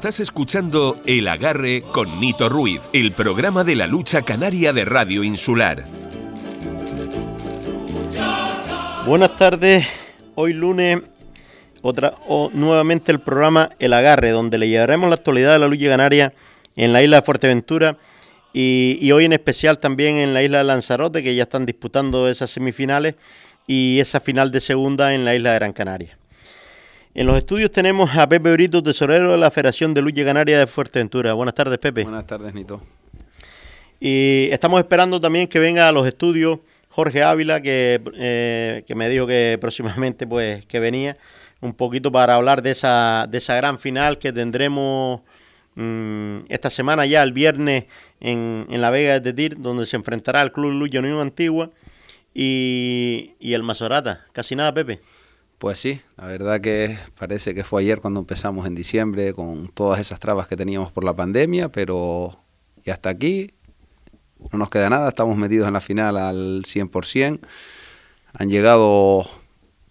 Estás 0.00 0.20
escuchando 0.20 0.98
El 1.04 1.28
Agarre 1.28 1.82
con 1.82 2.20
Nito 2.20 2.48
Ruiz, 2.48 2.80
el 2.94 3.12
programa 3.12 3.64
de 3.64 3.76
la 3.76 3.86
lucha 3.86 4.22
canaria 4.22 4.72
de 4.72 4.86
Radio 4.86 5.22
Insular. 5.22 5.84
Buenas 9.04 9.36
tardes, 9.36 9.86
hoy 10.36 10.54
lunes 10.54 11.02
otra 11.82 12.14
o 12.26 12.50
nuevamente 12.54 13.12
el 13.12 13.20
programa 13.20 13.68
El 13.78 13.92
Agarre, 13.92 14.30
donde 14.30 14.56
le 14.56 14.70
llevaremos 14.70 15.10
la 15.10 15.16
actualidad 15.16 15.52
de 15.52 15.58
la 15.58 15.68
lucha 15.68 15.88
canaria 15.88 16.32
en 16.76 16.94
la 16.94 17.02
isla 17.02 17.16
de 17.16 17.26
Fuerteventura 17.26 17.98
y, 18.54 18.96
y, 19.02 19.12
hoy 19.12 19.26
en 19.26 19.34
especial 19.34 19.80
también 19.80 20.16
en 20.16 20.32
la 20.32 20.42
isla 20.42 20.56
de 20.58 20.64
Lanzarote, 20.64 21.22
que 21.22 21.34
ya 21.34 21.42
están 21.42 21.66
disputando 21.66 22.26
esas 22.26 22.50
semifinales 22.50 23.16
y 23.66 23.98
esa 24.00 24.20
final 24.20 24.50
de 24.50 24.60
segunda 24.60 25.12
en 25.12 25.26
la 25.26 25.34
isla 25.34 25.50
de 25.50 25.58
Gran 25.58 25.74
Canaria. 25.74 26.19
En 27.12 27.26
los 27.26 27.36
estudios 27.36 27.72
tenemos 27.72 28.16
a 28.16 28.28
Pepe 28.28 28.52
Brito, 28.52 28.80
tesorero 28.84 29.32
de 29.32 29.38
la 29.38 29.50
Federación 29.50 29.92
de 29.92 30.00
Lucha 30.00 30.24
Canaria 30.24 30.60
de 30.60 30.68
Fuerteventura. 30.68 31.32
Buenas 31.32 31.56
tardes, 31.56 31.76
Pepe. 31.78 32.04
Buenas 32.04 32.24
tardes, 32.24 32.54
Nito. 32.54 32.80
Y 33.98 34.48
estamos 34.52 34.78
esperando 34.78 35.20
también 35.20 35.48
que 35.48 35.58
venga 35.58 35.88
a 35.88 35.92
los 35.92 36.06
estudios 36.06 36.60
Jorge 36.88 37.24
Ávila, 37.24 37.60
que, 37.62 38.00
eh, 38.14 38.84
que 38.86 38.94
me 38.94 39.08
dijo 39.08 39.26
que 39.26 39.58
próximamente 39.60 40.24
pues 40.24 40.64
que 40.66 40.78
venía 40.78 41.16
un 41.60 41.74
poquito 41.74 42.12
para 42.12 42.36
hablar 42.36 42.62
de 42.62 42.70
esa, 42.70 43.26
de 43.28 43.38
esa 43.38 43.56
gran 43.56 43.80
final 43.80 44.18
que 44.18 44.32
tendremos 44.32 45.20
mmm, 45.74 46.38
esta 46.48 46.70
semana 46.70 47.06
ya, 47.06 47.24
el 47.24 47.32
viernes, 47.32 47.86
en, 48.20 48.68
en 48.70 48.80
la 48.80 48.90
Vega 48.90 49.14
de 49.14 49.20
Tetir, 49.20 49.60
donde 49.60 49.84
se 49.84 49.96
enfrentará 49.96 50.42
el 50.42 50.52
Club 50.52 50.70
Lucha 50.70 51.00
Unión 51.00 51.20
Antigua 51.20 51.70
y, 52.32 53.32
y 53.40 53.52
el 53.54 53.64
Mazorata. 53.64 54.26
Casi 54.32 54.54
nada, 54.54 54.72
Pepe. 54.72 55.00
Pues 55.60 55.78
sí, 55.78 56.00
la 56.16 56.24
verdad 56.24 56.58
que 56.62 56.96
parece 57.18 57.54
que 57.54 57.64
fue 57.64 57.82
ayer 57.82 58.00
cuando 58.00 58.20
empezamos 58.20 58.66
en 58.66 58.74
diciembre 58.74 59.34
con 59.34 59.68
todas 59.68 60.00
esas 60.00 60.18
trabas 60.18 60.48
que 60.48 60.56
teníamos 60.56 60.90
por 60.90 61.04
la 61.04 61.14
pandemia, 61.14 61.70
pero 61.70 62.32
y 62.82 62.88
hasta 62.88 63.10
aquí 63.10 63.50
no 64.50 64.58
nos 64.58 64.70
queda 64.70 64.88
nada, 64.88 65.10
estamos 65.10 65.36
metidos 65.36 65.68
en 65.68 65.74
la 65.74 65.82
final 65.82 66.16
al 66.16 66.62
100%. 66.62 67.40
Han 68.32 68.48
llegado 68.48 69.22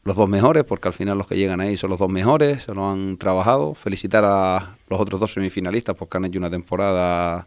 los 0.06 0.16
dos 0.16 0.28
mejores, 0.28 0.64
porque 0.64 0.88
al 0.88 0.95
final 0.95 1.20
los 1.20 1.28
que 1.28 1.38
llegan 1.38 1.62
ahí 1.62 1.78
son 1.78 1.92
los 1.92 2.00
dos 2.00 2.09
mejores, 2.09 2.64
se 2.64 2.73
lo 2.73 2.90
han 2.90 3.17
trabajado. 3.17 3.75
Felicitar 3.75 4.25
a 4.25 4.75
los 4.90 5.00
otros 5.00 5.20
dos 5.20 5.34
semifinalistas 5.34 5.94
porque 5.94 6.17
han 6.17 6.25
hecho 6.25 6.40
una 6.40 6.50
temporada 6.50 7.45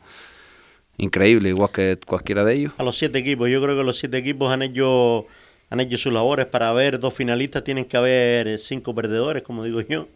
increíble, 0.96 1.48
igual 1.48 1.72
que 1.72 1.98
cualquiera 2.06 2.44
de 2.44 2.54
ellos. 2.54 2.72
A 2.78 2.84
los 2.84 2.96
siete 2.96 3.18
equipos, 3.18 3.50
yo 3.50 3.60
creo 3.60 3.76
que 3.76 3.82
los 3.82 3.98
siete 3.98 4.18
equipos 4.18 4.52
han 4.52 4.62
hecho 4.62 5.26
han 5.72 5.80
hecho 5.80 5.96
sus 5.96 6.12
labores 6.12 6.44
para 6.44 6.68
haber 6.68 7.00
dos 7.00 7.14
finalistas, 7.14 7.64
tienen 7.64 7.86
que 7.86 7.96
haber 7.96 8.58
cinco 8.58 8.94
perdedores, 8.94 9.42
como 9.42 9.64
digo 9.64 9.80
yo. 9.80 10.06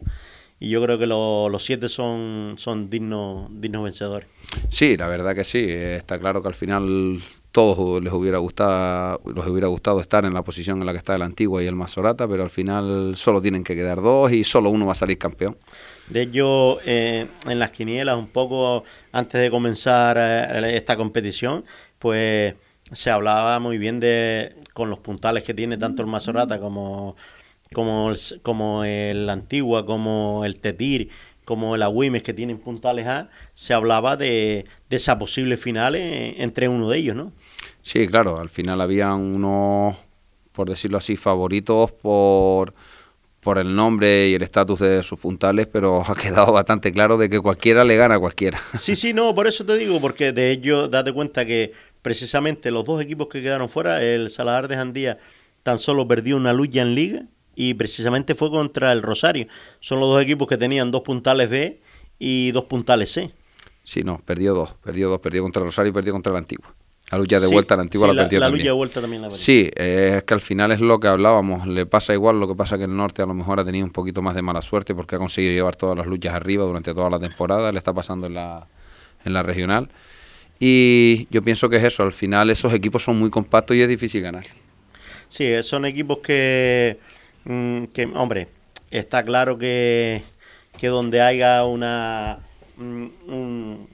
Y 0.59 0.69
yo 0.69 0.83
creo 0.83 0.99
que 0.99 1.07
lo, 1.07 1.49
los 1.49 1.65
siete 1.65 1.89
son, 1.89 2.53
son 2.59 2.91
dignos, 2.91 3.49
dignos 3.49 3.83
vencedores. 3.83 4.29
Sí, 4.69 4.95
la 4.97 5.07
verdad 5.07 5.33
que 5.33 5.43
sí. 5.43 5.65
Está 5.67 6.19
claro 6.19 6.43
que 6.43 6.49
al 6.49 6.53
final 6.53 7.19
todos 7.51 8.03
les 8.03 8.13
hubiera 8.13 8.37
gustado, 8.37 9.19
les 9.33 9.47
hubiera 9.47 9.65
gustado 9.65 9.99
estar 9.99 10.25
en 10.25 10.35
la 10.35 10.43
posición 10.43 10.79
en 10.79 10.85
la 10.85 10.91
que 10.91 10.99
está 10.99 11.15
el 11.15 11.23
Antigua 11.23 11.63
y 11.63 11.65
el 11.65 11.73
Masorata, 11.73 12.27
pero 12.27 12.43
al 12.43 12.51
final 12.51 13.15
solo 13.15 13.41
tienen 13.41 13.63
que 13.63 13.73
quedar 13.73 13.99
dos 13.99 14.31
y 14.31 14.43
solo 14.43 14.69
uno 14.69 14.85
va 14.85 14.91
a 14.91 14.95
salir 14.95 15.17
campeón. 15.17 15.57
De 16.07 16.21
hecho, 16.21 16.79
eh, 16.85 17.25
en 17.47 17.57
las 17.57 17.71
quinielas, 17.71 18.15
un 18.15 18.27
poco 18.27 18.83
antes 19.11 19.41
de 19.41 19.49
comenzar 19.49 20.17
eh, 20.19 20.77
esta 20.77 20.95
competición, 20.95 21.65
pues 21.97 22.53
se 22.91 23.09
hablaba 23.09 23.59
muy 23.59 23.77
bien 23.77 23.99
de 23.99 24.55
con 24.73 24.89
los 24.89 24.99
puntales 24.99 25.43
que 25.43 25.53
tiene 25.53 25.77
tanto 25.77 26.01
el 26.01 26.07
Masorata 26.07 26.59
como, 26.59 27.15
como, 27.73 28.11
el, 28.11 28.19
como 28.43 28.83
el 28.83 29.29
Antigua, 29.29 29.85
como 29.85 30.45
el 30.45 30.59
Tetir, 30.59 31.09
como 31.45 31.75
el 31.75 31.83
Agüimes 31.83 32.23
que 32.23 32.33
tienen 32.33 32.59
puntales 32.59 33.07
A, 33.07 33.29
se 33.53 33.73
hablaba 33.73 34.17
de, 34.17 34.65
de 34.89 34.95
esa 34.95 35.17
posible 35.17 35.57
final 35.57 35.95
entre 35.95 36.67
uno 36.67 36.89
de 36.89 36.97
ellos, 36.97 37.15
¿no? 37.15 37.31
Sí, 37.81 38.07
claro, 38.07 38.37
al 38.37 38.49
final 38.49 38.81
había 38.81 39.13
unos, 39.13 39.95
por 40.51 40.69
decirlo 40.69 40.97
así, 40.97 41.15
favoritos 41.15 41.91
por 41.91 42.73
por 43.47 43.59
el 43.59 43.73
nombre 43.73 44.27
y 44.27 44.33
el 44.33 44.41
estatus 44.41 44.81
de 44.81 45.01
sus 45.03 45.17
puntales, 45.17 45.67
pero 45.67 46.01
ha 46.05 46.15
quedado 46.15 46.51
bastante 46.51 46.91
claro 46.91 47.17
de 47.17 47.29
que 47.29 47.39
cualquiera 47.39 47.85
le 47.85 47.95
gana 47.95 48.15
a 48.15 48.19
cualquiera. 48.19 48.59
Sí, 48.77 48.97
sí, 48.97 49.13
no, 49.13 49.33
por 49.33 49.47
eso 49.47 49.65
te 49.65 49.77
digo, 49.77 50.01
porque 50.01 50.33
de 50.33 50.51
ello 50.51 50.89
date 50.89 51.13
cuenta 51.13 51.45
que 51.45 51.71
precisamente 52.07 52.71
los 52.71 52.85
dos 52.85 53.01
equipos 53.01 53.27
que 53.27 53.41
quedaron 53.41 53.67
fuera, 53.67 54.01
el 54.01 54.29
Saladar 54.29 54.69
de 54.69 54.77
Jandía 54.77 55.19
tan 55.63 55.77
solo 55.77 56.07
perdió 56.07 56.37
una 56.37 56.53
lucha 56.53 56.81
en 56.81 56.95
liga 56.95 57.23
y 57.53 57.73
precisamente 57.73 58.33
fue 58.33 58.49
contra 58.49 58.93
el 58.93 59.01
Rosario. 59.01 59.47
Son 59.81 59.99
los 59.99 60.07
dos 60.07 60.21
equipos 60.23 60.47
que 60.47 60.55
tenían 60.55 60.89
dos 60.89 61.01
puntales 61.01 61.49
B 61.49 61.81
y 62.17 62.51
dos 62.51 62.63
puntales 62.63 63.11
C. 63.11 63.29
Sí, 63.83 64.03
no, 64.05 64.19
perdió 64.23 64.53
dos, 64.53 64.69
perdió 64.81 65.09
dos, 65.09 65.19
perdió 65.19 65.43
contra 65.43 65.59
el 65.63 65.65
Rosario 65.65 65.89
y 65.89 65.93
perdió 65.93 66.13
contra 66.13 66.31
el 66.31 66.37
Antiguo. 66.37 66.65
La 67.11 67.17
lucha 67.17 67.41
de 67.41 67.47
sí, 67.47 67.53
vuelta, 67.53 67.75
la 67.75 67.81
antigua 67.81 68.07
sí, 68.07 68.15
la 68.15 68.21
perdió 68.23 68.39
la, 68.39 68.45
la 68.45 68.47
también. 68.47 68.61
lucha 68.63 68.69
de 68.71 68.77
vuelta 68.77 69.01
también 69.01 69.21
la 69.23 69.27
perdió. 69.27 69.43
Sí, 69.43 69.69
eh, 69.75 70.13
es 70.17 70.23
que 70.23 70.33
al 70.33 70.41
final 70.41 70.71
es 70.71 70.79
lo 70.79 71.01
que 71.01 71.09
hablábamos. 71.09 71.67
Le 71.67 71.85
pasa 71.85 72.13
igual, 72.13 72.39
lo 72.39 72.47
que 72.47 72.55
pasa 72.55 72.77
que 72.77 72.85
el 72.85 72.95
norte 72.95 73.21
a 73.21 73.25
lo 73.25 73.33
mejor 73.33 73.59
ha 73.59 73.65
tenido 73.65 73.85
un 73.85 73.91
poquito 73.91 74.21
más 74.21 74.33
de 74.33 74.41
mala 74.41 74.61
suerte 74.61 74.95
porque 74.95 75.15
ha 75.15 75.19
conseguido 75.19 75.53
llevar 75.53 75.75
todas 75.75 75.97
las 75.97 76.07
luchas 76.07 76.33
arriba 76.33 76.63
durante 76.63 76.93
toda 76.93 77.09
la 77.09 77.19
temporada. 77.19 77.69
Le 77.73 77.77
está 77.77 77.93
pasando 77.93 78.27
en 78.27 78.35
la, 78.35 78.67
en 79.25 79.33
la 79.33 79.43
regional. 79.43 79.89
Y 80.59 81.27
yo 81.29 81.41
pienso 81.41 81.69
que 81.69 81.77
es 81.77 81.83
eso. 81.83 82.03
Al 82.03 82.11
final 82.11 82.49
esos 82.49 82.73
equipos 82.73 83.03
son 83.03 83.19
muy 83.19 83.29
compactos 83.29 83.75
y 83.75 83.81
es 83.81 83.87
difícil 83.87 84.21
ganar. 84.21 84.45
Sí, 85.29 85.51
son 85.63 85.85
equipos 85.85 86.19
que, 86.19 86.97
mmm, 87.45 87.85
que 87.85 88.05
hombre, 88.13 88.47
está 88.91 89.23
claro 89.23 89.57
que, 89.57 90.23
que 90.77 90.87
donde 90.87 91.21
haya 91.21 91.65
una... 91.65 92.39
Un, 92.77 93.11
un, 93.27 93.87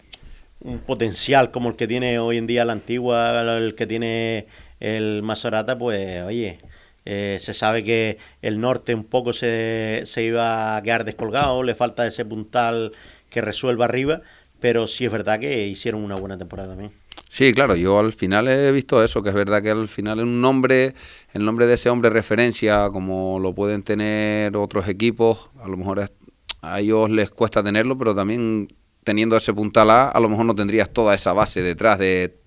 un 0.64 0.80
potencial 0.80 1.52
como 1.52 1.70
el 1.70 1.76
que 1.76 1.88
tiene 1.88 2.20
hoy 2.20 2.38
en 2.38 2.48
día 2.48 2.66
la 2.66 2.74
antigua, 2.74 3.58
el 3.58 3.76
que 3.76 3.86
tiene 3.86 4.48
el 4.80 5.22
Masorata, 5.22 5.78
pues 5.78 6.24
oye, 6.24 6.58
eh, 7.06 7.38
se 7.40 7.54
sabe 7.54 7.84
que 7.84 8.18
el 8.42 8.60
norte 8.60 8.96
un 8.96 9.04
poco 9.04 9.34
se, 9.34 10.04
se, 10.06 10.24
iba 10.24 10.78
a 10.78 10.82
quedar 10.82 11.04
descolgado, 11.04 11.64
le 11.64 11.76
falta 11.76 12.08
ese 12.08 12.24
puntal 12.26 12.94
que 13.30 13.42
resuelva 13.42 13.86
arriba, 13.86 14.22
pero 14.64 14.88
sí 14.88 15.04
es 15.04 15.12
verdad 15.12 15.42
que 15.42 15.68
hicieron 15.68 16.02
una 16.06 16.16
buena 16.16 16.38
temporada 16.38 16.70
también. 16.70 16.94
Sí, 17.30 17.52
claro, 17.52 17.76
yo 17.76 18.00
al 18.00 18.14
final 18.14 18.48
he 18.48 18.72
visto 18.72 19.04
eso, 19.04 19.22
que 19.22 19.28
es 19.28 19.36
verdad 19.36 19.62
que 19.62 19.70
al 19.70 19.90
final 19.90 20.22
un 20.22 20.40
nombre, 20.40 20.94
el 21.34 21.44
nombre 21.44 21.68
de 21.68 21.74
ese 21.74 21.90
hombre 21.90 22.10
referencia, 22.10 22.88
como 22.90 23.40
lo 23.42 23.54
pueden 23.54 23.84
tener 23.84 24.56
otros 24.56 24.88
equipos, 24.88 25.50
a 25.62 25.68
lo 25.68 25.76
mejor 25.76 26.00
es, 26.00 26.14
a 26.62 26.80
ellos 26.80 27.10
les 27.10 27.30
cuesta 27.30 27.62
tenerlo, 27.62 27.98
pero 27.98 28.16
también 28.16 28.70
teniendo 29.04 29.36
ese 29.36 29.54
puntal 29.54 29.90
A, 29.90 30.08
a 30.08 30.20
lo 30.22 30.30
mejor 30.30 30.46
no 30.46 30.56
tendrías 30.56 30.90
toda 30.90 31.14
esa 31.14 31.34
base 31.34 31.62
detrás 31.62 32.00
de 32.00 32.40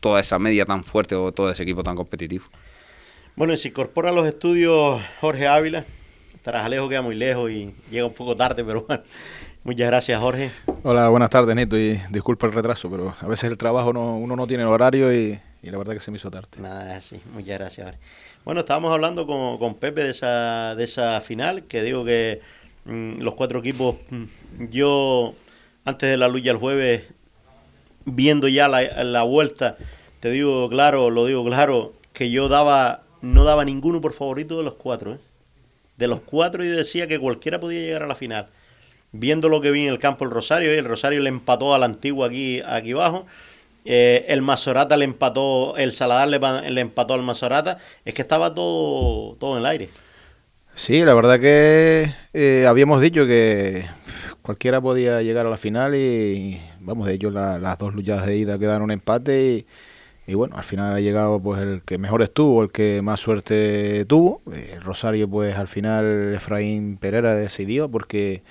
toda 0.00 0.18
esa 0.18 0.40
media 0.40 0.64
tan 0.64 0.82
fuerte 0.82 1.14
o 1.14 1.30
todo 1.30 1.48
ese 1.48 1.62
equipo 1.62 1.84
tan 1.84 1.94
competitivo. 1.94 2.44
Bueno, 3.36 3.52
y 3.52 3.56
se 3.56 3.68
incorpora 3.68 4.08
a 4.08 4.12
los 4.12 4.26
estudios 4.26 5.00
Jorge 5.20 5.46
Ávila. 5.46 5.84
Tarajalejo 6.42 6.88
queda 6.88 7.02
muy 7.02 7.14
lejos 7.14 7.52
y 7.52 7.72
llega 7.88 8.04
un 8.04 8.14
poco 8.14 8.34
tarde, 8.34 8.64
pero 8.64 8.82
bueno. 8.82 9.04
Muchas 9.64 9.86
gracias, 9.86 10.20
Jorge. 10.20 10.50
Hola, 10.82 11.08
buenas 11.08 11.30
tardes, 11.30 11.54
Nito, 11.54 11.78
y 11.78 12.00
disculpa 12.10 12.48
el 12.48 12.52
retraso, 12.52 12.90
pero 12.90 13.14
a 13.20 13.26
veces 13.28 13.44
el 13.44 13.56
trabajo 13.56 13.92
no, 13.92 14.16
uno 14.16 14.34
no 14.34 14.48
tiene 14.48 14.64
horario 14.64 15.14
y, 15.14 15.38
y, 15.62 15.70
la 15.70 15.78
verdad 15.78 15.92
que 15.92 16.00
se 16.00 16.10
me 16.10 16.16
hizo 16.16 16.32
tarde. 16.32 16.48
Nada, 16.58 17.00
sí, 17.00 17.20
muchas 17.32 17.60
gracias, 17.60 17.86
Jorge. 17.86 18.00
Bueno, 18.44 18.60
estábamos 18.60 18.92
hablando 18.92 19.24
con, 19.24 19.58
con 19.58 19.76
Pepe 19.76 20.02
de 20.02 20.10
esa, 20.10 20.74
de 20.74 20.82
esa 20.82 21.20
final, 21.20 21.62
que 21.64 21.82
digo 21.84 22.04
que 22.04 22.40
mmm, 22.86 23.20
los 23.20 23.34
cuatro 23.34 23.60
equipos, 23.60 23.96
mmm, 24.10 24.24
yo 24.68 25.36
antes 25.84 26.10
de 26.10 26.16
la 26.16 26.26
lucha 26.26 26.50
el 26.50 26.56
jueves, 26.56 27.04
viendo 28.04 28.48
ya 28.48 28.66
la, 28.66 29.04
la, 29.04 29.22
vuelta, 29.22 29.76
te 30.18 30.30
digo 30.30 30.68
claro, 30.70 31.08
lo 31.10 31.26
digo 31.26 31.44
claro, 31.44 31.92
que 32.12 32.32
yo 32.32 32.48
daba, 32.48 33.04
no 33.20 33.44
daba 33.44 33.64
ninguno 33.64 34.00
por 34.00 34.12
favorito 34.12 34.58
de 34.58 34.64
los 34.64 34.74
cuatro. 34.74 35.14
¿eh? 35.14 35.18
De 35.98 36.08
los 36.08 36.20
cuatro 36.20 36.64
yo 36.64 36.74
decía 36.76 37.06
que 37.06 37.20
cualquiera 37.20 37.60
podía 37.60 37.78
llegar 37.78 38.02
a 38.02 38.08
la 38.08 38.16
final. 38.16 38.48
Viendo 39.12 39.48
lo 39.48 39.60
que 39.60 39.70
vi 39.70 39.82
en 39.82 39.92
el 39.92 39.98
campo 39.98 40.24
el 40.24 40.30
Rosario, 40.30 40.74
y 40.74 40.78
el 40.78 40.84
Rosario 40.84 41.20
le 41.20 41.28
empató 41.28 41.74
al 41.74 41.82
antiguo 41.82 42.24
aquí, 42.24 42.60
aquí 42.66 42.92
abajo. 42.92 43.26
Eh, 43.84 44.26
el 44.28 44.42
Mazorata 44.42 44.96
le 44.96 45.04
empató, 45.04 45.76
el 45.76 45.92
Saladar 45.92 46.28
le, 46.28 46.80
empató 46.80 47.14
al 47.14 47.22
Mazorata. 47.22 47.78
Es 48.04 48.14
que 48.14 48.22
estaba 48.22 48.54
todo, 48.54 49.36
todo 49.36 49.54
en 49.54 49.60
el 49.60 49.66
aire. 49.66 49.88
Sí, 50.74 51.04
la 51.04 51.14
verdad 51.14 51.38
que 51.38 52.12
eh, 52.32 52.66
habíamos 52.66 53.02
dicho 53.02 53.26
que 53.26 53.84
cualquiera 54.40 54.80
podía 54.80 55.22
llegar 55.22 55.46
a 55.46 55.50
la 55.50 55.58
final 55.58 55.94
y 55.94 56.60
vamos, 56.80 57.06
de 57.06 57.14
hecho 57.14 57.30
la, 57.30 57.58
las 57.58 57.78
dos 57.78 57.94
luchas 57.94 58.26
de 58.26 58.36
ida 58.36 58.58
quedaron 58.58 58.90
empate 58.90 59.52
y, 59.52 59.66
y, 60.26 60.34
bueno, 60.34 60.56
al 60.56 60.64
final 60.64 60.94
ha 60.94 61.00
llegado 61.00 61.40
pues 61.40 61.60
el 61.60 61.82
que 61.82 61.98
mejor 61.98 62.22
estuvo, 62.22 62.62
el 62.62 62.72
que 62.72 63.02
más 63.02 63.20
suerte 63.20 64.04
tuvo. 64.06 64.40
Eh, 64.52 64.78
Rosario 64.82 65.28
pues 65.28 65.56
al 65.56 65.68
final 65.68 66.34
Efraín 66.34 66.96
Pereira 66.96 67.34
decidió 67.34 67.90
porque 67.90 68.42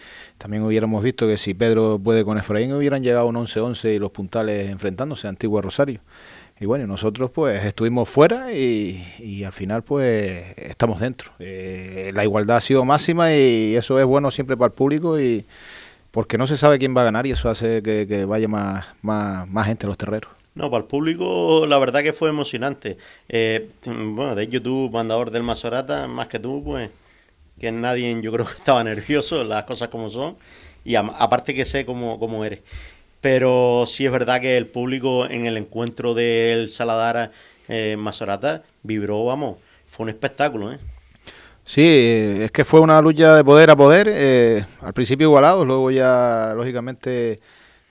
también 0.41 0.63
hubiéramos 0.63 1.03
visto 1.03 1.27
que 1.27 1.37
si 1.37 1.53
Pedro 1.53 1.99
puede 2.03 2.25
con 2.25 2.39
Efraín 2.39 2.73
hubieran 2.73 3.03
llegado 3.03 3.27
un 3.27 3.35
11-11 3.35 3.95
y 3.95 3.99
los 3.99 4.09
puntales 4.09 4.71
enfrentándose 4.71 5.27
a 5.27 5.29
Antigua 5.29 5.61
Rosario. 5.61 5.99
Y 6.59 6.65
bueno, 6.65 6.87
nosotros 6.87 7.29
pues 7.29 7.63
estuvimos 7.63 8.09
fuera 8.09 8.51
y, 8.51 9.43
al 9.45 9.51
final 9.51 9.83
pues 9.83 10.57
estamos 10.57 10.99
dentro. 10.99 11.31
Eh, 11.37 12.09
la 12.15 12.23
igualdad 12.23 12.57
ha 12.57 12.61
sido 12.61 12.83
máxima 12.85 13.31
y 13.35 13.75
eso 13.75 13.99
es 13.99 14.05
bueno 14.05 14.31
siempre 14.31 14.57
para 14.57 14.71
el 14.71 14.73
público 14.75 15.19
y, 15.19 15.45
porque 16.09 16.39
no 16.39 16.47
se 16.47 16.57
sabe 16.57 16.79
quién 16.79 16.97
va 16.97 17.01
a 17.01 17.05
ganar 17.05 17.27
y 17.27 17.31
eso 17.31 17.47
hace 17.47 17.83
que, 17.83 18.25
vaya 18.25 18.47
más, 18.47 18.87
más, 19.03 19.47
más 19.47 19.67
gente 19.67 19.85
a 19.85 19.89
los 19.89 19.97
terreros. 19.97 20.31
No, 20.55 20.71
para 20.71 20.81
el 20.81 20.87
público 20.87 21.67
la 21.67 21.77
verdad 21.77 22.01
que 22.01 22.13
fue 22.13 22.29
emocionante. 22.29 22.97
Eh, 23.29 23.69
bueno, 23.85 24.33
de 24.33 24.41
hecho 24.41 24.59
tú, 24.59 24.89
mandador 24.91 25.29
del 25.29 25.43
Masorata, 25.43 26.07
más 26.07 26.29
que 26.29 26.39
tú, 26.39 26.63
pues 26.65 26.89
que 27.61 27.71
nadie 27.71 28.19
yo 28.21 28.31
creo 28.31 28.45
que 28.45 28.53
estaba 28.53 28.83
nervioso, 28.83 29.43
las 29.43 29.63
cosas 29.65 29.89
como 29.89 30.09
son, 30.09 30.35
y 30.83 30.95
aparte 30.95 31.53
que 31.53 31.63
sé 31.63 31.85
cómo, 31.85 32.19
cómo 32.19 32.43
eres. 32.43 32.59
Pero 33.21 33.85
sí 33.87 34.05
es 34.05 34.11
verdad 34.11 34.41
que 34.41 34.57
el 34.57 34.65
público 34.65 35.27
en 35.29 35.45
el 35.45 35.55
encuentro 35.57 36.15
del 36.15 36.69
Saladara 36.69 37.31
eh, 37.69 37.95
Masorata 37.97 38.63
vibró, 38.81 39.23
vamos, 39.25 39.57
fue 39.87 40.05
un 40.05 40.09
espectáculo, 40.09 40.73
¿eh? 40.73 40.79
Sí, 41.63 41.85
es 42.41 42.49
que 42.49 42.65
fue 42.65 42.79
una 42.79 42.99
lucha 42.99 43.35
de 43.35 43.43
poder 43.43 43.69
a 43.69 43.75
poder, 43.75 44.07
eh, 44.09 44.65
al 44.81 44.93
principio 44.93 45.27
igualados, 45.27 45.65
luego 45.65 45.91
ya 45.91 46.53
lógicamente 46.55 47.39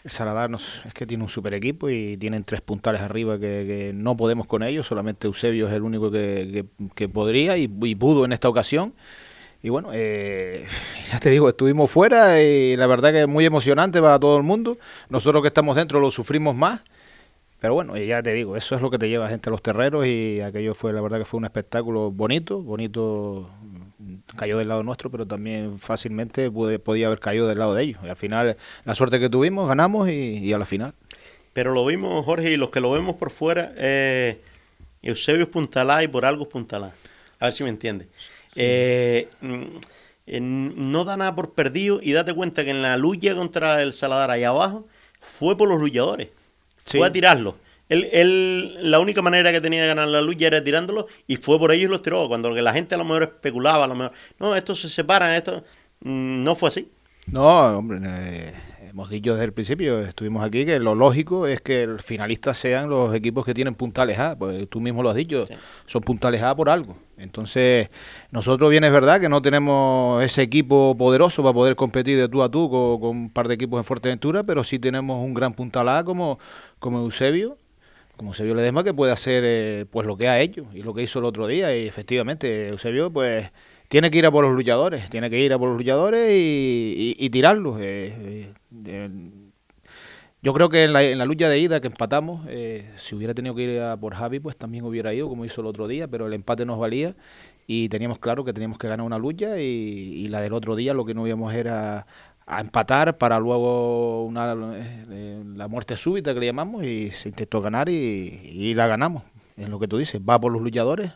el 0.03 0.11
Saladar 0.11 0.51
es 0.53 0.95
que 0.95 1.07
tiene 1.07 1.23
un 1.23 1.29
super 1.29 1.53
equipo 1.55 1.91
y 1.91 2.17
tienen 2.17 2.43
tres 2.43 2.63
puntales 2.63 3.03
arriba 3.03 3.39
que, 3.39 3.93
no 3.95 4.17
podemos 4.17 4.47
con 4.47 4.63
ellos, 4.63 4.87
solamente 4.87 5.29
Eusebio 5.29 5.69
es 5.69 5.75
el 5.75 5.83
único 5.83 6.11
que, 6.11 6.65
podría 7.13 7.57
y, 7.57 7.69
pudo 7.69 8.25
en 8.25 8.33
esta 8.33 8.49
ocasión. 8.49 8.95
Y 9.63 9.69
bueno, 9.69 9.91
eh, 9.93 10.67
ya 11.13 11.21
te 11.21 11.31
digo, 11.31 11.49
estuvimos 11.49 11.91
fuera 11.91 12.43
y 12.43 12.77
la 12.77 12.87
verdad 12.87 13.13
que 13.13 13.23
es 13.23 13.29
muy 13.29 13.45
emocionante 13.45 14.01
para 14.01 14.19
todo 14.19 14.37
el 14.37 14.43
mundo. 14.43 14.79
Nosotros 15.09 15.43
que 15.43 15.49
estamos 15.49 15.77
dentro 15.77 16.01
lo 16.01 16.11
sufrimos 16.11 16.55
más. 16.55 16.83
Pero 17.61 17.75
bueno, 17.75 17.95
ya 17.99 18.23
te 18.23 18.33
digo, 18.33 18.57
eso 18.57 18.75
es 18.75 18.81
lo 18.81 18.91
que 18.91 18.99
te 18.99 19.11
lleva 19.11 19.29
gente 19.29 19.51
a 19.51 19.53
los 19.53 19.61
terreros 19.61 20.07
y 20.07 20.41
aquello 20.41 20.73
fue, 20.73 20.95
la 20.95 21.03
verdad 21.03 21.19
que 21.19 21.27
fue 21.27 21.37
un 21.37 21.45
espectáculo 21.45 22.11
bonito, 22.11 22.63
bonito, 22.63 23.51
cayó 24.35 24.57
del 24.57 24.69
lado 24.69 24.83
nuestro, 24.83 25.11
pero 25.11 25.27
también 25.27 25.79
fácilmente 25.79 26.51
podía 26.51 27.09
haber 27.09 27.21
caído 27.21 27.47
del 27.47 27.59
lado 27.59 27.75
de 27.75 27.83
ellos. 27.83 28.01
Y 28.03 28.09
al 28.09 28.17
final, 28.17 28.57
la 28.87 28.95
suerte 28.95 29.21
que 29.21 29.29
tuvimos, 29.29 29.69
ganamos 29.69 30.09
y, 30.09 30.51
a 30.55 30.59
la 30.59 30.65
final. 30.65 30.95
Pero 31.53 31.75
lo 31.75 31.85
vimos, 31.85 32.25
Jorge, 32.25 32.51
y 32.51 32.57
los 32.57 32.71
que 32.71 32.81
lo 32.81 32.93
vemos 32.93 33.17
por 33.17 33.31
fuera, 33.31 33.75
eh, 33.77 34.41
Eusebio 35.03 35.51
Puntalá 35.51 36.03
y 36.03 36.09
por 36.09 36.25
algo 36.25 36.49
Puntalá. 36.49 36.93
A 37.39 37.47
ver 37.47 37.53
si 37.53 37.63
me 37.63 37.69
entiendes. 37.69 38.09
Eh, 38.55 39.29
mm, 39.41 40.91
no 40.91 41.05
da 41.05 41.17
nada 41.17 41.35
por 41.35 41.55
perdido 41.55 42.01
y 42.03 42.13
date 42.13 42.35
cuenta 42.35 42.65
que 42.65 42.71
en 42.71 42.83
la 42.83 42.97
lucha 42.97 43.35
contra 43.35 43.83
el 43.83 43.93
Saladar 43.93 44.31
ahí 44.31 44.45
abajo 44.45 44.87
fue 45.19 45.57
por 45.57 45.69
los 45.69 45.81
luchadores. 45.81 46.29
Fue 46.85 47.07
a 47.07 47.13
tirarlo. 47.13 47.57
Él, 47.89 48.79
la 48.83 49.01
única 49.01 49.21
manera 49.21 49.51
que 49.51 49.61
tenía 49.61 49.83
de 49.83 49.89
ganar 49.89 50.07
la 50.07 50.21
lucha 50.21 50.47
era 50.47 50.63
tirándolo 50.63 51.09
y 51.27 51.37
fue 51.37 51.59
por 51.59 51.73
ellos 51.73 51.91
los 51.91 52.03
tiró. 52.03 52.29
Cuando 52.29 52.51
la 52.51 52.73
gente 52.73 52.95
a 52.95 52.99
lo 52.99 53.05
mejor 53.05 53.25
especulaba, 53.25 53.85
a 53.85 53.89
lo 53.89 53.97
mejor, 53.97 54.13
no, 54.39 54.55
estos 54.55 54.81
se 54.81 54.89
separan, 54.89 55.33
esto 55.33 55.65
mm, 56.01 56.45
no 56.45 56.55
fue 56.55 56.69
así. 56.69 56.89
No, 57.27 57.79
hombre, 57.79 57.99
eh, 58.03 58.55
hemos 58.91 59.09
dicho 59.09 59.35
desde 59.35 59.45
el 59.45 59.53
principio, 59.53 60.01
estuvimos 60.01 60.45
aquí, 60.45 60.65
que 60.65 60.81
lo 60.81 60.97
lógico 60.97 61.47
es 61.47 61.61
que 61.61 61.85
el 61.85 62.01
finalista 62.01 62.53
sean 62.55 62.91
los 62.91 63.15
equipos 63.15 63.45
que 63.45 63.55
tienen 63.55 63.75
puntales 63.75 64.19
A, 64.19 64.37
pues 64.37 64.69
tú 64.69 64.81
mismo 64.81 65.03
lo 65.03 65.11
has 65.11 65.17
dicho, 65.17 65.47
son 65.87 66.03
puntales 66.03 66.43
A 66.43 66.57
por 66.57 66.69
algo. 66.69 66.97
Entonces, 67.17 67.89
nosotros 68.33 68.69
bien 68.69 68.83
es 68.83 68.93
verdad 68.93 69.21
que 69.21 69.29
no 69.29 69.43
tenemos 69.43 70.23
ese 70.25 70.43
equipo 70.43 70.97
poderoso 70.99 71.43
para 71.43 71.53
poder 71.53 71.77
competir 71.77 72.19
de 72.19 72.29
tú 72.29 72.43
a 72.43 72.51
tú 72.51 72.69
con, 72.69 73.11
un 73.11 73.31
par 73.31 73.47
de 73.47 73.55
equipos 73.55 73.79
en 73.79 73.85
Fuerteventura, 73.85 74.43
pero 74.43 74.65
sí 74.65 74.79
tenemos 74.79 75.25
un 75.25 75.35
gran 75.35 75.55
puntal 75.55 75.89
A 75.89 76.03
como, 76.03 76.41
como 76.81 76.99
Eusebio, 76.99 77.59
como 78.17 78.31
Eusebio 78.31 78.57
Ledesma, 78.57 78.83
que 78.83 78.93
puede 78.93 79.13
hacer 79.13 79.45
eh, 79.47 79.87
pues 79.89 80.05
lo 80.07 80.17
que 80.17 80.29
ha 80.29 80.41
hecho 80.41 80.67
y 80.75 80.83
lo 80.83 80.95
que 80.95 81.03
hizo 81.03 81.21
el 81.21 81.27
otro 81.27 81.47
día. 81.47 81.77
Y 81.77 81.87
efectivamente, 81.87 82.69
Eusebio, 82.69 83.13
pues 83.13 83.53
tiene 83.89 84.11
que 84.11 84.19
ir 84.19 84.27
a 84.27 84.31
por 84.33 84.45
los 84.45 84.55
luchadores, 84.55 85.09
tiene 85.11 85.31
que 85.31 85.39
ir 85.39 85.53
a 85.53 85.59
por 85.59 85.69
los 85.69 85.79
luchadores 85.79 86.29
y, 86.33 87.31
tirarlos. 87.31 87.81
Eh, 87.81 88.15
eh, 88.19 88.53
yo 90.43 90.55
creo 90.55 90.69
que 90.69 90.85
en 90.85 90.93
la, 90.93 91.25
lucha 91.25 91.49
de 91.49 91.59
ida 91.59 91.81
que 91.81 91.89
empatamos, 91.89 92.47
eh, 92.49 92.91
si 92.97 93.15
hubiera 93.15 93.35
tenido 93.35 93.55
que 93.55 93.63
ir 93.63 93.81
a 93.81 93.97
por 93.97 94.15
Javi, 94.15 94.41
pues 94.41 94.57
también 94.57 94.85
hubiera 94.85 95.13
ido, 95.13 95.29
como 95.29 95.45
hizo 95.45 95.61
el 95.61 95.67
otro 95.67 95.87
día, 95.89 96.09
pero 96.09 96.27
el 96.27 96.33
empate 96.33 96.65
nos 96.65 96.79
valía 96.79 97.15
y 97.67 97.89
teníamos 97.89 98.19
claro 98.19 98.45
que 98.45 98.53
teníamos 98.53 98.79
que 98.79 98.89
ganar 98.89 99.05
una 99.07 99.19
lucha 99.19 99.59
y, 99.59 100.29
la 100.29 100.41
del 100.41 100.53
otro 100.55 100.77
día 100.77 100.95
lo 100.95 101.05
que 101.05 101.15
no 101.15 101.27
íbamos 101.27 101.53
era 101.55 102.07
a 102.47 102.61
empatar 102.61 103.19
para 103.19 103.39
luego 103.39 104.25
una, 104.25 104.55
la 104.55 105.69
muerte 105.69 105.97
súbita 105.97 106.35
que 106.35 106.41
le 106.41 106.47
llamamos 106.47 106.85
y 106.85 107.11
se 107.11 107.29
intentó 107.29 107.61
ganar 107.61 107.89
y 107.89 108.75
la 108.75 108.87
ganamos 108.87 109.23
es 109.63 109.69
lo 109.69 109.79
que 109.79 109.89
tú 109.89 109.99
dices, 109.99 110.21
va 110.21 110.41
por 110.41 110.53
los 110.53 110.63
luchadores, 110.63 111.13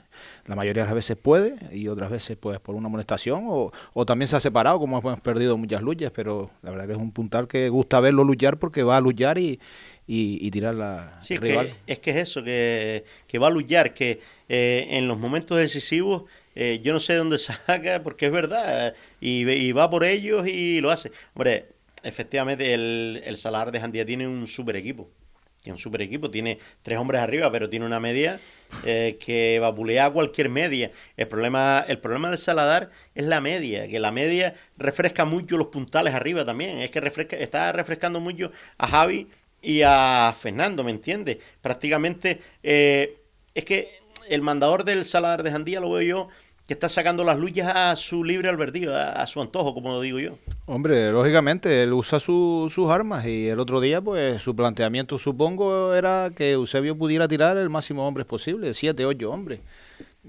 la 0.47 0.57
mayoría 0.57 0.83
de 0.83 0.87
las 0.89 0.95
veces 0.95 1.17
puede 1.17 1.57
y 1.75 1.89
otras 1.89 2.11
veces 2.11 2.37
pues 2.37 2.61
por 2.61 2.75
una 2.75 2.89
molestación 2.89 3.45
o, 3.49 3.73
o 3.93 4.07
también 4.07 4.29
se 4.29 4.37
ha 4.37 4.41
separado 4.41 4.79
como 4.79 4.99
hemos 4.99 5.21
perdido 5.21 5.57
muchas 5.57 5.83
luchas, 5.83 6.11
pero 6.15 6.51
la 6.63 6.71
verdad 6.71 6.87
que 6.87 6.93
es 6.93 6.99
un 6.99 7.13
puntal 7.13 7.49
que 7.49 7.69
gusta 7.69 8.01
verlo 8.01 8.25
luchar 8.25 8.59
porque 8.59 8.83
va 8.83 8.97
a 8.97 9.01
luchar 9.01 9.39
y, 9.39 9.59
y, 10.07 10.51
tirar 10.51 10.75
la 10.75 11.19
sí, 11.21 11.37
rival. 11.37 11.75
Es 11.87 11.99
que, 11.99 12.11
es 12.11 12.17
eso, 12.17 12.43
que, 12.43 13.05
va 13.41 13.47
a 13.47 13.51
luchar, 13.51 13.95
que 13.95 14.21
eh, 14.49 14.87
en 14.91 15.09
los 15.09 15.19
momentos 15.19 15.57
decisivos 15.57 16.25
eh, 16.55 16.81
yo 16.83 16.93
no 16.93 17.01
sé 17.01 17.15
de 17.15 17.21
dónde 17.21 17.39
saca, 17.39 18.03
porque 18.03 18.27
es 18.27 18.33
verdad, 18.33 18.95
y, 19.21 19.49
y, 19.49 19.73
va 19.73 19.91
por 19.91 20.05
ellos 20.05 20.47
y 20.47 20.81
lo 20.81 20.91
hace. 20.91 21.11
Hombre, 21.35 21.69
efectivamente 22.03 22.75
el, 22.75 23.23
el 23.25 23.37
Salar 23.37 23.73
de 23.73 23.81
Jandía 23.81 24.05
tiene 24.05 24.29
un 24.29 24.47
super 24.47 24.77
equipo. 24.77 25.09
Tiene 25.65 25.77
un 25.77 25.81
super 25.81 26.03
equipo, 26.03 26.31
tiene 26.31 26.59
tres 26.83 26.99
hombres 26.99 27.23
arriba, 27.23 27.51
pero 27.51 27.71
tiene 27.71 27.87
una 27.87 27.99
media 27.99 28.39
eh, 28.85 29.17
que 29.19 29.59
vapulea 29.59 30.11
cualquier 30.11 30.51
media. 30.51 30.91
El 31.17 31.27
problema, 31.27 31.83
el 31.89 31.99
problema 32.01 32.29
del 32.29 32.37
Saladar 32.37 32.91
es 33.15 33.25
la 33.25 33.41
media, 33.41 33.89
que 33.89 33.99
la 33.99 34.13
media 34.13 34.57
refresca 34.77 35.25
mucho 35.25 35.57
los 35.57 35.69
puntales 35.69 36.13
arriba 36.13 36.45
también. 36.45 36.81
Es 36.81 36.91
que 36.91 37.01
refresca, 37.01 37.37
está 37.37 37.73
refrescando 37.73 38.21
mucho 38.21 38.53
a 38.77 38.87
Javi 38.87 39.31
y 39.63 39.81
a 39.81 40.37
Fernando, 40.39 40.85
¿me 40.85 40.91
entiendes? 40.91 41.39
Prácticamente 41.63 42.43
eh, 42.63 43.23
es 43.55 43.65
que 43.65 44.01
el 44.29 44.43
mandador 44.43 44.85
del 44.85 45.07
Saladar 45.07 45.43
de 45.43 45.51
Jandía 45.51 45.81
lo 45.81 45.93
veo 45.93 46.03
yo 46.03 46.29
que 46.67 46.73
está 46.73 46.89
sacando 46.89 47.25
las 47.25 47.39
luchas 47.39 47.69
a 47.75 47.95
su 47.97 48.25
libre 48.25 48.49
albedrío, 48.49 48.97
a, 48.97 49.27
su 49.27 49.41
antojo, 49.41 49.75
como 49.75 49.91
lo 49.91 50.01
digo 50.01 50.19
yo. 50.19 50.39
Hombre, 50.67 51.13
lógicamente, 51.13 51.83
él 51.83 51.93
usa 51.93 52.19
sus 52.19 52.91
armas 52.91 53.27
y 53.27 53.49
el 53.49 53.61
otro 53.61 53.81
día, 53.81 54.01
pues 54.01 54.41
su 54.41 54.57
planteamiento, 54.57 55.19
supongo, 55.19 55.95
era 55.95 56.31
que 56.35 56.53
Eusebio 56.53 56.97
pudiera 56.97 57.29
tirar 57.29 57.59
el 57.59 57.69
máximo 57.69 58.07
hombres 58.09 58.27
posible, 58.27 58.73
siete, 58.73 59.05
ocho 59.05 59.31
hombres. 59.31 59.61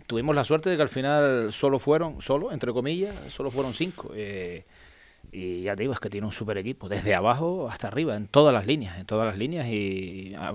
Tuvimos 0.07 0.35
la 0.35 0.43
suerte 0.43 0.69
de 0.69 0.75
que 0.75 0.81
al 0.81 0.89
final 0.89 1.53
solo 1.53 1.79
fueron, 1.79 2.21
solo, 2.21 2.51
entre 2.51 2.73
comillas, 2.73 3.15
solo 3.29 3.49
fueron 3.49 3.73
cinco. 3.73 4.11
Eh, 4.13 4.65
y 5.37 5.63
ya 5.63 5.75
te 5.75 5.83
digo, 5.83 5.91
es 5.91 5.99
que 5.99 6.09
tiene 6.09 6.25
un 6.25 6.31
super 6.31 6.57
equipo, 6.57 6.87
desde 6.87 7.13
abajo 7.13 7.67
hasta 7.69 7.89
arriba, 7.89 8.15
en 8.15 8.27
todas 8.27 8.53
las 8.53 8.65
líneas, 8.65 8.97
en 8.97 9.05
todas 9.05 9.27
las 9.27 9.37
líneas. 9.37 9.67
Y 9.67 10.33
ah, 10.37 10.53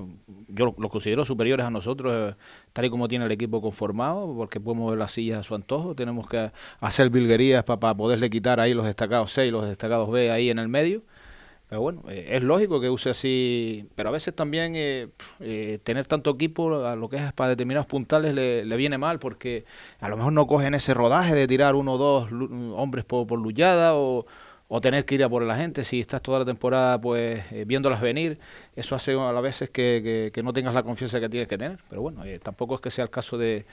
yo 0.48 0.74
los 0.78 0.90
considero 0.90 1.26
superiores 1.26 1.66
a 1.66 1.70
nosotros, 1.70 2.32
eh, 2.32 2.36
tal 2.72 2.86
y 2.86 2.90
como 2.90 3.06
tiene 3.06 3.26
el 3.26 3.32
equipo 3.32 3.60
conformado, 3.60 4.34
porque 4.34 4.58
podemos 4.58 4.90
ver 4.90 4.98
las 4.98 5.12
sillas 5.12 5.40
a 5.40 5.42
su 5.42 5.54
antojo. 5.54 5.94
Tenemos 5.94 6.26
que 6.26 6.50
hacer 6.80 7.10
vilguerías 7.10 7.62
para, 7.62 7.94
poderle 7.94 8.30
quitar 8.30 8.58
ahí 8.58 8.72
los 8.72 8.86
destacados 8.86 9.30
C 9.32 9.46
y 9.46 9.50
los 9.50 9.68
destacados 9.68 10.10
B 10.10 10.30
ahí 10.30 10.48
en 10.48 10.58
el 10.58 10.68
medio. 10.68 11.02
Pero 11.68 11.82
bueno, 11.82 12.02
eh, 12.08 12.28
es 12.30 12.42
lógico 12.42 12.80
que 12.80 12.88
use 12.88 13.10
así, 13.10 13.86
pero 13.96 14.08
a 14.08 14.12
veces 14.12 14.34
también 14.34 14.72
eh, 14.76 15.10
tener 15.84 16.06
tanto 16.06 16.30
equipo 16.30 16.86
a 16.86 16.96
lo 16.96 17.10
que 17.10 17.16
es 17.16 17.34
para 17.34 17.50
determinados 17.50 17.86
puntales 17.86 18.34
le, 18.34 18.76
viene 18.76 18.96
mal 18.96 19.18
porque 19.18 19.66
a 20.00 20.08
lo 20.08 20.16
mejor 20.16 20.32
no 20.32 20.46
cogen 20.46 20.72
ese 20.72 20.94
rodaje 20.94 21.34
de 21.34 21.46
tirar 21.46 21.74
uno 21.74 21.92
o 21.92 21.98
dos 21.98 22.32
hombres 22.74 23.04
por, 23.04 23.26
por 23.26 23.38
lullada 23.38 23.94
o, 23.94 24.24
o 24.72 24.80
tener 24.80 25.04
que 25.04 25.16
ir 25.16 25.24
a 25.24 25.28
por 25.28 25.42
la 25.42 25.56
gente, 25.56 25.82
si 25.82 25.98
estás 26.00 26.22
toda 26.22 26.38
la 26.38 26.44
temporada 26.44 27.00
pues 27.00 27.42
eh, 27.50 27.64
viéndolas 27.66 28.00
venir, 28.00 28.38
eso 28.76 28.94
hace 28.94 29.14
a 29.14 29.32
las 29.32 29.42
veces 29.42 29.68
que, 29.68 30.30
no 30.44 30.52
tengas 30.52 30.72
la 30.72 30.84
confianza 30.84 31.18
que 31.18 31.28
tienes 31.28 31.48
que 31.48 31.58
tener. 31.58 31.80
Pero 31.88 32.02
bueno, 32.02 32.24
eh, 32.24 32.38
tampoco 32.38 32.76
es 32.76 32.80
que 32.80 32.88
sea 32.88 33.02
el 33.02 33.10
caso 33.10 33.36
de, 33.36 33.66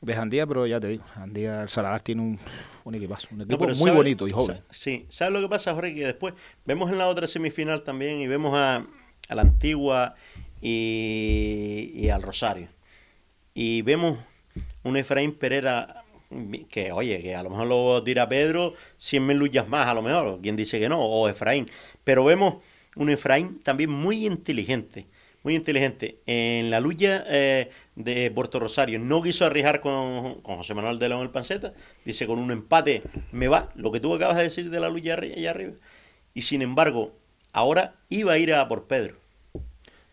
de 0.00 0.14
Jandía, 0.14 0.46
pero 0.46 0.64
ya 0.64 0.78
te 0.78 0.86
digo, 0.86 1.02
Jandía, 1.12 1.62
el 1.62 1.68
Saladar 1.68 2.02
tiene 2.02 2.22
un, 2.22 2.38
un 2.84 2.94
equipazo, 2.94 3.26
un 3.32 3.40
equipo 3.40 3.66
muy 3.66 3.90
bonito 3.90 4.28
y 4.28 4.30
joven. 4.30 4.60
Sí, 4.70 5.06
¿sabes 5.08 5.34
lo 5.34 5.40
que 5.40 5.48
pasa, 5.48 5.74
Jorge? 5.74 5.92
Que 5.92 6.06
después 6.06 6.34
vemos 6.64 6.92
en 6.92 6.98
la 6.98 7.08
otra 7.08 7.26
semifinal 7.26 7.82
también 7.82 8.20
y 8.20 8.28
vemos 8.28 8.56
a, 8.56 8.86
a 9.28 9.34
la 9.34 9.42
Antigua 9.42 10.14
y, 10.62 11.90
y 11.96 12.10
al 12.10 12.22
Rosario. 12.22 12.68
Y 13.54 13.82
vemos 13.82 14.20
un 14.84 14.96
Efraín 14.96 15.34
Pereira 15.34 16.03
que 16.68 16.92
oye, 16.92 17.22
que 17.22 17.34
a 17.34 17.42
lo 17.42 17.50
mejor 17.50 17.66
lo 17.66 18.00
dirá 18.00 18.28
Pedro, 18.28 18.74
100.000 18.98 19.34
luchas 19.34 19.68
más, 19.68 19.88
a 19.88 19.94
lo 19.94 20.02
mejor, 20.02 20.40
quien 20.40 20.56
dice 20.56 20.80
que 20.80 20.88
no, 20.88 21.00
o 21.00 21.28
Efraín. 21.28 21.70
Pero 22.04 22.24
vemos 22.24 22.56
un 22.96 23.10
Efraín 23.10 23.60
también 23.62 23.90
muy 23.90 24.26
inteligente, 24.26 25.06
muy 25.42 25.54
inteligente. 25.54 26.18
En 26.26 26.70
la 26.70 26.80
lucha 26.80 27.24
eh, 27.28 27.70
de 27.96 28.30
Puerto 28.30 28.60
Rosario 28.60 28.98
no 28.98 29.22
quiso 29.22 29.44
arriesgar 29.44 29.80
con, 29.80 30.42
José 30.42 30.74
Manuel 30.74 30.98
de 30.98 31.08
León 31.08 31.22
el 31.22 31.30
Panceta, 31.30 31.74
dice 32.04 32.26
con 32.26 32.38
un 32.38 32.50
empate 32.50 33.02
me 33.32 33.48
va, 33.48 33.70
lo 33.74 33.92
que 33.92 34.00
tú 34.00 34.14
acabas 34.14 34.36
de 34.36 34.44
decir 34.44 34.70
de 34.70 34.80
la 34.80 34.88
lucha 34.88 35.14
allá 35.14 35.50
arriba. 35.50 35.72
Y 36.34 36.42
sin 36.42 36.62
embargo, 36.62 37.12
ahora 37.52 37.94
iba 38.08 38.32
a 38.32 38.38
ir 38.38 38.52
a 38.52 38.68
por 38.68 38.86
Pedro. 38.86 39.23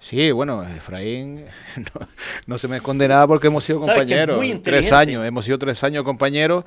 Sí, 0.01 0.31
bueno, 0.31 0.63
Efraín 0.63 1.45
no, 2.47 2.57
se 2.57 2.67
me 2.67 2.77
esconde 2.77 3.07
nada 3.07 3.27
porque 3.27 3.47
hemos 3.47 3.63
sido 3.63 3.79
compañeros. 3.79 4.43
Tres 4.63 4.91
años, 4.91 5.23
hemos 5.25 5.45
sido 5.45 5.59
tres 5.59 5.83
años 5.83 6.03
compañeros 6.03 6.65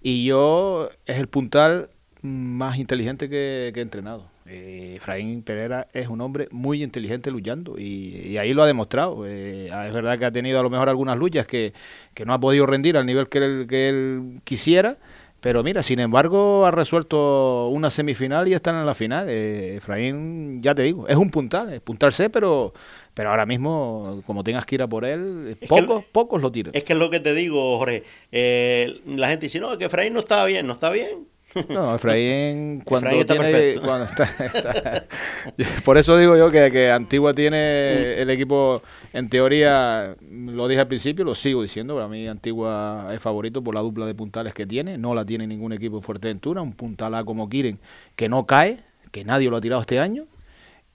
y 0.00 0.24
yo 0.24 0.88
es 1.04 1.18
el 1.18 1.26
puntal 1.26 1.90
más 2.22 2.78
inteligente 2.78 3.28
que, 3.28 3.72
he 3.74 3.80
entrenado. 3.80 4.30
Eh, 4.46 4.94
Efraín 4.98 5.42
Pereira 5.42 5.88
es 5.92 6.06
un 6.06 6.20
hombre 6.20 6.46
muy 6.52 6.84
inteligente 6.84 7.32
luchando 7.32 7.76
y, 7.76 8.38
ahí 8.38 8.54
lo 8.54 8.62
ha 8.62 8.68
demostrado. 8.68 9.26
Eh, 9.26 9.66
es 9.66 9.92
verdad 9.92 10.16
que 10.16 10.24
ha 10.24 10.30
tenido 10.30 10.60
a 10.60 10.62
lo 10.62 10.70
mejor 10.70 10.88
algunas 10.88 11.18
luchas 11.18 11.44
que, 11.44 11.72
que 12.14 12.24
no 12.24 12.34
ha 12.34 12.38
podido 12.38 12.66
rendir 12.66 12.96
al 12.96 13.04
nivel 13.04 13.28
que 13.28 13.38
él, 13.38 13.66
que 13.68 13.88
él 13.88 14.40
quisiera, 14.44 14.96
pero 15.40 15.62
mira, 15.62 15.82
sin 15.82 16.00
embargo, 16.00 16.66
ha 16.66 16.70
resuelto 16.70 17.68
una 17.68 17.90
semifinal 17.90 18.48
y 18.48 18.54
están 18.54 18.76
en 18.76 18.86
la 18.86 18.94
final. 18.94 19.26
Eh, 19.28 19.76
Efraín, 19.76 20.62
ya 20.62 20.74
te 20.74 20.82
digo, 20.82 21.06
es 21.06 21.16
un 21.16 21.30
puntal, 21.30 21.72
es 21.72 21.80
puntal 21.80 22.12
C, 22.12 22.30
pero, 22.30 22.72
pero 23.14 23.30
ahora 23.30 23.46
mismo, 23.46 24.22
como 24.26 24.42
tengas 24.42 24.64
que 24.64 24.76
ir 24.76 24.82
a 24.82 24.88
por 24.88 25.04
él, 25.04 25.56
pocos, 25.68 26.04
pocos 26.06 26.40
lo 26.40 26.50
tiran. 26.50 26.74
Es 26.74 26.84
que 26.84 26.94
es 26.94 26.98
lo 26.98 27.10
que 27.10 27.20
te 27.20 27.34
digo, 27.34 27.78
Jorge. 27.78 28.02
Eh, 28.32 29.00
la 29.06 29.28
gente 29.28 29.46
dice, 29.46 29.60
no, 29.60 29.76
que 29.78 29.84
Efraín 29.84 30.14
no 30.14 30.20
estaba 30.20 30.46
bien, 30.46 30.66
no 30.66 30.72
está 30.72 30.90
bien. 30.90 31.28
No, 31.68 31.94
Efraín 31.94 32.80
cuando 32.84 33.24
tiene, 33.24 33.80
por 35.84 35.98
eso 35.98 36.16
digo 36.18 36.36
yo 36.36 36.50
que, 36.50 36.70
que, 36.70 36.90
Antigua 36.90 37.34
tiene 37.34 38.20
el 38.20 38.30
equipo, 38.30 38.82
en 39.12 39.28
teoría, 39.28 40.16
lo 40.30 40.68
dije 40.68 40.80
al 40.80 40.88
principio, 40.88 41.24
lo 41.24 41.34
sigo 41.34 41.62
diciendo, 41.62 41.94
para 41.94 42.08
mí 42.08 42.26
Antigua 42.28 43.10
es 43.12 43.22
favorito 43.22 43.62
por 43.62 43.74
la 43.74 43.80
dupla 43.80 44.06
de 44.06 44.14
puntales 44.14 44.54
que 44.54 44.66
tiene, 44.66 44.98
no 44.98 45.14
la 45.14 45.24
tiene 45.24 45.46
ningún 45.46 45.72
equipo 45.72 45.96
en 45.96 46.02
Fuerteventura, 46.02 46.62
un 46.62 46.72
puntal 46.72 47.14
A 47.14 47.24
como 47.24 47.48
quieren, 47.48 47.78
que 48.14 48.28
no 48.28 48.46
cae, 48.46 48.80
que 49.10 49.24
nadie 49.24 49.48
lo 49.48 49.56
ha 49.56 49.60
tirado 49.60 49.80
este 49.80 49.98
año, 49.98 50.26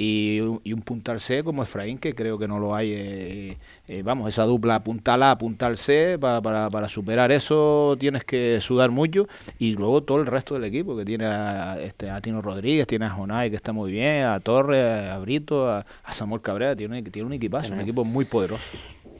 y, 0.03 0.39
un 0.39 0.81
puntal 0.83 1.19
C 1.19 1.43
como 1.43 1.61
Efraín, 1.61 1.99
que 1.99 2.15
creo 2.15 2.39
que 2.39 2.47
no 2.47 2.57
lo 2.57 2.73
hay. 2.73 2.91
Eh, 2.91 3.57
eh, 3.87 4.01
vamos, 4.03 4.27
esa 4.29 4.45
dupla 4.45 4.83
puntal 4.83 5.21
A, 5.21 5.37
puntal 5.37 5.77
C, 5.77 6.17
para, 6.19 6.41
para, 6.41 6.69
para, 6.69 6.87
superar 6.87 7.31
eso 7.31 7.95
tienes 7.99 8.23
que 8.23 8.59
sudar 8.61 8.89
mucho. 8.89 9.27
Y 9.59 9.73
luego 9.73 10.01
todo 10.01 10.19
el 10.19 10.25
resto 10.25 10.55
del 10.55 10.63
equipo, 10.63 10.97
que 10.97 11.05
tiene 11.05 11.25
a, 11.25 11.79
este, 11.79 12.09
a 12.09 12.19
Tino 12.19 12.41
Rodríguez, 12.41 12.87
tiene 12.87 13.05
a 13.05 13.11
Jonay, 13.11 13.51
que 13.51 13.55
está 13.55 13.73
muy 13.73 13.91
bien, 13.91 14.25
a 14.25 14.39
Torres, 14.39 14.83
a 14.83 15.19
Brito, 15.19 15.69
a, 15.69 15.85
Samuel 16.09 16.41
Cabrera, 16.41 16.75
tiene, 16.75 17.03
tiene 17.03 17.27
un 17.27 17.33
equipazo, 17.33 17.73
un 17.73 17.81
equipo 17.81 18.03
muy 18.03 18.25
poderoso. 18.25 18.65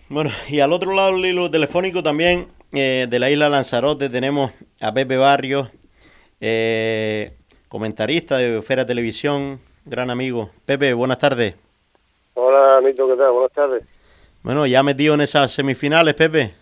Bueno, 0.10 0.32
y 0.50 0.60
al 0.62 0.74
otro 0.74 0.96
lado 0.96 1.14
del 1.16 1.26
hilo 1.26 1.52
telefónico 1.52 2.02
también, 2.02 2.48
eh, 2.74 3.06
de 3.08 3.20
la 3.20 3.30
isla 3.30 3.50
Lanzarote, 3.50 4.10
tenemos 4.10 4.52
a 4.80 4.92
Pepe 4.92 5.18
Barrios, 5.18 5.70
comentarista 7.70 8.38
de 8.38 8.62
Fera 8.64 8.86
Televisión, 8.86 9.60
gran 9.86 10.10
amigo. 10.10 10.50
Pepe, 10.66 10.94
buenas 10.94 11.20
tardes. 11.20 11.56
Hola, 12.34 12.82
Nito, 12.82 13.08
¿qué 13.08 13.16
tal? 13.16 13.32
Buenas 13.32 13.52
tardes. 13.52 13.84
Bueno, 14.44 14.66
ya 14.66 14.84
metido 14.84 15.14
en 15.14 15.22
esas 15.22 15.52
semifinales, 15.52 16.14
Pepe. 16.14 16.54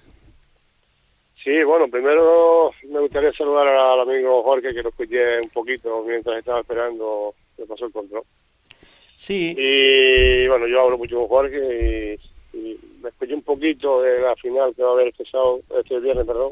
Sí, 1.44 1.64
bueno, 1.64 1.88
primero 1.88 2.72
me 2.90 3.00
gustaría 3.00 3.32
saludar 3.34 3.68
al 3.68 4.02
amigo 4.02 4.44
Jorge, 4.44 4.74
que 4.74 4.84
lo 4.84 4.90
escuché 4.90 5.40
un 5.40 5.50
poquito 5.50 6.04
mientras 6.06 6.38
estaba 6.38 6.60
esperando 6.60 7.34
que 7.56 7.66
pasó 7.66 7.86
el 7.86 7.94
control. 7.94 8.24
Sí. 9.14 9.56
Y 9.58 10.48
bueno, 10.48 10.68
yo 10.68 10.82
hablo 10.82 10.98
mucho 10.98 11.18
con 11.20 11.28
Jorge 11.28 12.20
y, 12.54 12.80
me 13.02 13.10
escuché 13.10 13.34
un 13.34 13.44
poquito 13.44 14.02
de 14.02 14.20
la 14.20 14.36
final 14.36 14.76
que 14.76 14.84
va 14.84 14.90
a 14.90 14.94
haber 14.94 15.08
este, 15.08 15.24
sábado, 15.26 15.62
este 15.78 16.00
viernes, 16.00 16.26
perdón 16.26 16.52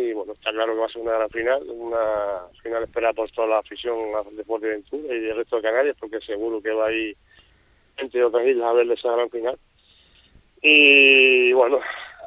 y 0.00 0.12
bueno, 0.12 0.32
está 0.32 0.52
claro 0.52 0.72
que 0.72 0.80
va 0.80 0.86
a 0.86 0.88
ser 0.88 1.02
una 1.02 1.12
gran 1.12 1.30
final, 1.30 1.62
una 1.68 2.46
final 2.62 2.84
esperada 2.84 3.12
por 3.12 3.30
toda 3.30 3.48
la 3.48 3.58
afición 3.58 3.96
de 4.36 4.68
Ventura 4.68 5.14
y 5.14 5.26
el 5.26 5.36
resto 5.36 5.56
de 5.56 5.62
Canarias, 5.62 5.96
porque 5.98 6.20
seguro 6.20 6.62
que 6.62 6.70
va 6.70 6.86
a 6.86 6.92
ir 6.92 7.16
entre 7.96 8.24
otras 8.24 8.46
islas 8.46 8.66
a 8.66 8.72
ver 8.72 8.90
esa 8.90 9.12
gran 9.12 9.30
final. 9.30 9.58
Y 10.62 11.52
bueno, 11.52 11.80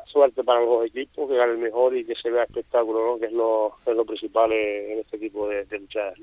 suerte 0.05 0.43
para 0.43 0.61
los 0.61 0.69
dos 0.69 0.85
equipos, 0.87 1.29
que 1.29 1.37
gane 1.37 1.53
el 1.53 1.57
mejor 1.57 1.95
y 1.95 2.05
que 2.05 2.15
se 2.15 2.29
vea 2.29 2.43
espectáculo, 2.43 3.05
¿no? 3.05 3.19
que 3.19 3.27
es 3.27 3.33
lo, 3.33 3.75
es 3.85 3.95
lo 3.95 4.05
principal 4.05 4.51
en 4.51 4.99
este 4.99 5.17
tipo 5.17 5.47
de, 5.47 5.65
de 5.65 5.79
luchadas. 5.79 6.19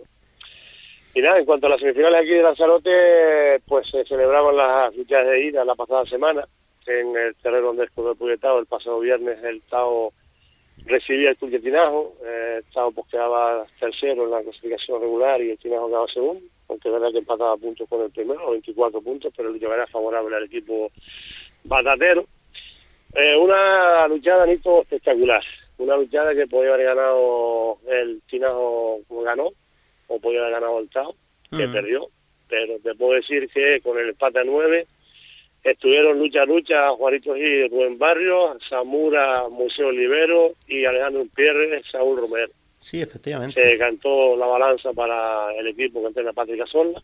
Y 1.14 1.20
nada, 1.20 1.38
en 1.38 1.46
cuanto 1.46 1.66
a 1.66 1.70
las 1.70 1.80
semifinales 1.80 2.20
aquí 2.20 2.30
de 2.30 2.42
Lanzarote, 2.42 3.60
pues 3.66 3.88
se 3.88 4.04
celebraban 4.04 4.56
las 4.56 4.94
luchas 4.94 5.26
de 5.26 5.44
ida 5.44 5.64
la 5.64 5.74
pasada 5.74 6.04
semana 6.04 6.46
en 6.86 7.16
el 7.16 7.34
terreno 7.36 7.68
donde 7.68 7.84
estuvo 7.84 8.12
el 8.12 8.38
el 8.58 8.66
pasado 8.66 9.00
viernes 9.00 9.42
el 9.44 9.60
Tao 9.62 10.12
recibía 10.88 11.30
el 11.30 11.36
Club 11.36 11.50
de 11.50 11.60
Tinajo, 11.60 12.14
eh, 12.24 12.62
Estado 12.66 12.90
pues 12.92 13.06
quedaba 13.08 13.66
tercero 13.78 14.24
en 14.24 14.30
la 14.30 14.42
clasificación 14.42 15.00
regular 15.00 15.40
y 15.40 15.50
el 15.50 15.58
Tinajo 15.58 15.88
quedaba 15.88 16.08
segundo, 16.08 16.44
aunque 16.68 16.90
verdad 16.90 17.12
que 17.12 17.18
empataba 17.18 17.56
puntos 17.56 17.88
con 17.88 18.02
el 18.02 18.10
primero, 18.10 18.50
24 18.50 19.00
puntos, 19.00 19.32
pero 19.36 19.50
el 19.50 19.62
era 19.62 19.86
favorable 19.86 20.36
al 20.36 20.44
equipo 20.44 20.90
batatero. 21.64 22.26
Eh, 23.14 23.36
una 23.36 24.06
luchada, 24.08 24.46
Nito, 24.46 24.82
espectacular. 24.82 25.42
Una 25.78 25.96
luchada 25.96 26.34
que 26.34 26.46
podía 26.46 26.74
haber 26.74 26.86
ganado 26.86 27.78
el 27.88 28.20
Tinajo 28.28 29.00
como 29.06 29.22
ganó, 29.22 29.50
o 30.08 30.20
podía 30.20 30.40
haber 30.40 30.52
ganado 30.52 30.80
el 30.80 30.88
Tao, 30.90 31.14
que 31.50 31.68
perdió. 31.68 32.08
Pero 32.48 32.78
te 32.80 32.94
puedo 32.94 33.12
decir 33.12 33.48
que 33.50 33.80
con 33.82 33.98
el 33.98 34.10
empate 34.10 34.40
a 34.40 34.44
9 34.44 34.86
Estuvieron 35.64 36.18
lucha 36.18 36.44
lucha 36.44 36.90
Juanito 36.90 37.34
Gil, 37.34 37.68
Buen 37.68 37.98
Barrio, 37.98 38.56
Zamura, 38.68 39.48
Museo 39.48 39.88
Olivero 39.88 40.52
y 40.66 40.84
Alejandro 40.84 41.26
Pierre, 41.34 41.82
Saúl 41.90 42.18
Romero. 42.18 42.52
Sí, 42.80 43.00
efectivamente. 43.00 43.60
Se 43.60 43.78
cantó 43.78 44.36
la 44.36 44.46
balanza 44.46 44.92
para 44.92 45.52
el 45.54 45.66
equipo 45.66 46.00
que 46.00 46.08
entrena 46.08 46.32
Patrick 46.32 46.66
Sola. 46.66 47.02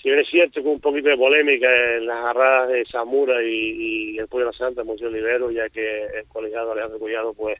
Si 0.00 0.08
bien 0.08 0.20
es 0.20 0.28
cierto 0.28 0.62
que 0.62 0.68
un 0.68 0.80
poquito 0.80 1.08
de 1.08 1.16
polémica 1.16 1.96
en 1.96 2.06
las 2.06 2.18
agarradas 2.18 2.68
de 2.68 2.86
Zamura 2.86 3.42
y, 3.42 4.16
el 4.16 4.28
Pueblo 4.28 4.46
de 4.46 4.52
la 4.52 4.58
Santa, 4.58 4.84
Museo 4.84 5.08
Olivero, 5.08 5.50
ya 5.50 5.68
que 5.68 6.04
el 6.04 6.26
colegiado 6.28 6.70
Alejandro 6.70 7.00
Collado 7.00 7.34
pues 7.34 7.58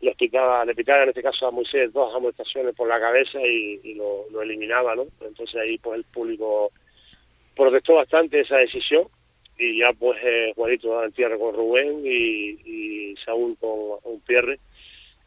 le 0.00 0.14
picaba, 0.14 0.64
le 0.64 0.74
picaba 0.74 1.02
en 1.02 1.08
este 1.08 1.22
caso 1.22 1.48
a 1.48 1.50
Moisés 1.50 1.92
dos 1.92 2.14
amonestaciones 2.14 2.74
por 2.76 2.86
la 2.86 3.00
cabeza 3.00 3.40
y, 3.42 3.94
lo, 3.94 4.26
lo, 4.30 4.42
eliminaba, 4.42 4.94
¿no? 4.94 5.06
Entonces 5.20 5.56
ahí 5.56 5.78
pues 5.78 5.98
el 5.98 6.04
público 6.04 6.70
protestó 7.56 7.94
bastante 7.94 8.40
esa 8.40 8.58
decisión 8.58 9.08
y 9.58 9.78
ya 9.78 9.92
pues 9.92 10.18
eh, 10.22 10.52
Juanito 10.56 11.02
entierra 11.04 11.38
con 11.38 11.54
Rubén 11.54 12.02
y, 12.04 13.14
Saúl 13.24 13.56
con 13.58 13.70
un 14.02 14.20
Pierre 14.20 14.58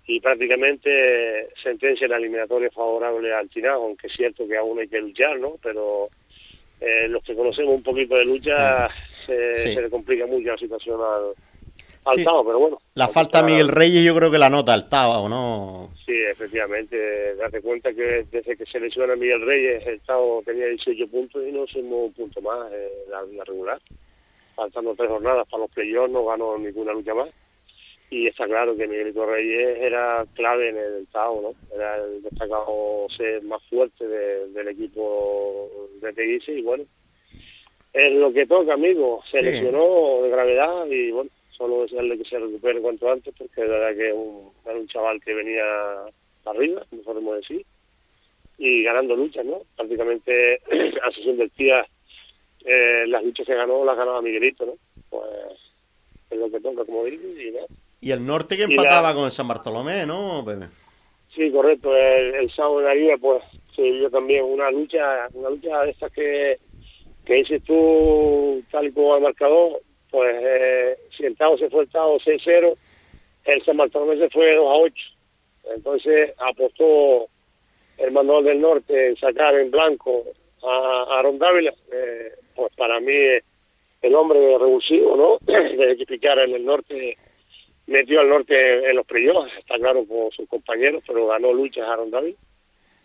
y 0.05 0.19
prácticamente 0.19 1.50
sentencia 1.62 2.05
en 2.05 2.12
la 2.12 2.17
eliminatoria 2.17 2.69
favorable 2.69 3.34
al 3.34 3.50
Tinajo, 3.50 3.86
aunque 3.86 4.07
es 4.07 4.13
cierto 4.13 4.48
que 4.48 4.57
aún 4.57 4.79
hay 4.79 4.88
que 4.88 5.01
luchar, 5.01 5.39
¿no? 5.39 5.55
Pero 5.63 6.10
eh, 6.79 7.07
los 7.07 7.24
que 7.24 7.36
conocemos 7.36 7.74
un 7.74 7.84
poquito 7.84 8.15
de 8.15 8.25
lucha 8.25 8.89
se, 9.25 9.81
le 9.81 9.89
complica 9.89 10.25
mucho 10.25 10.50
la 10.50 10.57
situación 10.57 11.00
al, 11.01 11.34
al 12.05 12.15
pero 12.46 12.60
bueno. 12.60 12.81
La 12.93 13.07
falta 13.07 13.39
de 13.39 13.51
Miguel 13.51 13.69
Reyes 13.69 14.03
yo 14.03 14.15
creo 14.15 14.29
que 14.29 14.38
la 14.38 14.50
nota 14.50 14.74
al 14.74 14.88
Tao, 14.88 15.27
¿no? 15.27 15.91
Sí, 16.05 16.13
efectivamente. 16.29 17.36
Date 17.36 17.62
cuenta 17.62 17.93
que 17.93 18.25
desde 18.29 18.55
que 18.55 18.65
se 18.65 18.79
lesiona 18.79 19.15
Miguel 19.15 19.41
Reyes, 19.41 19.88
el 19.88 20.01
Tao 20.01 20.43
tenía 20.46 20.67
18 20.67 21.07
puntos 21.07 21.41
y 21.48 21.51
no 21.51 21.65
sumó 21.67 22.05
un 22.05 22.13
punto 22.13 22.41
más 22.41 22.72
en 22.72 23.12
la, 23.12 23.22
la 23.24 23.43
regular 23.46 23.81
faltando 24.58 24.96
tres 24.96 25.10
jornadas 25.10 25.48
para 25.48 25.62
los 25.62 25.72
playoffs, 25.72 26.12
no 26.12 26.26
ganó 26.26 26.58
ninguna 26.58 26.92
lucha 26.92 27.14
más. 27.14 27.30
Y 28.10 28.28
está 28.28 28.46
claro 28.46 28.76
que 28.76 28.88
Miguelito 28.88 29.26
Reyes 29.26 29.78
era 29.80 30.26
clave 30.34 30.70
en 30.70 30.78
el 30.78 31.08
Tao, 31.08 31.42
¿no? 31.42 31.76
Era 31.76 31.98
el 31.98 32.24
destacado 32.24 33.06
ser 33.16 33.44
más 33.44 33.62
fuerte 33.70 34.08
del 34.08 34.68
equipo 34.70 35.70
de 36.02 36.14
Teguise 36.14 36.54
y 36.54 36.62
bueno, 36.62 36.86
es 37.94 38.14
lo 38.14 38.32
que 38.32 38.46
toca, 38.46 38.74
amigo. 38.74 39.22
Se 39.30 39.42
lesionó 39.42 40.22
de 40.24 40.30
gravedad 40.30 40.88
y 40.88 41.12
bueno, 41.12 41.30
solo 41.52 41.82
desearle 41.82 42.18
que 42.18 42.26
se 42.26 42.40
recupere 42.40 42.82
cuanto 42.82 43.12
antes 43.12 43.34
porque 43.38 43.62
de 43.62 43.68
verdad 43.68 43.96
que 43.96 44.14
un, 44.14 44.52
era 44.66 44.76
un 44.76 44.88
chaval 44.88 45.22
que 45.22 45.34
venía 45.34 45.66
arriba, 46.46 46.86
podemos 47.04 47.36
decir, 47.36 47.66
y 48.58 48.84
ganando 48.84 49.16
luchas, 49.16 49.46
¿no? 49.46 49.62
Prácticamente 49.76 50.62
a 51.04 51.12
sesión 51.12 51.38
del 51.38 51.52
día 51.58 51.86
eh, 52.68 53.06
las 53.08 53.24
luchas 53.24 53.46
que 53.46 53.56
ganó 53.56 53.86
las 53.86 53.96
ganaba 53.96 54.22
Miguelito, 54.22 54.66
¿no? 54.66 54.74
Pues 55.10 55.26
es 56.30 56.38
lo 56.38 56.52
que 56.52 56.60
toca, 56.60 56.84
como 56.84 57.06
digo, 57.06 57.24
y 57.30 57.56
Y 58.02 58.12
el 58.12 58.26
norte 58.26 58.58
que 58.58 58.64
empataba 58.64 59.14
con 59.14 59.26
el 59.26 59.32
San 59.32 59.48
Bartolomé, 59.48 60.06
¿no, 60.06 60.46
Sí, 61.34 61.50
correcto. 61.52 61.96
El, 61.96 62.50
sábado 62.52 62.80
de 62.80 63.06
la 63.06 63.18
pues 63.18 63.44
se 63.74 63.84
vivió 63.84 64.10
también 64.10 64.44
una 64.44 64.70
lucha, 64.70 65.28
una 65.34 65.50
lucha 65.50 65.84
de 65.84 65.92
estas 65.92 66.12
que, 66.12 66.58
que 67.26 67.34
dices 67.36 67.64
tú, 67.64 68.62
tal 68.70 68.88
y 68.88 68.92
como 68.92 69.14
ha 69.14 69.20
marcado, 69.20 69.80
pues 70.10 70.36
eh, 70.42 70.98
si 71.16 71.24
el 71.26 71.38
Tao 71.38 71.58
se 71.58 71.70
fue 71.70 71.84
el 71.84 71.90
Tao 71.90 72.18
6-0, 72.20 72.76
el 73.46 73.64
San 73.64 73.78
Bartolomé 73.78 74.18
se 74.18 74.30
fue 74.30 74.58
2-8. 74.58 74.94
Entonces 75.76 76.34
apostó 76.38 77.28
el 77.98 78.12
manual 78.12 78.44
del 78.44 78.60
norte 78.60 79.08
en 79.08 79.18
sacar 79.18 79.56
en 79.56 79.72
blanco 79.72 80.26
a, 80.64 81.20
a 81.20 81.32
Dávila. 81.32 81.74
Eh, 81.92 82.32
pues 82.58 82.74
para 82.76 83.00
mí 83.00 83.14
el 84.02 84.16
hombre 84.16 84.40
revulsivo, 84.58 85.16
¿no? 85.16 85.38
Desde 85.46 85.96
que 85.96 86.06
picara 86.06 86.44
en 86.44 86.56
el 86.56 86.66
norte, 86.66 87.18
metió 87.86 88.20
al 88.20 88.30
norte 88.30 88.90
en 88.90 88.96
los 88.96 89.06
playoffs, 89.06 89.56
está 89.58 89.76
claro 89.76 90.04
por 90.06 90.34
sus 90.34 90.50
compañeros, 90.50 91.04
pero 91.06 91.28
ganó 91.28 91.54
luchas 91.54 91.88
a 91.88 91.98
David. 92.10 92.36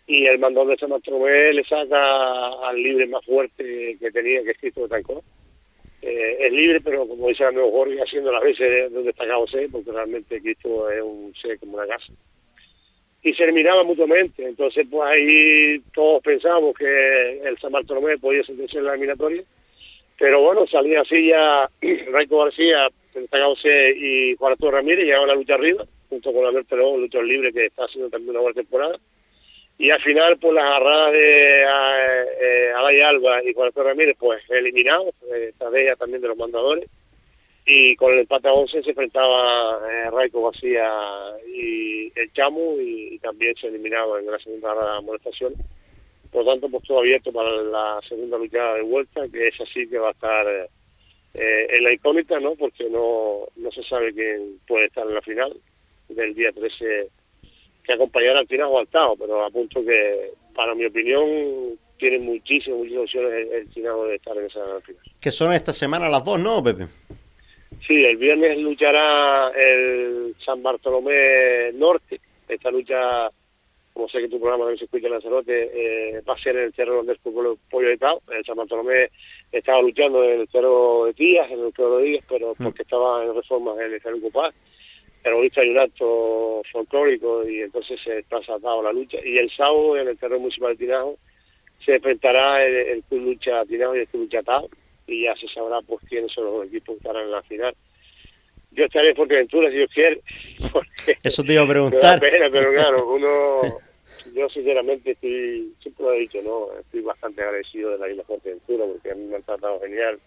Y 0.05 0.25
el 0.25 0.39
mandón 0.39 0.67
de 0.67 0.77
San 0.77 0.89
Bartolomé 0.89 1.53
le 1.53 1.63
saca 1.63 2.67
al 2.67 2.75
libre 2.75 3.07
más 3.07 3.23
fuerte 3.23 3.95
que 3.99 4.11
tenía, 4.11 4.43
que 4.43 4.51
es 4.51 4.57
Cristo 4.57 4.81
de 4.81 4.89
Tancó. 4.89 5.23
Eh, 6.01 6.37
es 6.39 6.51
libre, 6.51 6.81
pero 6.81 7.07
como 7.07 7.29
dice 7.29 7.45
amigo 7.45 7.71
Jorge, 7.71 8.01
haciendo 8.01 8.29
las 8.31 8.43
veces 8.43 8.91
de 8.91 8.97
un 8.97 9.05
destacado 9.05 9.47
C, 9.47 9.69
porque 9.71 9.91
realmente 9.91 10.41
Cristo 10.41 10.89
es 10.89 11.01
un 11.01 11.33
C 11.41 11.57
como 11.59 11.77
una 11.77 11.87
casa. 11.87 12.11
Y 13.23 13.33
se 13.33 13.43
eliminaban 13.43 13.87
mutuamente. 13.87 14.45
Entonces, 14.45 14.85
pues 14.91 15.09
ahí 15.09 15.81
todos 15.93 16.21
pensábamos 16.21 16.75
que 16.75 17.41
el 17.43 17.57
San 17.57 17.71
Bartolomé 17.71 18.17
podía 18.17 18.43
sentirse 18.43 18.77
en 18.77 18.85
la 18.85 18.91
eliminatoria. 18.91 19.43
Pero 20.19 20.41
bueno, 20.41 20.67
salía 20.67 21.01
así 21.01 21.27
ya 21.27 21.69
Raico 22.11 22.43
García, 22.43 22.89
C 23.61 23.95
y 23.97 24.35
Juan 24.35 24.53
Arturo 24.53 24.71
Ramírez, 24.71 25.05
llegaban 25.05 25.29
a 25.29 25.33
la 25.33 25.39
lucha 25.39 25.55
arriba, 25.55 25.85
junto 26.09 26.33
con 26.33 26.45
Alberto 26.45 26.75
León, 26.75 27.01
luchador 27.01 27.27
libre 27.27 27.53
que 27.53 27.65
está 27.67 27.85
haciendo 27.85 28.09
también 28.09 28.31
una 28.31 28.41
buena 28.41 28.55
temporada. 28.55 28.99
Y 29.77 29.89
al 29.89 30.01
final, 30.01 30.37
pues 30.37 30.53
las 30.53 30.65
agarradas 30.65 31.13
de 31.13 31.61
eh, 31.63 32.71
Alay 32.75 33.01
Alba 33.01 33.43
y 33.43 33.53
Juan 33.53 33.67
Arturo 33.67 33.87
Ramírez, 33.87 34.15
pues 34.19 34.41
eliminados, 34.49 35.15
eh, 35.33 35.47
esta 35.49 35.69
de 35.69 35.83
ellas 35.83 35.97
también 35.97 36.21
de 36.21 36.27
los 36.27 36.37
mandadores 36.37 36.87
y 37.65 37.95
con 37.95 38.11
el 38.13 38.19
empate 38.19 38.49
a 38.49 38.53
11 38.53 38.83
se 38.83 38.89
enfrentaba 38.89 39.79
eh, 39.89 40.09
Raico 40.11 40.43
García 40.43 40.91
y 41.47 42.11
el 42.19 42.31
Chamu 42.33 42.77
y, 42.79 43.17
también 43.19 43.55
se 43.55 43.67
eliminaba 43.67 44.19
en 44.19 44.29
la 44.29 44.37
segunda 44.39 44.99
molestación. 45.01 45.53
Por 46.29 46.43
lo 46.43 46.51
tanto, 46.51 46.69
pues 46.69 46.83
todo 46.83 46.99
abierto 46.99 47.31
para 47.31 47.49
la 47.49 47.99
segunda 48.07 48.37
luchada 48.37 48.75
de 48.75 48.81
vuelta, 48.81 49.21
que 49.29 49.47
es 49.47 49.61
así 49.61 49.87
que 49.87 49.97
va 49.97 50.09
a 50.09 50.11
estar 50.11 50.47
eh, 51.35 51.67
en 51.69 51.83
la 51.83 51.93
incógnita, 51.93 52.39
¿no? 52.39 52.55
Porque 52.55 52.89
no, 52.89 53.47
no 53.55 53.71
se 53.71 53.83
sabe 53.83 54.13
quién 54.13 54.59
puede 54.67 54.87
estar 54.87 55.07
en 55.07 55.13
la 55.13 55.21
final 55.21 55.55
del 56.09 56.33
día 56.33 56.51
13 56.51 57.07
que 57.83 57.93
acompañará 57.93 58.39
al 58.39 58.47
final 58.47 58.67
o 58.71 58.79
al 58.79 58.87
Tao, 58.87 59.15
pero 59.15 59.43
apunto 59.43 59.83
que, 59.83 60.31
para 60.55 60.73
mi 60.75 60.85
opinión, 60.85 61.77
tiene 61.97 62.19
muchísimas, 62.19 62.79
muchísimas 62.79 63.03
opciones 63.03 63.31
el, 63.31 63.51
el 63.53 63.69
de 63.73 64.15
estar 64.15 64.37
en 64.37 64.45
esa 64.45 64.81
final. 64.81 65.03
Que 65.21 65.31
son 65.31 65.53
esta 65.53 65.73
semana 65.73 66.09
las 66.09 66.23
dos, 66.23 66.39
¿no, 66.39 66.63
Pepe? 66.63 66.87
Sí, 67.85 68.05
el 68.05 68.15
viernes 68.15 68.61
luchará 68.61 69.49
el 69.49 70.35
San 70.39 70.63
Bartolomé 70.63 71.71
Norte. 71.73 72.21
Esta 72.47 72.71
lucha, 72.71 73.29
como 73.91 74.07
sé 74.07 74.21
que 74.21 74.29
tu 74.29 74.39
programa 74.39 74.73
se 74.77 74.85
escucha 74.85 75.07
en 75.07 75.13
Lanzarote, 75.13 75.71
eh, 75.73 76.21
va 76.21 76.33
a 76.33 76.37
ser 76.37 76.55
en 76.55 76.65
el 76.65 76.73
terreno 76.73 77.03
del 77.03 77.17
fútbol 77.17 77.57
Pollo 77.69 77.89
de 77.89 77.97
Tao. 77.97 78.21
El 78.31 78.45
San 78.45 78.55
Bartolomé 78.55 79.09
estaba 79.51 79.81
luchando 79.81 80.23
en 80.23 80.41
el 80.41 80.47
terreno 80.47 81.05
de 81.05 81.13
Tías, 81.13 81.51
en 81.51 81.59
el 81.59 81.73
de 81.73 82.03
Díaz, 82.03 82.25
pero 82.29 82.55
mm. 82.57 82.63
porque 82.63 82.83
estaba 82.83 83.21
en 83.25 83.35
reformas 83.35 83.77
en 83.79 83.85
el 83.85 83.93
Estadio 83.95 84.21
Cupar. 84.21 84.53
Pero 85.21 85.41
visto 85.41 85.59
hay 85.59 85.69
un 85.69 85.79
acto 85.79 86.61
folclórico 86.71 87.47
y 87.47 87.61
entonces 87.61 87.99
se 88.01 88.23
trasladado 88.23 88.81
la 88.81 88.93
lucha. 88.93 89.17
Y 89.25 89.37
el 89.37 89.49
sábado 89.51 89.97
en 89.97 90.07
el 90.07 90.17
terreno 90.17 90.39
municipal 90.39 90.77
de 90.77 90.85
Tinajo 90.85 91.17
se 91.85 91.95
enfrentará 91.95 92.65
el, 92.65 92.75
el 92.75 93.03
Club 93.03 93.23
Lucha 93.23 93.65
Tinajo 93.65 93.95
y 93.95 93.99
el 93.99 94.07
Club 94.07 94.23
Lucha 94.23 94.41
Tao 94.41 94.69
y 95.07 95.23
ya 95.23 95.35
se 95.35 95.47
sabrá 95.47 95.81
pues 95.81 95.99
quiénes 96.07 96.31
son 96.31 96.45
los 96.45 96.67
equipos 96.67 96.95
que 96.95 96.99
estarán 96.99 97.23
en 97.23 97.31
la 97.31 97.43
final. 97.43 97.75
Yo 98.71 98.85
estaré 98.85 99.09
en 99.09 99.15
Fuerteventura 99.15 99.69
si 99.69 99.77
Dios 99.77 99.91
quiere. 99.93 100.21
Eso 101.23 101.43
te 101.43 101.53
iba 101.53 101.63
a 101.63 101.67
preguntar. 101.67 102.19
Pena, 102.19 102.49
pero 102.51 102.71
claro, 102.73 103.13
uno, 103.13 103.79
yo 104.33 104.49
sinceramente 104.49 105.11
estoy, 105.11 105.73
siempre 105.79 106.05
lo 106.05 106.13
he 106.13 106.19
dicho, 106.19 106.41
¿no? 106.41 106.79
Estoy 106.79 107.01
bastante 107.01 107.41
agradecido 107.41 107.91
de 107.91 107.97
la 107.99 108.09
isla 108.09 108.23
Fuerteventura 108.23 108.85
porque 108.85 109.11
a 109.11 109.15
mí 109.15 109.25
me 109.25 109.35
han 109.35 109.43
tratado 109.43 109.79
genial, 109.81 110.19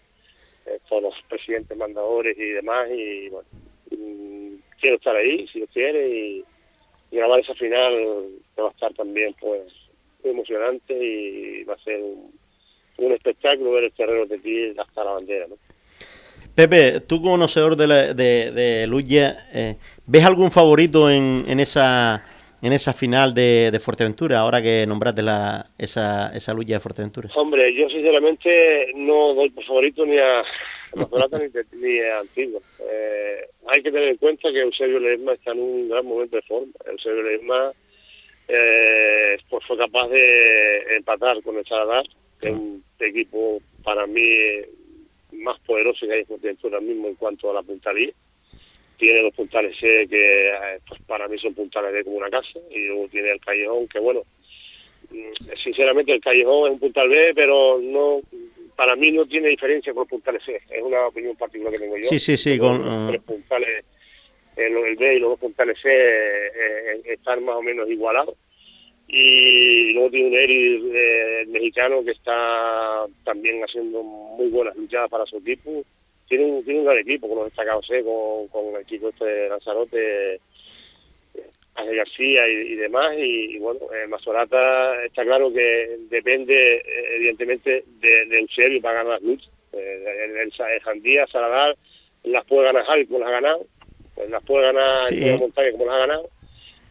eh, 0.65 0.79
todos 0.87 1.03
los 1.03 1.15
presidentes 1.27 1.77
mandadores 1.77 2.37
y 2.37 2.49
demás, 2.49 2.89
y 2.91 3.29
bueno, 3.29 3.47
mm, 3.91 4.55
quiero 4.79 4.95
estar 4.95 5.15
ahí 5.15 5.47
si 5.47 5.59
Dios 5.59 5.69
quiere 5.73 6.07
y, 6.07 6.45
grabar 7.09 7.39
esa 7.39 7.55
final 7.55 7.93
que 8.53 8.61
va 8.61 8.67
a 8.67 8.71
estar 8.71 8.93
también 8.93 9.33
pues 9.39 9.63
muy 10.21 10.33
emocionante 10.33 10.93
y 10.93 11.63
va 11.63 11.75
a 11.75 11.83
ser 11.83 12.01
un, 12.01 12.36
un 12.97 13.11
espectáculo 13.11 13.71
ver 13.71 13.85
el 13.85 13.91
terreno 13.91 14.25
de 14.25 14.37
ti 14.39 14.73
hasta 14.77 15.03
la 15.03 15.11
bandera, 15.11 15.47
¿no? 15.47 15.55
Pepe, 16.55 17.01
tú 17.01 17.21
como 17.21 17.33
conocedor 17.33 17.75
de, 17.75 17.87
la, 17.87 18.13
de, 18.15 18.51
de 18.51 18.87
Luya, 18.87 19.47
eh, 19.53 19.75
¿ves 20.07 20.25
algún 20.25 20.49
favorito 20.49 21.07
en, 21.07 21.45
en, 21.47 21.59
esa 21.59 22.25
en 22.63 22.73
esa 22.73 22.93
final 22.93 23.35
de, 23.35 23.69
de 23.71 23.79
Fuerteventura, 23.79 24.39
ahora 24.39 24.61
que 24.61 24.85
nombraste 24.87 25.21
la, 25.21 25.67
esa, 25.77 26.35
esa 26.35 26.53
lucha 26.55 26.73
de 26.73 26.79
Fuerteventura? 26.79 27.29
Hombre, 27.35 27.71
yo 27.75 27.87
sinceramente 27.89 28.91
no 28.95 29.35
doy 29.35 29.51
por 29.51 29.63
favorito 29.65 30.03
ni 30.05 30.17
a 30.17 30.43
Mazorata 30.95 31.37
ni, 31.37 31.45
ni, 31.79 31.99
a 31.99 32.19
Antigua. 32.19 32.59
Eh, 32.79 33.41
hay 33.67 33.83
que 33.83 33.91
tener 33.91 34.09
en 34.09 34.17
cuenta 34.17 34.51
que 34.51 34.61
Eusebio 34.61 34.99
Ledesma 34.99 35.33
está 35.33 35.51
en 35.51 35.59
un 35.59 35.89
gran 35.89 36.05
momento 36.05 36.37
de 36.37 36.41
forma. 36.41 36.73
Eusebio 36.87 37.21
Ledesma 37.21 37.71
eh, 38.47 39.37
pues 39.49 39.63
fue 39.65 39.77
capaz 39.77 40.07
de 40.07 40.95
empatar 40.95 41.41
con 41.43 41.57
el 41.57 41.65
Saladar, 41.65 42.05
que 42.39 42.49
es 42.49 42.53
un 42.53 42.83
equipo 42.99 43.61
para 43.83 44.05
mí 44.07 44.21
más 45.31 45.59
poderoso 45.61 46.05
que 46.07 46.13
hay 46.13 46.25
en 46.29 46.57
ahora 46.63 46.79
mismo 46.79 47.07
en 47.07 47.15
cuanto 47.15 47.49
a 47.49 47.53
la 47.53 47.63
puntalía. 47.63 48.11
Tiene 48.97 49.21
los 49.21 49.33
puntales 49.33 49.77
C 49.79 50.07
que 50.09 50.49
eh, 50.49 50.79
pues 50.87 50.99
para 51.03 51.27
mí 51.27 51.37
son 51.37 51.53
puntales 51.53 51.93
de 51.93 52.03
como 52.03 52.17
una 52.17 52.29
casa 52.29 52.59
y 52.71 52.87
luego 52.87 53.07
tiene 53.09 53.31
el 53.31 53.39
Callejón 53.39 53.87
que 53.87 53.99
bueno, 53.99 54.23
mm, 55.11 55.53
sinceramente 55.63 56.13
el 56.13 56.21
Callejón 56.21 56.67
es 56.67 56.73
un 56.73 56.79
puntal 56.79 57.09
B 57.09 57.33
pero 57.35 57.79
no 57.79 58.21
para 58.75 58.95
mí 58.95 59.11
no 59.11 59.25
tiene 59.25 59.49
diferencia 59.49 59.93
con 59.93 60.01
los 60.01 60.09
puntales 60.09 60.43
C, 60.43 60.59
es 60.69 60.81
una 60.81 61.07
opinión 61.07 61.35
particular 61.35 61.73
que 61.73 61.79
tengo 61.79 61.97
yo. 61.97 62.05
Sí, 62.05 62.19
sí, 62.19 62.37
sí, 62.37 62.57
con 62.57 62.83
los 62.83 63.09
tres 63.09 63.21
puntales 63.21 63.85
el 64.55 64.95
B 64.95 65.15
y 65.15 65.19
los 65.19 65.31
dos 65.31 65.39
puntales 65.39 65.79
C 65.79 65.89
eh, 65.89 66.47
eh, 66.55 67.01
están 67.05 67.43
más 67.45 67.55
o 67.55 67.61
menos 67.61 67.87
igualados 67.87 68.35
y 69.07 69.93
luego 69.93 70.09
tiene 70.11 70.27
un 70.27 70.33
Eri 70.33 70.91
eh, 70.93 71.45
mexicano 71.47 72.03
que 72.03 72.11
está 72.11 73.05
también 73.23 73.63
haciendo 73.63 74.03
muy 74.03 74.49
buenas 74.49 74.75
luchadas 74.75 75.09
para 75.09 75.25
su 75.25 75.37
equipo. 75.37 75.83
Tiene 76.27 76.43
un, 76.43 76.63
tiene 76.65 76.81
un 76.81 76.85
gran 76.85 76.97
equipo 76.97 77.29
con 77.29 77.37
los 77.37 77.45
destacados, 77.45 77.89
¿eh? 77.89 78.03
con, 78.03 78.49
con 78.49 78.75
el 78.75 78.81
equipo 78.81 79.07
este 79.09 79.23
de 79.23 79.49
Lanzarote, 79.49 80.41
Ángel 81.75 81.95
García 81.95 82.49
y, 82.49 82.75
demás. 82.75 83.15
Y, 83.17 83.57
bueno, 83.59 83.79
eh, 83.93 84.07
Mazorata 84.07 85.05
está 85.05 85.23
claro 85.23 85.53
que 85.53 85.97
depende 86.09 86.83
evidentemente 87.15 87.85
de, 88.01 88.25
de 88.25 88.39
Eusebio 88.39 88.81
para 88.81 89.03
ganar 89.03 89.13
las 89.13 89.21
luchas. 89.21 89.49
el, 89.71 90.37
el, 90.37 90.81
Jandía, 90.81 91.25
Saladar, 91.27 91.77
las 92.23 92.43
puede 92.43 92.65
ganar 92.65 92.83
Javi 92.83 93.05
como 93.05 93.19
las 93.19 93.29
ha 93.29 93.31
ganado, 93.31 93.67
pues 94.15 94.29
las 94.29 94.43
puede 94.43 94.65
ganar 94.65 95.07
sí. 95.07 95.21
Montaña 95.39 95.71
como 95.71 95.85
las 95.85 95.95
ha 95.95 95.99
ganado 95.99 96.36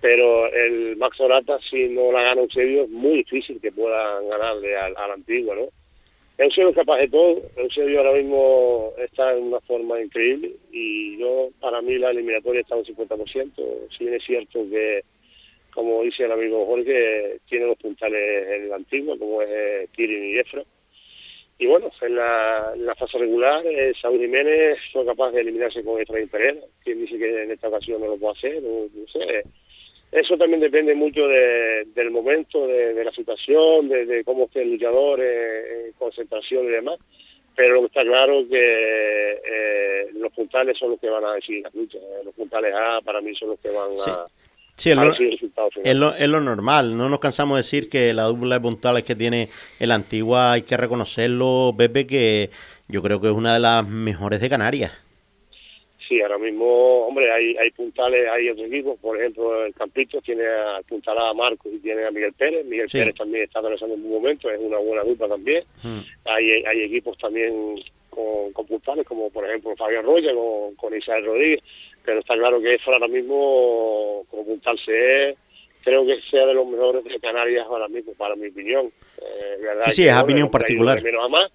pero 0.07 0.47
el 0.53 0.97
Max 0.99 1.19
Orata, 1.19 1.59
si 1.69 1.89
no 1.89 2.13
la 2.13 2.23
gana 2.23 2.43
Eusebio, 2.43 2.85
es 2.85 2.91
muy 2.91 3.25
difícil 3.25 3.61
que 3.61 3.73
puedan 3.73 4.29
ganarle 4.29 4.77
al, 4.77 4.97
al 4.97 5.11
antiguo, 5.11 5.53
¿no? 5.53 5.69
Eusebio 6.39 6.71
es 6.71 6.77
capaz 6.77 6.99
de 6.99 7.09
todo, 7.09 7.43
Eusebio 7.57 7.99
ahora 7.99 8.13
mismo 8.13 8.93
está 8.99 9.37
en 9.37 9.43
una 9.43 9.61
forma 9.63 10.01
increíble 10.01 10.53
y 10.71 11.19
yo, 11.19 11.49
para 11.61 11.83
mí 11.83 11.99
la 11.99 12.11
eliminatoria 12.11 12.61
está 12.61 12.77
un 12.77 12.85
50%, 12.85 13.53
si 13.99 14.05
bien 14.05 14.15
es 14.15 14.25
cierto 14.25 14.65
que, 14.71 15.03
como 15.75 16.05
dice 16.05 16.27
el 16.27 16.31
amigo 16.31 16.65
Jorge, 16.67 17.41
tiene 17.49 17.67
los 17.67 17.79
puntales 17.79 18.47
en 18.49 18.63
el 18.67 18.73
antiguo, 18.75 19.19
como 19.19 19.43
es 19.43 19.49
eh, 19.51 19.89
Kirin 19.93 20.25
y 20.25 20.39
Efra. 20.39 20.63
Y 21.59 21.67
bueno, 21.67 21.91
en 22.01 22.15
la, 22.15 22.75
la 22.77 22.95
fase 22.95 23.19
regular, 23.19 23.67
eh, 23.67 23.93
Saúl 24.01 24.21
Jiménez 24.21 24.79
fue 24.93 25.05
capaz 25.05 25.33
de 25.33 25.41
eliminarse 25.41 25.83
con 25.83 26.01
Efraín 26.01 26.29
Pereira, 26.29 26.61
quien 26.85 27.01
dice 27.01 27.19
que 27.19 27.43
en 27.43 27.51
esta 27.51 27.67
ocasión 27.67 28.01
no 28.01 28.07
lo 28.07 28.19
puede 28.19 28.35
hacer, 28.35 28.63
no 28.63 29.09
sé, 29.09 29.43
eso 30.13 30.37
también 30.37 30.61
depende 30.61 30.95
mucho 30.95 31.27
de, 31.29 31.87
del 31.95 32.11
momento, 32.11 32.67
de, 32.67 32.95
de, 32.95 33.05
la 33.05 33.13
situación, 33.13 33.89
de, 33.89 34.07
de 34.07 34.25
cómo 34.25 34.45
esté 34.45 34.63
el 34.63 34.73
luchador, 34.73 35.21
eh, 35.23 35.93
concentración 35.99 36.67
y 36.67 36.71
demás. 36.71 36.99
Pero 37.55 37.75
lo 37.75 37.81
que 37.81 37.87
está 37.87 38.03
claro 38.03 38.41
es 38.41 38.49
que 38.49 39.33
eh, 39.33 40.09
los 40.15 40.33
puntales 40.33 40.79
son 40.79 40.91
los 40.91 41.01
que 41.01 41.09
van 41.09 41.25
a 41.25 41.35
decidir 41.35 41.63
las 41.65 41.75
luchas. 41.75 42.03
Eh. 42.03 42.23
Los 42.25 42.35
puntales 42.35 42.73
A 42.75 43.01
para 43.03 43.21
mí 43.21 43.35
son 43.35 43.49
los 43.51 43.61
que 43.61 43.71
van 43.71 43.97
sí. 43.97 44.11
a... 44.11 44.27
Sí, 44.77 44.91
es 44.91 44.97
lo, 44.97 45.11
es, 45.11 45.97
lo, 45.97 46.15
es 46.15 46.29
lo, 46.29 46.41
normal. 46.43 46.99
No 46.99 47.09
nos 47.09 47.19
cansamos 47.19 47.57
de 47.57 47.61
decir 47.61 47.89
que 47.89 48.13
la 48.13 48.25
dupla 48.25 48.57
de 48.57 48.61
puntales 48.61 49.05
que 49.05 49.15
tiene 49.15 49.49
el 49.81 49.91
Antigua 49.91 50.53
hay 50.53 50.63
que 50.63 50.77
reconocerlo, 50.77 51.75
Pepe, 51.79 52.07
que 52.07 52.51
yo 52.87 53.03
creo 53.03 53.19
que 53.19 53.29
es 53.29 53.33
una 53.33 53.55
de 53.55 53.61
las 53.61 53.89
mejores 53.89 54.39
de 54.39 54.51
Canarias. 54.51 54.93
Sí, 56.07 56.21
ahora 56.21 56.39
mismo, 56.39 57.07
hombre, 57.07 57.31
hay, 57.33 57.57
hay 57.57 57.71
puntales, 57.73 58.29
hay 58.31 58.49
otros 58.49 58.69
equipos, 58.69 58.99
por 59.01 59.19
ejemplo, 59.19 59.65
el 59.65 59.75
Campito 59.75 60.21
tiene 60.21 60.47
al 60.47 60.85
puntal 60.85 61.19
a 61.19 61.35
Marcos 61.35 61.73
y 61.75 61.79
tiene 61.79 62.05
a 62.05 62.11
Miguel 62.13 62.33
Pérez, 62.33 62.65
Miguel 62.65 62.89
sí. 62.89 62.99
Pérez 62.99 63.17
también 63.17 63.45
está 63.45 63.59
atravesando 63.59 63.97
un 63.97 64.03
buen 64.03 64.23
momento, 64.23 64.49
es 64.49 64.61
una 64.61 64.79
buena 64.79 65.03
dupla 65.03 65.27
también, 65.29 65.65
mm. 65.83 65.99
hay, 66.27 66.65
hay 66.65 66.83
equipos 66.83 67.19
también 67.19 67.83
con, 68.09 68.53
con, 68.53 68.67
puntales, 68.67 69.05
como 69.05 69.31
por 69.31 69.47
ejemplo 69.47 69.75
Fabián 69.75 70.05
Roya, 70.05 70.33
con, 70.33 70.77
con 70.77 70.97
Isabel 70.97 71.27
Rodríguez, 71.27 71.61
pero 72.05 72.21
está 72.21 72.35
claro 72.35 72.61
que 72.61 72.75
eso 72.75 72.93
ahora 72.93 73.09
mismo, 73.09 74.25
como 74.31 74.45
puntal 74.45 74.79
se 74.79 75.31
es, 75.31 75.37
creo 75.83 76.07
que 76.07 76.21
sea 76.31 76.47
de 76.47 76.55
los 76.55 76.67
mejores 76.67 77.05
de 77.05 77.19
Canarias 77.19 77.67
ahora 77.69 77.89
mismo, 77.89 78.13
para 78.15 78.37
mi 78.37 78.49
opinión. 78.49 78.93
Eh, 79.19 79.57
¿verdad? 79.61 79.87
Sí, 79.87 80.03
sí, 80.03 80.09
es 80.09 80.17
opinión 80.17 80.51
particular. 80.51 81.03
Menos 81.03 81.25
a 81.25 81.29
más, 81.29 81.51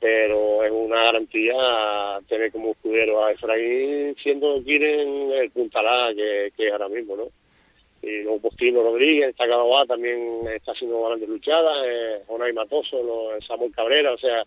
pero 0.00 0.64
es 0.64 0.72
una 0.72 1.04
garantía 1.04 2.18
tener 2.26 2.50
como 2.50 2.72
escudero 2.72 3.22
a 3.22 3.32
Efraín 3.32 4.16
siendo 4.22 4.62
Kiren 4.64 5.30
el 5.32 5.50
puntalá 5.50 6.14
que, 6.14 6.52
que 6.56 6.66
es 6.66 6.72
ahora 6.72 6.88
mismo, 6.88 7.16
¿no? 7.16 7.28
Y 8.02 8.22
luego 8.22 8.40
Postino 8.40 8.82
Rodríguez, 8.82 9.28
está 9.28 9.46
Cadaboá, 9.46 9.84
también 9.84 10.40
está 10.54 10.72
haciendo 10.72 11.02
grandes 11.02 11.28
luchadas, 11.28 11.76
eh, 11.86 12.22
Jonay 12.26 12.54
Matoso, 12.54 13.02
lo, 13.02 13.42
Samuel 13.42 13.72
Cabrera, 13.72 14.14
o 14.14 14.18
sea, 14.18 14.42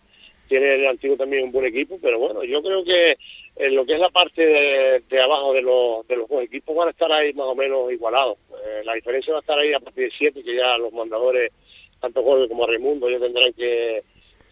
tiene 0.48 0.74
el 0.74 0.86
antiguo 0.88 1.16
también 1.16 1.44
un 1.44 1.52
buen 1.52 1.66
equipo, 1.66 1.96
pero 2.02 2.18
bueno, 2.18 2.42
yo 2.42 2.60
creo 2.62 2.84
que 2.84 3.16
en 3.56 3.76
lo 3.76 3.86
que 3.86 3.94
es 3.94 4.00
la 4.00 4.10
parte 4.10 5.00
de, 5.08 5.20
abajo 5.20 5.52
de 5.52 5.62
los, 5.62 6.06
de 6.08 6.16
los 6.16 6.28
equipos 6.42 6.74
van 6.74 6.88
a 6.88 6.90
estar 6.90 7.10
ahí 7.12 7.32
más 7.32 7.46
o 7.46 7.54
menos 7.54 7.92
igualados. 7.92 8.38
Eh, 8.50 8.82
la 8.84 8.94
diferencia 8.94 9.32
va 9.32 9.38
a 9.38 9.42
estar 9.42 9.58
ahí 9.58 9.72
a 9.72 9.78
partir 9.78 10.04
de 10.04 10.16
siete, 10.18 10.42
que 10.42 10.56
ya 10.56 10.76
los 10.78 10.92
mandadores, 10.92 11.52
tanto 12.00 12.24
Jorge 12.24 12.48
como 12.48 12.66
Raimundo, 12.66 13.08
ya 13.08 13.20
tendrán 13.20 13.52
que, 13.52 14.02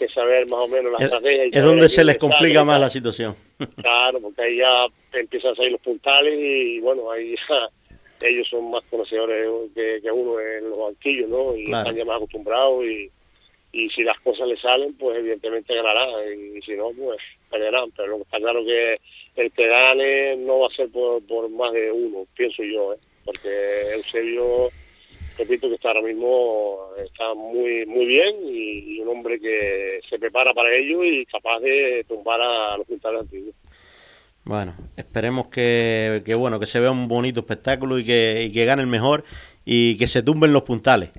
saber 0.09 0.49
más 0.49 0.61
o 0.61 0.69
menos 0.69 0.93
la 0.93 1.05
estrategia. 1.05 1.45
es 1.45 1.65
donde 1.65 1.89
se 1.89 2.05
les 2.05 2.19
complica 2.19 2.65
más 2.65 2.81
la 2.81 2.91
situación. 2.91 3.37
Claro, 3.77 4.21
porque 4.21 4.43
ahí 4.43 4.57
ya 4.57 4.89
empiezan 5.13 5.53
a 5.53 5.55
salir 5.55 5.71
los 5.71 5.81
puntales 5.81 6.35
y 6.37 6.81
bueno, 6.81 7.09
ahí 7.13 7.37
ya 7.49 7.69
ellos 8.29 8.49
son 8.49 8.71
más 8.71 8.83
conocedores 8.91 9.49
que, 9.75 10.11
uno 10.11 10.41
en 10.41 10.71
los 10.71 10.79
banquillos, 10.79 11.29
¿no? 11.29 11.57
Y 11.57 11.67
están 11.67 11.95
ya 11.95 12.05
más 12.05 12.17
acostumbrados 12.17 12.85
y, 12.85 13.11
y 13.73 13.89
si 13.91 14.03
las 14.03 14.19
cosas 14.21 14.49
le 14.49 14.57
salen, 14.57 14.95
pues 14.95 15.19
evidentemente 15.19 15.75
ganarán 15.75 16.11
y 16.57 16.61
si 16.63 16.73
no, 16.73 16.91
pues 16.91 17.19
perderán. 17.51 17.91
Pero 17.97 18.09
lo 18.09 18.17
que 18.19 18.23
está 18.23 18.39
claro 18.39 18.65
que 18.65 19.01
el 19.37 19.51
que 19.53 19.67
gane 19.67 20.37
no 20.37 20.61
va 20.61 20.67
a 20.69 20.77
ser 20.77 20.91
por, 20.91 21.23
por 21.27 21.49
más 21.51 21.73
de 21.73 21.91
uno, 21.91 22.27
pienso 22.37 22.63
yo, 22.63 22.95
¿eh? 22.95 22.99
porque 23.25 23.95
Eusebio, 23.95 24.71
repito 25.39 25.69
que 25.69 25.75
está 25.75 25.89
ahora 25.89 26.03
mismo 26.03 26.91
está 26.97 27.35
muy 27.35 27.87
muy 27.87 28.07
bien 28.07 28.37
y, 28.45 29.01
un 29.01 29.09
hombre 29.09 29.41
que 29.41 30.01
se 30.09 30.19
prepara 30.19 30.55
para 30.55 30.73
ello 30.75 31.03
y 31.05 31.27
capaz 31.27 31.59
de 31.61 32.05
tumbar 32.09 32.41
a 32.41 32.77
los 32.77 32.87
puntales 32.87 33.23
antiguos. 33.23 33.55
Bueno, 34.45 34.75
esperemos 34.97 35.47
que, 35.49 36.23
que, 36.25 36.35
bueno 36.35 36.59
que 36.59 36.67
se 36.67 36.81
vea 36.81 36.91
un 36.91 37.09
bonito 37.09 37.41
espectáculo 37.41 37.99
y 37.99 38.05
que, 38.05 38.45
y 38.49 38.53
que 38.53 38.65
gane 38.65 38.83
el 38.83 38.89
mejor 38.89 39.25
y 39.65 39.97
que 39.97 40.07
se 40.07 40.23
tumben 40.23 40.53
los 40.53 40.63
puntales. 40.63 41.11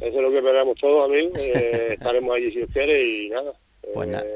Eso 0.00 0.06
es 0.06 0.14
lo 0.14 0.30
que 0.30 0.38
esperamos 0.38 0.78
todos, 0.80 1.10
amigos. 1.10 1.38
Eh, 1.38 1.88
estaremos 1.92 2.34
allí 2.34 2.50
si 2.52 2.66
quiere 2.72 3.06
y 3.06 3.28
nada. 3.28 3.52
Pues 3.92 4.08
eh, 4.08 4.10
nada. 4.10 4.26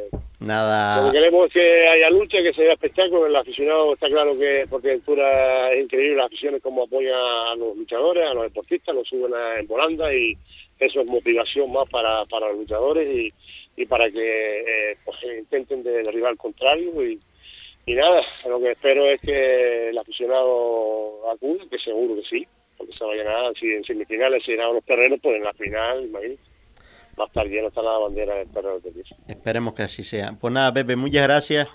Lo 1.03 1.11
que 1.11 1.19
queremos 1.19 1.47
es 1.47 1.53
que 1.55 1.89
haya 1.89 2.11
lucha, 2.11 2.43
que 2.43 2.53
sea 2.53 2.73
espectáculo. 2.73 3.27
El 3.27 3.37
aficionado 3.37 3.95
está 3.95 4.09
claro 4.09 4.39
que 4.39 4.67
porque 4.69 4.89
Ventura 4.89 5.73
es 5.73 5.85
increíble 5.85 6.17
las 6.17 6.27
aficiones 6.27 6.63
como 6.63 6.85
apoyan 6.85 7.15
a 7.15 7.55
los 7.57 7.77
luchadores, 7.77 8.29
a 8.29 8.35
los 8.35 8.45
deportistas, 8.45 8.95
los 8.95 9.09
suben 9.09 9.33
en 9.59 9.67
volanda 9.67 10.13
y 10.15 10.37
eso 10.79 11.01
es 11.01 11.07
motivación 11.07 11.73
más 11.73 11.89
para, 11.89 12.27
para 12.27 12.49
los 12.49 12.59
luchadores 12.59 13.09
y, 13.09 13.33
y 13.77 13.87
para 13.87 14.11
que 14.11 14.61
eh, 14.91 14.99
pues, 15.05 15.17
intenten 15.39 15.83
derribar 15.83 16.33
al 16.33 16.37
contrario 16.37 17.03
y, 17.03 17.19
y 17.87 17.95
nada, 17.95 18.21
lo 18.47 18.61
que 18.61 18.73
espero 18.73 19.07
es 19.07 19.21
que 19.21 19.89
el 19.91 19.99
aficionado 19.99 21.31
acude, 21.31 21.69
que 21.71 21.79
seguro 21.79 22.17
que 22.17 22.29
sí, 22.29 22.47
porque 22.77 22.93
se 22.93 23.05
vaya 23.05 23.49
a 23.49 23.53
si 23.55 23.73
en 23.73 23.85
semifinales 23.85 24.45
se 24.45 24.53
llenaban 24.53 24.75
los 24.75 24.85
terrenos, 24.85 25.19
pues 25.23 25.37
en 25.37 25.45
la 25.45 25.55
final, 25.55 26.05
imagínate, 26.05 26.41
va 27.19 27.25
a 27.25 27.27
estar 27.27 27.47
lleno 27.47 27.69
hasta 27.69 27.83
la 27.83 27.99
bandera 27.99 28.35
del 28.35 28.49
terreno 28.49 28.79
de 28.81 29.05
Esperemos 29.29 29.75
que 29.75 29.83
así 29.83 30.03
sea. 30.03 30.37
Pues 30.39 30.53
nada, 30.53 30.73
Pepe, 30.73 30.97
muchas 30.97 31.23
gracias 31.23 31.69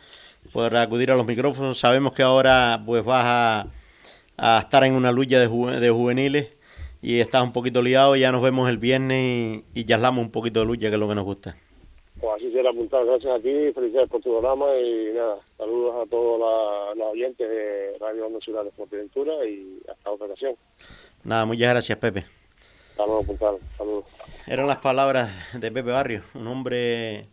por 0.53 0.75
acudir 0.75 1.11
a 1.11 1.15
los 1.15 1.25
micrófonos. 1.25 1.79
Sabemos 1.79 2.13
que 2.13 2.23
ahora 2.23 2.81
pues 2.85 3.03
vas 3.03 3.25
a, 3.25 3.67
a 4.37 4.59
estar 4.59 4.83
en 4.83 4.93
una 4.93 5.11
lucha 5.11 5.39
de, 5.39 5.79
de 5.79 5.89
juveniles 5.89 6.57
y 7.01 7.19
estás 7.19 7.43
un 7.43 7.53
poquito 7.53 7.81
liado. 7.81 8.15
Ya 8.15 8.31
nos 8.31 8.41
vemos 8.41 8.69
el 8.69 8.77
viernes 8.77 9.63
y, 9.73 9.85
ya 9.85 9.95
hablamos 9.95 10.23
un 10.23 10.31
poquito 10.31 10.59
de 10.61 10.65
lucha, 10.65 10.89
que 10.89 10.95
es 10.95 10.99
lo 10.99 11.07
que 11.07 11.15
nos 11.15 11.25
gusta. 11.25 11.57
Pues 12.19 12.33
así 12.35 12.51
será 12.51 12.69
apuntado. 12.69 13.05
Gracias 13.05 13.33
a 13.33 13.39
ti, 13.39 13.71
felicidades 13.73 14.09
por 14.09 14.21
tu 14.21 14.29
programa 14.29 14.67
y 14.77 15.13
nada, 15.13 15.37
saludos 15.57 16.05
a 16.05 16.09
todos 16.09 16.95
los 16.95 17.07
oyentes 17.07 17.49
de 17.49 17.97
Radio 17.99 18.29
Nacional 18.29 18.65
de 18.65 18.71
Fuerteventura 18.71 19.33
y 19.45 19.81
hasta 19.89 20.11
otra 20.11 20.27
ocasión. 20.27 20.55
Nada, 21.23 21.45
muchas 21.45 21.69
gracias, 21.69 21.97
Pepe. 21.97 22.25
Saludos, 22.95 23.25
Saludos. 23.77 24.05
Eran 24.51 24.67
las 24.67 24.79
palabras 24.79 25.31
de 25.53 25.71
Pepe 25.71 25.91
Barrio, 25.91 26.23
un 26.33 26.45
hombre 26.45 27.29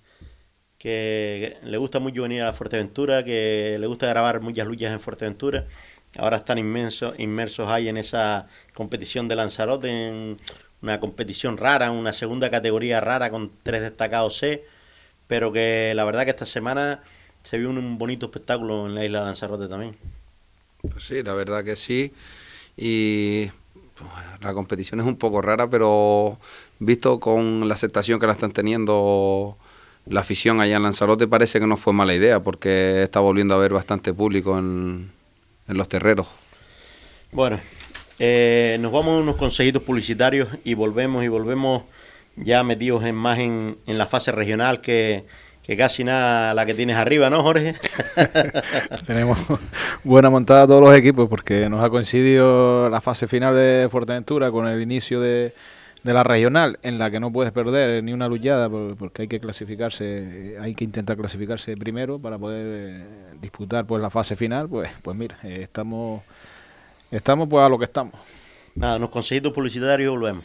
que 0.78 1.56
le 1.64 1.76
gusta 1.76 1.98
mucho 1.98 2.22
venir 2.22 2.42
a 2.42 2.52
Fuerteventura, 2.52 3.24
que 3.24 3.76
le 3.80 3.86
gusta 3.88 4.06
grabar 4.06 4.40
muchas 4.40 4.68
luchas 4.68 4.92
en 4.92 5.00
Fuerteventura. 5.00 5.66
Ahora 6.16 6.36
están 6.36 6.58
inmersos 6.58 7.68
ahí 7.70 7.88
en 7.88 7.96
esa 7.96 8.46
competición 8.72 9.26
de 9.26 9.34
Lanzarote, 9.34 9.88
en 9.88 10.38
una 10.80 11.00
competición 11.00 11.56
rara, 11.56 11.90
una 11.90 12.12
segunda 12.12 12.52
categoría 12.52 13.00
rara 13.00 13.30
con 13.30 13.50
tres 13.64 13.80
destacados 13.80 14.38
C 14.38 14.64
pero 15.26 15.50
que 15.50 15.94
la 15.96 16.04
verdad 16.04 16.22
que 16.22 16.30
esta 16.30 16.46
semana 16.46 17.02
se 17.42 17.58
vio 17.58 17.68
un 17.68 17.98
bonito 17.98 18.26
espectáculo 18.26 18.86
en 18.86 18.94
la 18.94 19.04
isla 19.04 19.18
de 19.18 19.26
Lanzarote 19.26 19.66
también. 19.66 19.96
Pues 20.82 21.02
sí, 21.02 21.24
la 21.24 21.34
verdad 21.34 21.64
que 21.64 21.74
sí. 21.74 22.14
Y 22.76 23.50
pues, 23.98 24.10
la 24.40 24.54
competición 24.54 25.00
es 25.00 25.06
un 25.06 25.16
poco 25.16 25.42
rara, 25.42 25.68
pero 25.68 26.38
visto 26.78 27.20
con 27.20 27.68
la 27.68 27.74
aceptación 27.74 28.20
que 28.20 28.26
la 28.26 28.32
están 28.32 28.52
teniendo 28.52 29.56
la 30.06 30.20
afición 30.20 30.60
allá 30.60 30.76
en 30.76 30.82
Lanzarote, 30.82 31.28
parece 31.28 31.60
que 31.60 31.66
no 31.66 31.76
fue 31.76 31.92
mala 31.92 32.14
idea, 32.14 32.40
porque 32.40 33.02
está 33.02 33.20
volviendo 33.20 33.54
a 33.54 33.58
haber 33.58 33.72
bastante 33.72 34.14
público 34.14 34.58
en, 34.58 35.10
los 35.66 35.88
terreros. 35.88 36.28
Bueno, 37.30 37.60
eh, 38.18 38.78
nos 38.80 38.90
vamos 38.90 39.18
a 39.18 39.22
unos 39.22 39.36
consejitos 39.36 39.82
publicitarios 39.82 40.48
y 40.64 40.72
volvemos 40.74 41.24
y 41.24 41.28
volvemos 41.28 41.82
ya 42.36 42.62
metidos 42.62 43.04
en 43.04 43.14
más 43.14 43.38
en, 43.38 43.76
la 43.86 44.06
fase 44.06 44.32
regional 44.32 44.80
que, 44.80 45.24
casi 45.76 46.04
nada 46.04 46.54
la 46.54 46.64
que 46.64 46.72
tienes 46.72 46.96
arriba, 46.96 47.28
¿no, 47.28 47.42
Jorge? 47.42 47.74
Tenemos 49.06 49.38
buena 50.04 50.30
montada 50.30 50.66
todos 50.66 50.82
los 50.82 50.96
equipos 50.96 51.28
porque 51.28 51.68
nos 51.68 51.84
ha 51.84 51.90
coincidido 51.90 52.88
la 52.88 53.02
fase 53.02 53.26
final 53.26 53.54
de 53.54 53.88
Fuerteventura 53.90 54.50
con 54.50 54.66
el 54.66 54.80
inicio 54.80 55.20
de, 55.20 55.52
la 56.04 56.22
regional 56.22 56.78
en 56.82 56.98
la 56.98 57.10
que 57.10 57.20
no 57.20 57.32
puedes 57.32 57.52
perder 57.52 58.02
ni 58.02 58.12
una 58.12 58.28
luchada 58.28 58.68
porque 58.68 59.22
hay 59.22 59.28
que 59.28 59.40
clasificarse, 59.40 60.56
hay 60.60 60.74
que 60.74 60.84
intentar 60.84 61.16
clasificarse 61.16 61.76
primero 61.76 62.18
para 62.18 62.38
poder 62.38 62.66
eh, 62.66 63.06
disputar 63.40 63.86
pues 63.86 64.00
la 64.00 64.10
fase 64.10 64.36
final, 64.36 64.68
pues 64.68 64.90
pues 65.02 65.16
mira, 65.16 65.38
eh, 65.42 65.60
estamos 65.62 66.22
estamos 67.10 67.48
pues 67.48 67.64
a 67.64 67.68
lo 67.68 67.78
que 67.78 67.84
estamos. 67.84 68.14
Nada, 68.74 68.98
nos 68.98 69.10
conseguimos 69.10 69.52
publicitario 69.52 70.06
y 70.06 70.10
volvemos. 70.10 70.44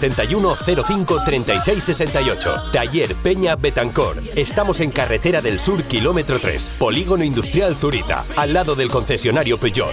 671 0.00 0.56
05 0.84 1.22
36 1.24 1.84
68. 1.84 2.62
Taller 2.72 3.14
Peña 3.16 3.56
Betancor. 3.56 4.16
Estamos 4.34 4.80
en 4.80 4.90
Carretera 4.90 5.40
del 5.42 5.58
Sur, 5.58 5.82
kilómetro 5.84 6.38
3, 6.40 6.70
Polígono 6.78 7.24
Industrial 7.24 7.76
Zurita, 7.76 8.24
al 8.36 8.52
lado 8.52 8.74
del 8.74 8.88
concesionario 8.88 9.58
Peugeot. 9.58 9.92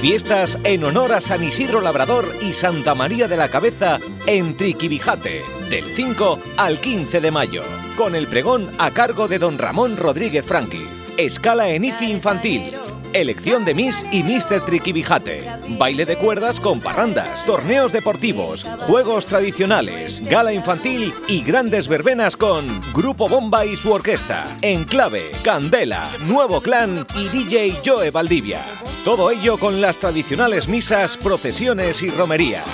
Fiestas 0.00 0.58
en 0.62 0.84
honor 0.84 1.12
a 1.12 1.20
San 1.20 1.42
Isidro 1.42 1.80
Labrador 1.80 2.32
y 2.40 2.52
Santa 2.52 2.94
María 2.94 3.26
de 3.26 3.36
la 3.36 3.48
Cabeza 3.48 3.98
en 4.26 4.56
Triquibijate, 4.56 5.42
del 5.70 5.84
5 5.86 6.38
al 6.56 6.80
15 6.80 7.20
de 7.20 7.30
mayo, 7.32 7.64
con 7.96 8.14
el 8.14 8.28
pregón 8.28 8.68
a 8.78 8.92
cargo 8.92 9.26
de 9.26 9.40
don 9.40 9.58
Ramón 9.58 9.96
Rodríguez 9.96 10.44
Franqui. 10.44 10.86
Escala 11.16 11.70
en 11.70 11.84
IFI 11.84 12.12
infantil, 12.12 12.72
elección 13.12 13.64
de 13.64 13.74
Miss 13.74 14.04
y 14.12 14.22
Mr. 14.22 14.64
Triquibijate, 14.64 15.44
baile 15.78 16.04
de 16.04 16.16
cuerdas 16.16 16.60
con 16.60 16.80
parrandas, 16.80 17.44
torneos 17.46 17.92
deportivos, 17.92 18.64
juegos 18.80 19.26
tradicionales, 19.26 20.22
gala 20.28 20.52
infantil 20.52 21.12
y 21.26 21.42
grandes 21.42 21.88
verbenas 21.88 22.36
con 22.36 22.66
Grupo 22.92 23.28
Bomba 23.28 23.64
y 23.64 23.76
su 23.76 23.92
orquesta, 23.92 24.56
Enclave, 24.62 25.30
Candela, 25.42 26.08
Nuevo 26.26 26.60
Clan 26.60 27.06
y 27.16 27.28
DJ 27.28 27.74
Joe 27.84 28.10
Valdivia. 28.10 28.64
Todo 29.04 29.30
ello 29.30 29.58
con 29.58 29.80
las 29.80 29.98
tradicionales 29.98 30.68
misas, 30.68 31.16
procesiones 31.16 32.02
y 32.02 32.10
romerías. 32.10 32.66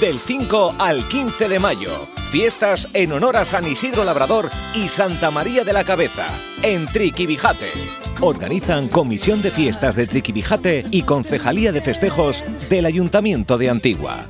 Del 0.00 0.18
5 0.18 0.76
al 0.78 1.06
15 1.08 1.48
de 1.48 1.58
mayo, 1.58 2.08
fiestas 2.32 2.88
en 2.94 3.12
honor 3.12 3.36
a 3.36 3.44
San 3.44 3.66
Isidro 3.66 4.04
Labrador 4.04 4.48
y 4.74 4.88
Santa 4.88 5.30
María 5.30 5.64
de 5.64 5.74
la 5.74 5.84
Cabeza, 5.84 6.26
en 6.62 6.86
Triquibijate. 6.86 7.66
Organizan 8.22 8.88
Comisión 8.88 9.42
de 9.42 9.50
Fiestas 9.50 9.96
de 9.96 10.06
Triquibijate 10.06 10.86
y 10.90 11.02
Concejalía 11.02 11.72
de 11.72 11.82
Festejos 11.82 12.42
del 12.70 12.86
Ayuntamiento 12.86 13.58
de 13.58 13.68
Antigua. 13.68 14.22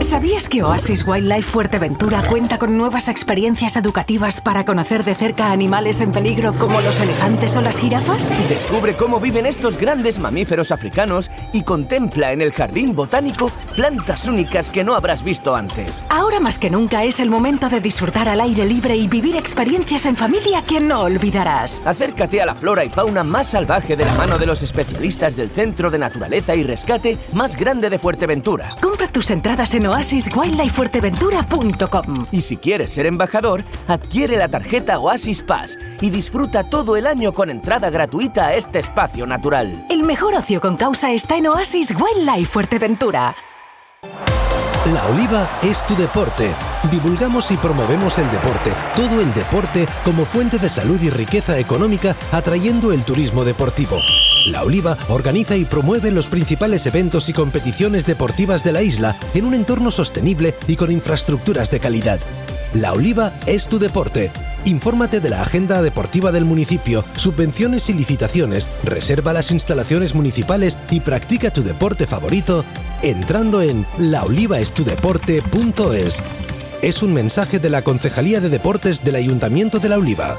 ¿Sabías 0.00 0.50
que 0.50 0.62
Oasis 0.62 1.06
Wildlife 1.06 1.50
Fuerteventura 1.50 2.22
cuenta 2.28 2.58
con 2.58 2.76
nuevas 2.76 3.08
experiencias 3.08 3.76
educativas 3.76 4.42
para 4.42 4.66
conocer 4.66 5.04
de 5.04 5.14
cerca 5.14 5.50
animales 5.50 6.02
en 6.02 6.12
peligro 6.12 6.54
como 6.54 6.82
los 6.82 7.00
elefantes 7.00 7.56
o 7.56 7.62
las 7.62 7.78
jirafas? 7.78 8.30
Descubre 8.48 8.94
cómo 8.94 9.20
viven 9.20 9.46
estos 9.46 9.78
grandes 9.78 10.18
mamíferos 10.18 10.70
africanos 10.70 11.30
y 11.52 11.62
contempla 11.62 12.32
en 12.32 12.42
el 12.42 12.52
jardín 12.52 12.94
botánico 12.94 13.50
plantas 13.74 14.28
únicas 14.28 14.70
que 14.70 14.84
no 14.84 14.94
habrás 14.94 15.22
visto 15.22 15.56
antes. 15.56 16.04
Ahora 16.10 16.40
más 16.40 16.58
que 16.58 16.70
nunca 16.70 17.04
es 17.04 17.18
el 17.18 17.30
momento 17.30 17.70
de 17.70 17.80
disfrutar 17.80 18.28
al 18.28 18.42
aire 18.42 18.66
libre 18.66 18.96
y 18.96 19.08
vivir 19.08 19.36
experiencias 19.36 20.04
en 20.04 20.16
familia 20.16 20.62
que 20.62 20.78
no 20.78 21.02
olvidarás. 21.02 21.82
Acércate 21.86 22.42
a 22.42 22.46
la 22.46 22.54
flora 22.54 22.84
y 22.84 22.90
fauna 22.90 23.24
más 23.24 23.48
salvaje 23.48 23.96
de 23.96 24.04
la 24.04 24.14
mano 24.14 24.36
de 24.38 24.46
los 24.46 24.62
especialistas 24.62 25.36
del 25.36 25.50
Centro 25.50 25.90
de 25.90 25.98
Naturaleza 25.98 26.54
y 26.54 26.64
Rescate 26.64 27.18
más 27.32 27.56
grande 27.56 27.88
de 27.88 27.98
Fuerteventura. 27.98 28.76
Compra 28.80 29.08
tus 29.08 29.30
entradas 29.30 29.74
en 29.74 29.85
oasiswildlifefuerteventura.com. 29.88 32.26
Y 32.30 32.42
si 32.42 32.56
quieres 32.56 32.92
ser 32.92 33.06
embajador, 33.06 33.64
adquiere 33.88 34.36
la 34.36 34.48
tarjeta 34.48 34.98
Oasis 34.98 35.42
Pass 35.42 35.78
y 36.00 36.10
disfruta 36.10 36.68
todo 36.68 36.96
el 36.96 37.06
año 37.06 37.32
con 37.32 37.50
entrada 37.50 37.90
gratuita 37.90 38.48
a 38.48 38.54
este 38.54 38.78
espacio 38.78 39.26
natural. 39.26 39.84
El 39.88 40.02
mejor 40.02 40.34
ocio 40.34 40.60
con 40.60 40.76
causa 40.76 41.12
está 41.12 41.36
en 41.36 41.46
Oasis 41.46 41.94
Wildlife 41.94 42.50
Fuerteventura. 42.50 43.34
La 44.92 45.04
Oliva 45.06 45.48
es 45.62 45.84
tu 45.86 45.96
deporte. 45.96 46.50
Divulgamos 46.92 47.50
y 47.50 47.56
promovemos 47.56 48.18
el 48.18 48.30
deporte, 48.30 48.72
todo 48.94 49.20
el 49.20 49.32
deporte 49.34 49.86
como 50.04 50.24
fuente 50.24 50.58
de 50.58 50.68
salud 50.68 51.00
y 51.02 51.10
riqueza 51.10 51.58
económica, 51.58 52.14
atrayendo 52.30 52.92
el 52.92 53.04
turismo 53.04 53.44
deportivo. 53.44 53.98
La 54.46 54.62
Oliva 54.62 54.96
organiza 55.08 55.56
y 55.56 55.64
promueve 55.64 56.12
los 56.12 56.28
principales 56.28 56.86
eventos 56.86 57.28
y 57.28 57.32
competiciones 57.32 58.06
deportivas 58.06 58.62
de 58.62 58.70
la 58.72 58.82
isla 58.82 59.16
en 59.34 59.44
un 59.44 59.54
entorno 59.54 59.90
sostenible 59.90 60.54
y 60.68 60.76
con 60.76 60.92
infraestructuras 60.92 61.68
de 61.70 61.80
calidad. 61.80 62.20
La 62.72 62.92
Oliva 62.92 63.32
es 63.46 63.66
tu 63.66 63.80
deporte. 63.80 64.30
Infórmate 64.64 65.20
de 65.20 65.30
la 65.30 65.42
agenda 65.42 65.82
deportiva 65.82 66.30
del 66.30 66.44
municipio, 66.44 67.04
subvenciones 67.16 67.88
y 67.88 67.94
licitaciones, 67.94 68.68
reserva 68.84 69.32
las 69.32 69.50
instalaciones 69.50 70.14
municipales 70.14 70.76
y 70.90 71.00
practica 71.00 71.50
tu 71.50 71.64
deporte 71.64 72.06
favorito 72.06 72.64
entrando 73.02 73.62
en 73.62 73.84
laolivaestudeporte.es. 73.98 76.22
Es 76.82 77.02
un 77.02 77.14
mensaje 77.14 77.58
de 77.58 77.70
la 77.70 77.82
Concejalía 77.82 78.40
de 78.40 78.48
Deportes 78.48 79.02
del 79.04 79.16
Ayuntamiento 79.16 79.80
de 79.80 79.88
La 79.88 79.98
Oliva. 79.98 80.38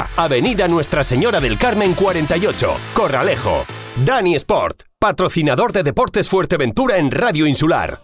Avenida 0.17 0.67
Nuestra 0.67 1.03
Señora 1.03 1.39
del 1.39 1.57
Carmen 1.57 1.93
48, 1.93 2.77
Corralejo. 2.93 3.65
Dani 4.05 4.35
Sport, 4.35 4.83
patrocinador 4.99 5.73
de 5.73 5.83
Deportes 5.83 6.29
Fuerteventura 6.29 6.97
en 6.97 7.11
Radio 7.11 7.45
Insular. 7.45 8.01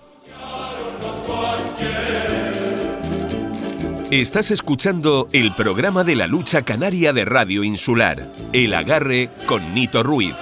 Estás 4.11 4.51
escuchando 4.51 5.27
el 5.33 5.53
programa 5.53 6.05
de 6.05 6.15
la 6.15 6.27
lucha 6.27 6.61
canaria 6.61 7.11
de 7.11 7.25
Radio 7.25 7.63
Insular, 7.63 8.25
El 8.53 8.73
Agarre 8.73 9.29
con 9.45 9.73
Nito 9.73 10.01
Ruiz. 10.01 10.35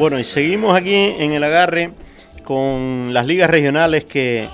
Bueno, 0.00 0.18
y 0.18 0.24
seguimos 0.24 0.74
aquí 0.74 0.94
en 0.94 1.32
el 1.32 1.44
agarre 1.44 1.92
con 2.44 3.12
las 3.12 3.26
ligas 3.26 3.50
regionales 3.50 4.06
que, 4.06 4.48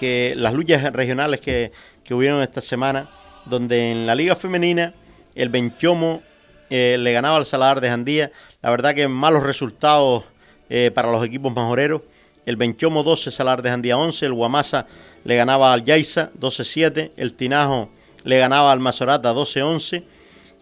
que 0.00 0.34
las 0.36 0.52
luchas 0.52 0.92
regionales 0.92 1.38
que, 1.38 1.70
hubieron 2.10 2.42
esta 2.42 2.60
semana, 2.60 3.08
donde 3.44 3.92
en 3.92 4.04
la 4.04 4.16
liga 4.16 4.34
femenina 4.34 4.94
el 5.36 5.48
Benchomo 5.48 6.22
eh, 6.70 6.96
le 6.98 7.12
ganaba 7.12 7.36
al 7.36 7.46
Saladar 7.46 7.80
de 7.80 7.88
Jandía. 7.88 8.32
La 8.60 8.70
verdad 8.70 8.96
que 8.96 9.06
malos 9.06 9.44
resultados 9.44 10.24
eh, 10.68 10.90
para 10.92 11.12
los 11.12 11.24
equipos 11.24 11.54
majoreros. 11.54 12.02
El 12.44 12.56
Benchomo 12.56 13.04
12, 13.04 13.30
Saladar 13.30 13.62
de 13.62 13.70
Jandía 13.70 13.96
11. 13.96 14.26
El 14.26 14.32
Guamasa 14.32 14.88
le 15.22 15.36
ganaba 15.36 15.72
al 15.72 15.84
Yaiza 15.84 16.30
12-7. 16.32 17.12
El 17.16 17.34
Tinajo 17.34 17.90
le 18.24 18.38
ganaba 18.40 18.72
al 18.72 18.80
Mazorata 18.80 19.32
12-11. 19.32 20.02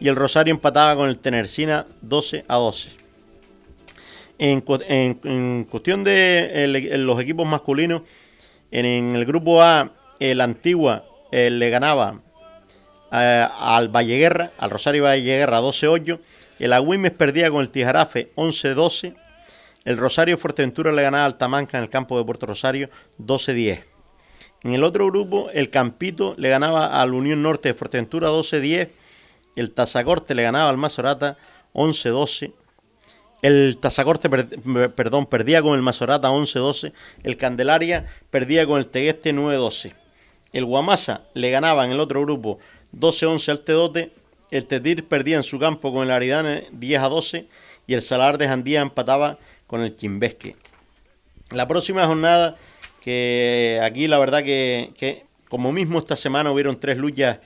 Y 0.00 0.08
el 0.08 0.16
Rosario 0.16 0.52
empataba 0.52 0.96
con 0.96 1.08
el 1.08 1.18
Tenercina 1.18 1.86
12 2.02 2.44
12. 4.38 4.84
En, 4.88 5.20
en, 5.24 5.64
cuestión 5.64 6.04
de 6.04 6.94
los 6.98 7.20
equipos 7.20 7.46
masculinos, 7.46 8.02
en, 8.70 9.16
el 9.16 9.24
grupo 9.24 9.62
A, 9.62 9.92
el 10.18 10.40
Antigua 10.40 11.04
eh, 11.32 11.50
le 11.50 11.70
ganaba 11.70 12.20
eh, 13.12 13.46
al 13.58 13.88
Valleguerra, 13.88 14.52
al 14.58 14.70
Rosario 14.70 15.04
Valleguerra 15.04 15.60
12-8. 15.60 16.18
El 16.58 16.72
Agüimes 16.72 17.12
perdía 17.12 17.50
con 17.50 17.60
el 17.60 17.70
Tijarafe 17.70 18.32
11-12. 18.34 19.14
El 19.84 19.96
Rosario 19.96 20.36
Fuerteventura 20.36 20.90
le 20.90 21.02
ganaba 21.02 21.26
al 21.26 21.38
Tamanca 21.38 21.78
en 21.78 21.84
el 21.84 21.90
campo 21.90 22.18
de 22.18 22.24
Puerto 22.24 22.46
Rosario 22.46 22.90
12-10. 23.20 23.84
En 24.64 24.74
el 24.74 24.82
otro 24.82 25.06
grupo, 25.06 25.48
el 25.52 25.70
Campito 25.70 26.34
le 26.38 26.48
ganaba 26.48 27.00
al 27.00 27.14
Unión 27.14 27.42
Norte 27.42 27.68
de 27.68 27.74
Fuerteventura 27.74 28.30
12-10. 28.30 28.88
El 29.54 29.70
Tazacorte 29.70 30.34
le 30.34 30.42
ganaba 30.42 30.70
al 30.70 30.76
Mazorata 30.76 31.36
11-12. 31.72 32.52
El 33.42 33.78
Tazacorte 33.78 34.28
perdón, 34.30 35.26
perdía 35.26 35.62
con 35.62 35.74
el 35.74 35.82
Mazorata 35.82 36.30
11-12. 36.30 36.92
El 37.22 37.36
Candelaria 37.36 38.06
perdía 38.30 38.66
con 38.66 38.78
el 38.78 38.86
Tegueste 38.86 39.34
9-12. 39.34 39.92
El 40.52 40.64
Guamasa 40.64 41.22
le 41.34 41.50
ganaba 41.50 41.84
en 41.84 41.90
el 41.90 42.00
otro 42.00 42.22
grupo 42.22 42.58
12-11 42.96 43.48
al 43.50 43.60
Tedote. 43.60 44.12
El 44.50 44.66
Tetir 44.66 45.06
perdía 45.06 45.36
en 45.36 45.42
su 45.42 45.58
campo 45.58 45.92
con 45.92 46.04
el 46.04 46.10
Aridane 46.10 46.66
10 46.72 47.02
12. 47.02 47.46
Y 47.86 47.94
el 47.94 48.02
Salar 48.02 48.38
de 48.38 48.48
Jandía 48.48 48.80
empataba 48.80 49.38
con 49.66 49.82
el 49.82 49.94
Quimbesque. 49.94 50.56
La 51.50 51.68
próxima 51.68 52.06
jornada, 52.06 52.56
que 53.00 53.80
aquí 53.82 54.08
la 54.08 54.18
verdad 54.18 54.42
que, 54.42 54.92
que 54.96 55.24
como 55.48 55.72
mismo 55.72 55.98
esta 55.98 56.16
semana 56.16 56.50
hubieron 56.50 56.80
tres 56.80 56.96
luchas 56.96 57.38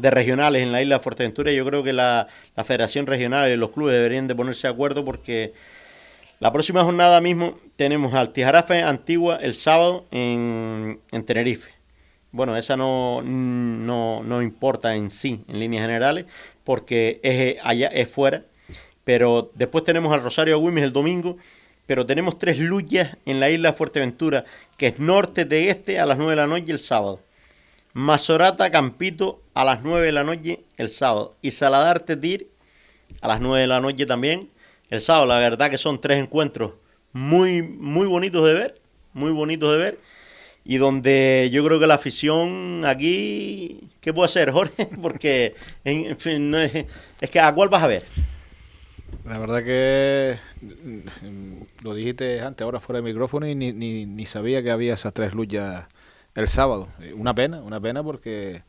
de 0.00 0.10
regionales 0.10 0.62
en 0.62 0.72
la 0.72 0.82
isla 0.82 0.98
de 0.98 1.02
Fuerteventura. 1.02 1.52
Yo 1.52 1.64
creo 1.66 1.82
que 1.82 1.92
la, 1.92 2.28
Federación 2.64 3.06
Regional 3.06 3.50
y 3.50 3.56
los 3.56 3.70
clubes 3.70 3.94
deberían 3.94 4.28
de 4.28 4.34
ponerse 4.34 4.66
de 4.66 4.72
acuerdo 4.72 5.04
porque 5.04 5.54
La 6.40 6.52
próxima 6.52 6.84
jornada 6.84 7.20
mismo 7.20 7.58
tenemos 7.76 8.14
al 8.14 8.32
Tijarafe 8.32 8.82
Antigua 8.82 9.38
el 9.42 9.54
sábado 9.54 10.06
en, 10.10 11.00
en 11.12 11.24
Tenerife. 11.24 11.72
Bueno, 12.32 12.56
esa 12.56 12.76
no, 12.76 13.22
no, 13.22 14.22
no, 14.22 14.40
importa 14.40 14.94
en 14.94 15.10
sí, 15.10 15.44
en 15.48 15.58
líneas 15.58 15.82
generales, 15.82 16.26
porque 16.64 17.20
es 17.22 17.56
allá, 17.62 17.88
es 17.88 18.08
fuera. 18.08 18.44
Pero 19.04 19.50
después 19.54 19.84
tenemos 19.84 20.12
al 20.14 20.22
Rosario 20.22 20.54
Agüimes 20.54 20.84
el 20.84 20.92
domingo, 20.92 21.36
pero 21.86 22.06
tenemos 22.06 22.38
tres 22.38 22.58
luchas 22.58 23.16
en 23.26 23.40
la 23.40 23.50
isla 23.50 23.72
Fuerteventura, 23.72 24.44
que 24.76 24.88
es 24.88 24.98
norte 25.00 25.44
de 25.44 25.70
este 25.70 25.98
a 25.98 26.06
las 26.06 26.18
9 26.18 26.32
de 26.32 26.36
la 26.36 26.46
noche 26.46 26.70
el 26.70 26.78
sábado. 26.78 27.20
Mazorata 27.92 28.70
Campito 28.70 29.42
a 29.54 29.64
las 29.64 29.82
9 29.82 30.06
de 30.06 30.12
la 30.12 30.24
noche 30.24 30.60
el 30.76 30.90
sábado. 30.90 31.36
Y 31.42 31.50
Saladar 31.50 32.00
Tetir 32.00 32.48
a 33.20 33.28
las 33.28 33.40
9 33.40 33.60
de 33.60 33.66
la 33.66 33.80
noche 33.80 34.06
también 34.06 34.48
el 34.90 35.00
sábado. 35.00 35.26
La 35.26 35.38
verdad 35.38 35.70
que 35.70 35.78
son 35.78 36.00
tres 36.00 36.18
encuentros 36.18 36.72
muy, 37.12 37.62
muy 37.62 38.06
bonitos 38.06 38.46
de 38.46 38.54
ver, 38.54 38.80
muy 39.12 39.32
bonitos 39.32 39.72
de 39.72 39.78
ver. 39.78 39.98
Y 40.64 40.76
donde 40.76 41.48
yo 41.52 41.64
creo 41.64 41.80
que 41.80 41.86
la 41.86 41.94
afición 41.94 42.84
aquí, 42.84 43.88
¿qué 44.00 44.12
puede 44.12 44.26
hacer, 44.26 44.50
Jorge? 44.50 44.86
Porque, 45.02 45.54
en, 45.84 46.16
fin, 46.18 46.54
es, 46.54 46.86
es 47.20 47.30
que 47.30 47.40
¿a 47.40 47.52
cuál 47.54 47.70
vas 47.70 47.82
a 47.82 47.86
ver? 47.86 48.04
La 49.24 49.38
verdad 49.38 49.64
que 49.64 50.38
mm, 50.60 51.82
lo 51.82 51.94
dijiste 51.94 52.40
antes, 52.40 52.62
ahora 52.64 52.78
fuera 52.78 52.98
de 53.00 53.08
micrófono, 53.08 53.48
y 53.48 53.54
ni, 53.54 53.72
ni, 53.72 54.06
ni 54.06 54.26
sabía 54.26 54.62
que 54.62 54.70
había 54.70 54.94
esas 54.94 55.14
tres 55.14 55.34
luchas 55.34 55.86
el 56.34 56.48
sábado. 56.48 56.88
Una 57.14 57.34
pena, 57.34 57.60
una 57.62 57.80
pena 57.80 58.02
porque 58.02 58.62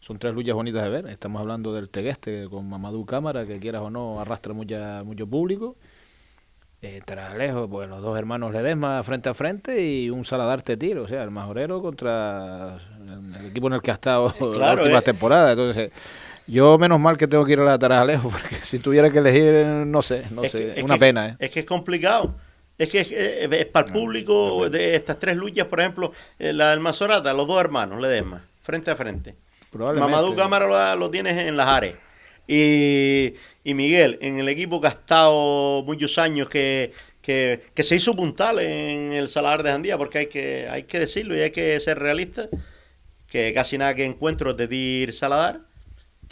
son 0.00 0.18
tres 0.18 0.34
luchas 0.34 0.54
bonitas 0.54 0.82
de 0.82 0.88
ver. 0.88 1.06
Estamos 1.06 1.40
hablando 1.40 1.72
del 1.72 1.90
Tegueste 1.90 2.48
con 2.50 2.68
Mamadou 2.68 3.04
Cámara, 3.06 3.46
que 3.46 3.58
quieras 3.58 3.82
o 3.82 3.90
no 3.90 4.20
arrastra 4.20 4.52
mucha, 4.52 5.02
mucho 5.04 5.26
público. 5.26 5.76
Eh, 6.84 7.00
tras 7.04 7.36
lejos, 7.36 7.68
pues 7.70 7.88
los 7.88 8.02
dos 8.02 8.18
hermanos 8.18 8.52
Ledesma 8.52 9.00
frente 9.04 9.28
a 9.28 9.34
frente 9.34 9.88
y 9.88 10.10
un 10.10 10.24
Saladarte 10.24 10.76
tiro, 10.76 11.04
o 11.04 11.06
sea, 11.08 11.22
el 11.22 11.30
majorero 11.30 11.80
contra 11.80 12.80
el, 13.06 13.46
equipo 13.46 13.68
en 13.68 13.74
el 13.74 13.80
que 13.80 13.92
ha 13.92 13.94
estado 13.94 14.34
la 14.58 14.74
última 14.74 14.98
eh. 14.98 15.02
temporada. 15.02 15.52
Entonces, 15.52 15.92
yo 16.48 16.78
menos 16.78 16.98
mal 16.98 17.16
que 17.16 17.28
tengo 17.28 17.44
que 17.44 17.52
ir 17.52 17.60
a 17.60 17.64
la 17.64 17.78
Tarajalejo, 17.78 18.30
porque 18.30 18.56
si 18.56 18.80
tuviera 18.80 19.10
que 19.10 19.18
elegir, 19.18 19.64
no 19.86 20.02
sé, 20.02 20.24
no 20.32 20.42
sé, 20.42 20.76
es 20.76 20.82
una 20.82 20.98
pena. 20.98 21.28
¿eh? 21.28 21.36
Es 21.38 21.50
que 21.50 21.60
es 21.60 21.66
complicado. 21.66 22.34
Es 22.78 22.88
que 22.88 23.00
es, 23.00 23.66
para 23.66 23.86
el 23.86 23.92
público 23.92 24.68
de 24.68 24.96
estas 24.96 25.18
tres 25.18 25.36
luchas, 25.36 25.66
por 25.66 25.80
ejemplo, 25.80 26.12
eh, 26.38 26.52
la 26.52 26.70
del 26.70 26.80
Mazorata, 26.80 27.32
los 27.32 27.46
dos 27.46 27.60
hermanos 27.60 28.00
Ledesma, 28.00 28.44
frente 28.62 28.90
a 28.90 28.96
frente. 28.96 29.36
Mamadou 29.72 30.34
Cámara 30.36 30.96
lo, 30.96 31.10
tienes 31.10 31.38
en 31.38 31.56
las 31.56 31.68
áreas. 31.68 31.96
Y, 32.46 33.34
Miguel, 33.64 34.18
en 34.20 34.38
el 34.38 34.48
equipo 34.48 34.80
que 34.80 34.88
ha 34.88 34.90
estado 34.90 35.82
muchos 35.84 36.18
años, 36.18 36.48
que, 36.48 36.92
que, 37.22 37.62
se 37.82 37.96
hizo 37.96 38.14
puntal 38.14 38.58
en 38.58 39.12
el 39.12 39.28
Salar 39.28 39.62
de 39.62 39.70
Jandía, 39.70 39.96
porque 39.96 40.18
hay 40.18 40.26
que, 40.26 40.68
hay 40.68 40.82
que 40.84 40.98
decirlo 40.98 41.36
y 41.36 41.40
hay 41.40 41.50
que 41.50 41.78
ser 41.80 41.98
realista, 41.98 42.48
que 43.28 43.54
casi 43.54 43.78
nada 43.78 43.94
que 43.94 44.04
encuentro 44.04 44.54
de 44.54 44.66
Dir 44.66 45.12
Saladar, 45.12 45.60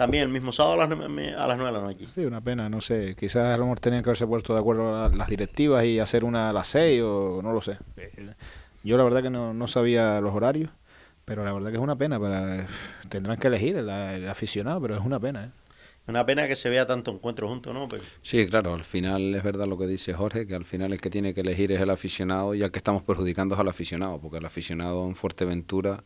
también 0.01 0.23
el 0.23 0.31
mismo 0.31 0.51
sábado 0.51 0.81
a 0.81 0.87
las, 0.87 0.97
9, 0.97 1.35
a 1.35 1.47
las 1.47 1.59
9 1.59 1.73
de 1.75 1.79
la 1.79 1.85
noche. 1.87 2.07
Sí, 2.15 2.25
una 2.25 2.41
pena, 2.41 2.71
no 2.71 2.81
sé, 2.81 3.15
quizás 3.21 3.53
a 3.53 3.57
lo 3.59 3.65
mejor 3.65 3.81
tenían 3.81 4.03
que 4.03 4.09
haberse 4.09 4.27
puesto 4.27 4.55
de 4.55 4.61
acuerdo 4.61 5.11
las 5.11 5.29
directivas 5.29 5.85
y 5.85 5.99
hacer 5.99 6.25
una 6.25 6.49
a 6.49 6.53
las 6.55 6.69
6 6.69 7.03
o 7.05 7.41
no 7.43 7.53
lo 7.53 7.61
sé. 7.61 7.77
Yo 8.83 8.97
la 8.97 9.05
verdad 9.05 9.23
que 9.23 9.29
no, 9.29 9.53
no 9.53 9.69
sabía 9.69 10.19
los 10.23 10.35
horarios 10.35 10.71
pero 11.27 11.45
la 11.45 11.53
verdad 11.53 11.69
que 11.69 11.77
es 11.77 11.83
una 11.83 11.97
pena, 11.97 12.19
para 12.19 12.67
tendrán 13.09 13.37
que 13.37 13.47
elegir 13.47 13.77
el, 13.77 14.29
aficionado, 14.29 14.81
pero 14.81 14.97
es 14.97 15.05
una 15.05 15.21
pena. 15.21 15.45
¿eh? 15.45 15.51
Una 16.09 16.27
pena 16.27 16.49
que 16.49 16.57
se 16.57 16.69
vea 16.71 16.89
tanto 16.89 17.13
encuentro 17.13 17.47
juntos, 17.47 17.73
¿no? 17.73 17.87
Sí, 18.23 18.47
claro, 18.47 18.75
al 18.75 18.83
final 18.83 19.33
es 19.35 19.43
verdad 19.45 19.69
lo 19.69 19.79
que 19.79 19.87
dice 19.87 20.13
Jorge, 20.13 20.45
que 20.47 20.57
al 20.57 20.65
final 20.65 20.93
el 20.93 21.01
que 21.01 21.09
tiene 21.09 21.33
que 21.33 21.43
elegir 21.43 21.71
es 21.71 21.81
el 21.81 21.91
aficionado 21.91 22.55
y 22.57 22.65
al 22.65 22.73
que 22.73 22.79
estamos 22.79 23.05
perjudicando 23.05 23.55
es 23.55 23.61
al 23.61 23.69
aficionado, 23.69 24.19
porque 24.19 24.39
el 24.39 24.45
aficionado 24.47 25.07
en 25.07 25.15
Fuerteventura 25.15 26.03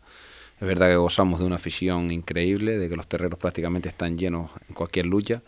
es 0.65 0.69
verdad 0.69 0.89
que 0.89 0.97
gozamos 0.97 1.41
de 1.41 1.47
una 1.47 1.57
afición 1.57 2.11
increíble, 2.11 2.79
de 2.79 2.89
que 2.89 2.97
los 2.97 3.07
terreros 3.07 3.39
prácticamente 3.39 3.91
están 3.91 4.17
llenos 4.17 4.51
en 4.67 4.75
cualquier 4.75 5.05
lucha, 5.05 5.43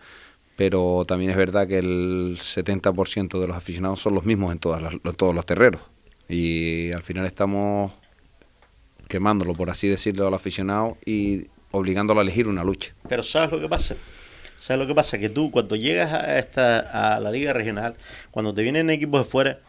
pero 0.57 1.05
también 1.07 1.31
es 1.31 1.39
verdad 1.39 1.67
que 1.67 1.79
el 1.79 2.37
70% 2.39 3.41
de 3.41 3.47
los 3.47 3.57
aficionados 3.57 3.99
son 4.01 4.15
los 4.15 4.25
mismos 4.25 4.53
en, 4.53 4.59
todos 4.59 5.35
los 5.35 5.47
terreros 5.47 5.81
y 6.29 6.93
al 6.93 7.03
final 7.03 7.25
estamos 7.25 7.95
quemándolo, 9.09 9.55
por 9.55 9.71
así 9.71 9.89
decirlo, 9.89 10.27
al 10.27 10.35
aficionado 10.35 10.99
y 11.07 11.47
obligándolo 11.71 12.21
a 12.21 12.23
elegir 12.23 12.47
una 12.47 12.63
lucha. 12.63 12.95
Pero 13.09 13.23
¿sabes 13.23 13.51
lo 13.53 13.61
que 13.61 13.69
pasa? 13.69 13.97
¿Sabes 14.59 14.81
lo 14.81 14.87
que 14.87 14.95
pasa? 14.95 15.19
Que 15.19 15.31
tú 15.31 15.51
cuando 15.51 15.77
llegas 15.77 16.13
a, 16.13 16.39
esta, 16.39 17.15
a 17.17 17.21
la 17.21 17.31
liga 17.31 17.55
regional, 17.55 17.97
cuando 18.31 18.53
te 18.53 18.63
vienen 18.63 18.91
equipos 18.91 19.25
de 19.25 19.31
fuera, 19.31 19.61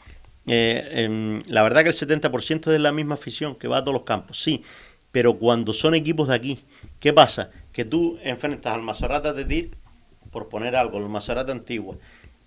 eh, 0.45 1.41
la 1.47 1.63
verdad 1.63 1.83
que 1.83 1.89
el 1.89 1.95
70% 1.95 2.73
es 2.73 2.81
la 2.81 2.91
misma 2.91 3.15
afición 3.15 3.55
que 3.55 3.67
va 3.67 3.77
a 3.77 3.81
todos 3.81 3.93
los 3.93 4.03
campos, 4.03 4.41
sí, 4.41 4.63
pero 5.11 5.37
cuando 5.37 5.73
son 5.73 5.95
equipos 5.95 6.27
de 6.27 6.35
aquí, 6.35 6.63
¿qué 6.99 7.13
pasa? 7.13 7.51
Que 7.71 7.85
tú 7.85 8.19
enfrentas 8.23 8.73
al 8.73 8.81
Mazorata 8.81 9.33
de 9.33 9.45
Tir, 9.45 9.71
por 10.31 10.49
poner 10.49 10.75
algo, 10.75 10.97
el 10.97 11.09
Mazorata 11.09 11.51
Antigua, 11.51 11.95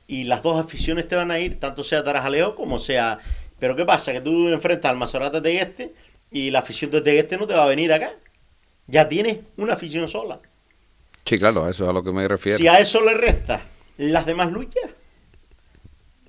y 0.07 0.25
las 0.25 0.42
dos 0.42 0.61
aficiones 0.61 1.09
te 1.09 1.16
van 1.16 1.31
a 1.31 1.38
ir, 1.38 1.59
tanto 1.61 1.85
sea 1.85 2.05
Tarajaleo 2.05 2.55
como 2.55 2.79
sea... 2.79 3.18
Pero 3.59 3.77
¿qué 3.77 3.85
pasa? 3.85 4.12
Que 4.12 4.20
tú 4.20 4.49
enfrentas 4.49 4.90
al 4.90 4.96
Mazorata 4.96 5.40
de 5.40 5.59
Este 5.59 5.94
y 6.31 6.51
la 6.51 6.61
afición 6.61 6.90
de 6.90 7.18
este 7.18 7.37
no 7.37 7.46
te 7.46 7.55
va 7.55 7.64
a 7.64 7.68
venir 7.68 7.92
acá. 7.92 8.14
Ya 8.87 9.07
tienes 9.07 9.38
una 9.57 9.75
afición 9.75 10.09
sola. 10.09 10.40
Sí, 11.27 11.38
claro, 11.38 11.68
eso 11.68 11.85
es 11.85 11.90
a 11.90 11.92
lo 11.92 12.03
que 12.03 12.11
me 12.11 12.27
refiero. 12.27 12.59
Si 12.59 12.66
a 12.66 12.81
eso 12.81 13.05
le 13.05 13.14
resta 13.14 13.62
las 13.99 14.25
demás 14.25 14.51
luchas, 14.51 14.90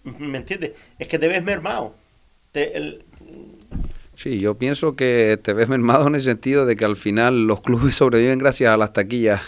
¿me 0.03 0.37
entiendes? 0.37 0.73
Es 0.99 1.07
que 1.07 1.17
te 1.17 1.27
ves 1.27 1.41
mermado. 1.41 1.95
Sí, 4.21 4.39
yo 4.39 4.55
pienso 4.55 4.95
que 4.95 5.39
te 5.41 5.51
ves 5.53 5.67
mermado 5.67 6.05
en 6.05 6.13
el 6.13 6.21
sentido 6.21 6.67
de 6.67 6.75
que 6.75 6.85
al 6.85 6.95
final 6.95 7.47
los 7.47 7.61
clubes 7.61 7.95
sobreviven 7.97 8.37
gracias 8.37 8.71
a 8.71 8.77
las 8.77 8.93
taquillas. 8.93 9.41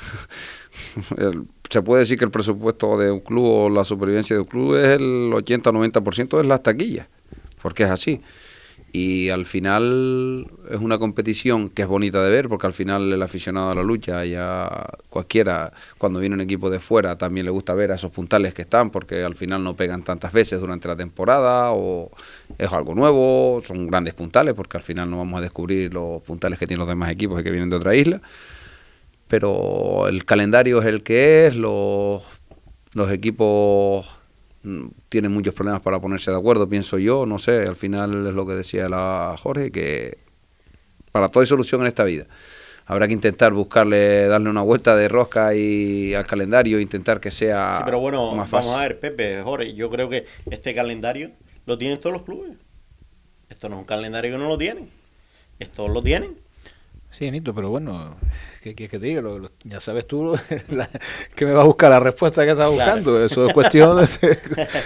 Se 1.70 1.84
puede 1.84 2.02
decir 2.02 2.18
que 2.18 2.26
el 2.26 2.32
presupuesto 2.32 2.98
de 2.98 3.12
un 3.12 3.20
club 3.20 3.46
o 3.46 3.70
la 3.70 3.84
supervivencia 3.84 4.36
de 4.36 4.42
un 4.42 4.48
club 4.48 4.76
es 4.76 5.00
el 5.00 5.32
80 5.32 5.70
o 5.70 5.74
90% 5.74 6.38
de 6.38 6.44
las 6.46 6.64
taquillas, 6.64 7.08
porque 7.62 7.84
es 7.84 7.90
así 7.92 8.22
y 8.96 9.30
al 9.30 9.48
final 9.48 10.46
es 10.70 10.80
una 10.80 11.00
competición 11.00 11.68
que 11.68 11.82
es 11.82 11.88
bonita 11.88 12.24
de 12.24 12.30
ver 12.30 12.48
porque 12.48 12.68
al 12.68 12.74
final 12.74 13.12
el 13.12 13.24
aficionado 13.24 13.72
a 13.72 13.76
la 13.76 13.82
lucha 13.82 14.24
ya 14.24 14.70
cualquiera 15.10 15.74
cuando 15.98 16.20
viene 16.20 16.36
un 16.36 16.42
equipo 16.42 16.70
de 16.70 16.80
fuera 16.80 17.18
también 17.18 17.46
le 17.48 17.52
gusta 17.52 17.74
ver 17.74 17.92
a 17.92 17.96
esos 17.96 18.12
puntales 18.12 18.54
que 18.54 18.62
están 18.62 18.92
porque 18.92 19.24
al 19.24 19.34
final 19.34 19.64
no 19.64 19.76
pegan 19.76 20.04
tantas 20.04 20.32
veces 20.32 20.62
durante 20.62 20.88
la 20.88 20.96
temporada 20.96 21.72
o 21.72 22.12
es 22.60 22.72
algo 22.72 22.94
nuevo, 22.94 23.62
son 23.66 23.88
grandes 23.88 24.14
puntales 24.14 24.54
porque 24.54 24.78
al 24.78 24.84
final 24.84 25.10
no 25.10 25.18
vamos 25.18 25.40
a 25.40 25.42
descubrir 25.42 25.92
los 25.92 26.22
puntales 26.22 26.60
que 26.60 26.68
tienen 26.68 26.82
los 26.82 26.88
demás 26.88 27.10
equipos 27.10 27.42
y 27.42 27.44
que 27.44 27.50
vienen 27.50 27.72
de 27.72 27.78
otra 27.78 27.96
isla. 27.96 28.22
Pero 29.28 30.08
el 30.08 30.26
calendario 30.26 30.80
es 30.80 30.86
el 30.86 31.02
que 31.02 31.48
es, 31.48 31.56
los, 31.56 32.22
los 32.94 33.12
equipos 33.12 34.08
tienen 35.10 35.32
muchos 35.32 35.54
problemas 35.54 35.82
para 35.82 36.00
ponerse 36.00 36.32
de 36.32 36.38
acuerdo, 36.38 36.68
pienso 36.70 36.98
yo, 36.98 37.26
no 37.26 37.38
sé, 37.38 37.68
al 37.68 37.76
final 37.76 38.28
es 38.28 38.34
lo 38.34 38.46
que 38.46 38.54
decía 38.54 38.88
la 38.88 39.36
Jorge, 39.38 39.72
que 39.72 40.18
para 41.12 41.30
todo 41.30 41.42
hay 41.42 41.48
solución 41.48 41.82
en 41.82 41.88
esta 41.88 42.04
vida. 42.04 42.26
Habrá 42.86 43.08
que 43.08 43.14
intentar 43.14 43.54
buscarle, 43.54 44.28
darle 44.28 44.50
una 44.50 44.62
vuelta 44.62 44.96
de 44.96 45.08
rosca 45.08 45.56
y 45.56 46.14
al 46.14 46.28
calendario, 46.28 46.80
intentar 46.80 47.20
que 47.20 47.32
sea 47.32 47.78
sí, 47.78 47.84
pero 47.86 48.00
bueno, 48.00 48.36
Vamos 48.36 48.68
a 48.68 48.82
ver, 48.82 49.00
Pepe, 49.00 49.42
Jorge, 49.42 49.74
yo 49.74 49.90
creo 49.90 50.10
que 50.10 50.26
este 50.50 50.76
calendario 50.76 51.32
lo 51.66 51.78
tienen 51.78 52.00
todos 52.00 52.14
los 52.14 52.24
clubes. 52.24 52.58
Esto 53.50 53.70
no 53.70 53.76
es 53.76 53.80
un 53.82 53.86
calendario 53.86 54.32
que 54.32 54.38
no 54.38 54.50
lo 54.50 54.58
tienen. 54.58 54.90
Esto 55.60 55.88
lo 55.88 56.02
tienen. 56.02 56.43
Sí, 57.14 57.28
Anito, 57.28 57.54
pero 57.54 57.70
bueno, 57.70 58.16
¿qué 58.64 58.74
quieres 58.74 58.90
que 58.90 58.98
te 58.98 59.06
diga? 59.06 59.22
ya 59.66 59.80
sabes 59.80 60.08
tú 60.08 60.36
que 61.36 61.46
me 61.46 61.52
va 61.52 61.62
a 61.62 61.66
buscar 61.66 61.92
la 61.92 62.00
respuesta 62.00 62.44
que 62.44 62.50
estás 62.50 62.72
buscando. 62.72 63.24
Eso 63.24 63.46
es 63.46 63.54
cuestión 63.54 63.98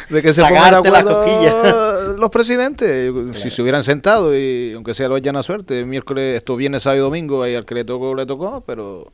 de, 0.10 0.22
que 0.22 0.34
se 0.34 0.42
pongan 0.42 0.84
de 0.84 0.90
acuerdo 0.90 2.18
los 2.18 2.30
presidentes. 2.30 3.14
Si 3.36 3.50
se 3.50 3.62
hubieran 3.62 3.82
sentado, 3.82 4.38
y 4.38 4.74
aunque 4.74 4.94
sea 4.94 5.08
lo 5.08 5.16
hayan 5.16 5.38
a 5.38 5.44
suerte, 5.44 5.86
miércoles, 5.86 6.36
esto 6.36 6.58
viene 6.58 6.82
sábado 6.82 6.98
y 6.98 7.04
domingo, 7.04 7.48
y 7.48 7.56
al 7.56 7.64
que 7.64 7.76
le 7.76 7.86
tocó, 7.86 8.14
le 8.14 8.26
tocó, 8.26 8.60
pero 8.60 9.14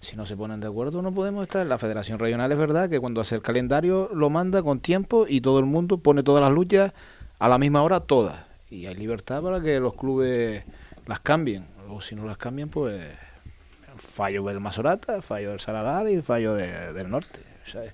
si 0.00 0.16
no 0.16 0.26
se 0.26 0.36
ponen 0.36 0.58
de 0.58 0.66
acuerdo 0.66 1.02
no 1.02 1.14
podemos 1.14 1.44
estar. 1.44 1.64
La 1.64 1.78
Federación 1.78 2.18
Regional 2.18 2.50
es 2.50 2.58
verdad 2.58 2.90
que 2.90 2.98
cuando 2.98 3.20
hace 3.20 3.36
el 3.36 3.42
calendario 3.42 4.10
lo 4.12 4.28
manda 4.28 4.60
con 4.60 4.80
tiempo 4.80 5.24
y 5.28 5.40
todo 5.40 5.60
el 5.60 5.66
mundo 5.66 5.98
pone 5.98 6.24
todas 6.24 6.42
las 6.42 6.50
luchas 6.50 6.94
a 7.38 7.48
la 7.48 7.58
misma 7.58 7.84
hora, 7.84 8.00
todas. 8.00 8.40
Y 8.70 8.86
hay 8.86 8.96
libertad 8.96 9.40
para 9.40 9.60
que 9.60 9.78
los 9.78 9.94
clubes 9.94 10.64
las 11.06 11.20
cambien 11.20 11.78
o 11.90 12.00
si 12.00 12.14
no 12.14 12.24
las 12.24 12.38
cambian, 12.38 12.68
pues 12.68 13.04
fallo 13.96 14.44
del 14.44 14.60
Masorata, 14.60 15.20
fallo 15.20 15.50
del 15.50 15.60
Saladar 15.60 16.08
y 16.08 16.22
fallo 16.22 16.54
del 16.54 17.10
Norte. 17.10 17.40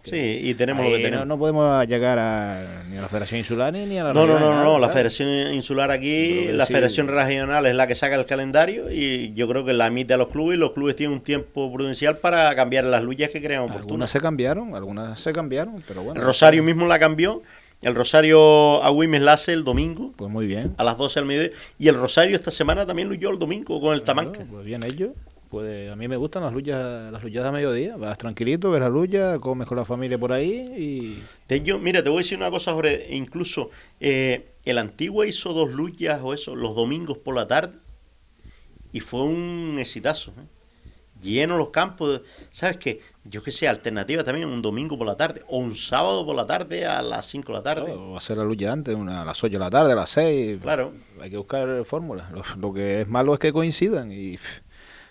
sí, 0.03 0.41
y 0.43 0.55
tenemos 0.55 0.85
lo 0.85 0.93
que 0.93 1.03
tenemos. 1.03 1.27
No, 1.27 1.39
podemos 1.39 1.87
llegar 1.87 2.19
a, 2.19 2.85
ni 2.89 2.97
a 2.97 3.03
la 3.03 3.09
Federación 3.09 3.39
Insular 3.39 3.73
ni 3.73 3.99
a 3.99 4.05
la 4.05 4.13
No, 4.13 4.27
no, 4.27 4.39
no, 4.39 4.63
no, 4.63 4.79
la 4.79 4.89
Federación 4.89 5.53
Insular 5.53 5.91
aquí, 5.91 6.49
la 6.53 6.67
Federación 6.67 7.09
Regional 7.09 7.67
es 7.67 7.75
la 7.75 7.87
que 7.87 7.95
saca 7.95 8.15
el 8.15 8.27
calendario 8.27 8.91
y 8.91 9.35
yo 9.35 9.49
creo 9.49 9.65
que 9.65 9.73
la 9.73 9.89
emite 9.89 10.15
a 10.15 10.17
los 10.17 10.29
clubes 10.29 10.57
y 10.57 10.61
los 10.61 10.73
clubes 10.73 10.97
tienen 10.97 11.17
un 11.17 11.23
tiempo 11.23 11.73
prudencial 11.73 12.19
para 12.19 12.55
cambiar 12.55 12.85
las 12.85 13.03
luchas 13.03 13.31
que 13.31 13.43
crean 13.43 13.63
oportunas. 13.63 13.87
Algunas 13.87 14.11
se 14.11 14.21
cambiaron, 14.21 14.75
algunas 14.75 15.19
se 15.19 15.33
cambiaron, 15.33 15.83
pero 15.87 16.03
bueno. 16.03 16.21
Rosario 16.21 16.63
mismo 16.63 16.87
la 16.87 16.99
cambió 16.99 17.43
el 17.83 17.95
Rosario 17.95 18.83
a 18.83 18.91
Wimes 18.91 19.23
Lace 19.23 19.53
el 19.53 19.65
domingo. 19.65 20.13
Pues 20.17 20.31
muy 20.31 20.47
bien. 20.47 20.75
A 20.79 20.85
las 20.85 20.97
12 20.97 21.21
al 21.21 21.27
mediodía. 21.27 21.51
Y 21.79 21.89
el 21.89 21.95
Rosario 21.95 22.37
esta 22.37 22.51
semana 22.51 22.87
también 22.87 23.09
luyó 23.09 23.31
el 23.31 23.39
domingo 23.39 23.81
con 23.81 23.95
el 23.95 24.03
Tamanca. 24.03 24.45
Pues 24.51 24.65
bien 24.65 24.85
ellos. 24.85 25.11
Pues 25.49 25.91
a 25.91 25.97
mí 25.97 26.09
me 26.09 26.17
gustan 26.17 26.43
las 26.43 26.53
luchas, 26.53 27.13
las 27.13 27.23
luchas 27.23 27.45
a 27.45 27.53
mediodía. 27.53 27.97
Vas 27.97 28.19
tranquilito, 28.19 28.71
ves 28.71 28.81
la 28.81 28.89
lucha, 28.89 29.39
comes 29.39 29.69
con 29.69 29.77
la 29.77 29.85
familia 29.85 30.19
por 30.19 30.33
ahí 30.33 30.73
y... 30.77 31.23
De 31.49 31.57
ello, 31.57 31.79
mira, 31.79 32.03
te 32.03 32.11
voy 32.11 32.19
a 32.19 32.23
decir 32.23 32.37
una 32.37 32.51
cosa, 32.51 32.73
Jorge. 32.73 33.07
Incluso 33.15 33.71
eh, 34.01 34.49
el 34.65 34.79
Antiguo 34.79 35.25
hizo 35.25 35.53
dos 35.53 35.71
luchas 35.71 36.21
o 36.23 36.35
eso 36.35 36.57
los 36.57 36.75
domingos 36.75 37.19
por 37.19 37.37
la 37.37 37.47
tarde 37.47 37.79
y 38.93 39.01
fue 39.01 39.23
un 39.23 39.77
exitazo. 39.79 40.33
¿eh? 40.33 40.56
Lleno 41.23 41.57
los 41.57 41.71
campos. 41.71 42.21
¿Sabes 42.51 42.77
qué? 42.77 43.01
Yo 43.25 43.43
que 43.43 43.51
sé, 43.51 43.67
alternativa 43.67 44.23
también 44.23 44.49
un 44.49 44.63
domingo 44.63 44.97
por 44.97 45.07
la 45.07 45.17
tarde 45.17 45.43
o 45.49 45.59
un 45.59 45.75
sábado 45.75 46.25
por 46.25 46.37
la 46.37 46.47
tarde 46.47 46.87
a 46.87 47.03
las 47.03 47.27
5 47.27 47.53
de 47.53 47.59
la 47.59 47.63
tarde. 47.63 47.93
o 47.93 48.17
hacer 48.17 48.37
la 48.37 48.45
lucha 48.45 48.73
antes, 48.73 48.95
una, 48.95 49.23
a 49.23 49.25
las 49.25 49.43
8 49.43 49.53
de 49.53 49.59
la 49.59 49.71
tarde, 49.71 49.93
a 49.93 49.97
las 49.97 50.11
6. 50.11 50.61
Claro. 50.63 50.93
Hay 51.21 51.31
que 51.31 51.37
buscar 51.37 51.85
fórmulas. 51.85 52.27
Lo, 52.57 52.73
que 52.73 53.03
es 53.03 53.09
malo 53.09 53.35
es 53.35 53.41
que 53.41 53.53
coincidan 53.53 54.13
y 54.13 54.39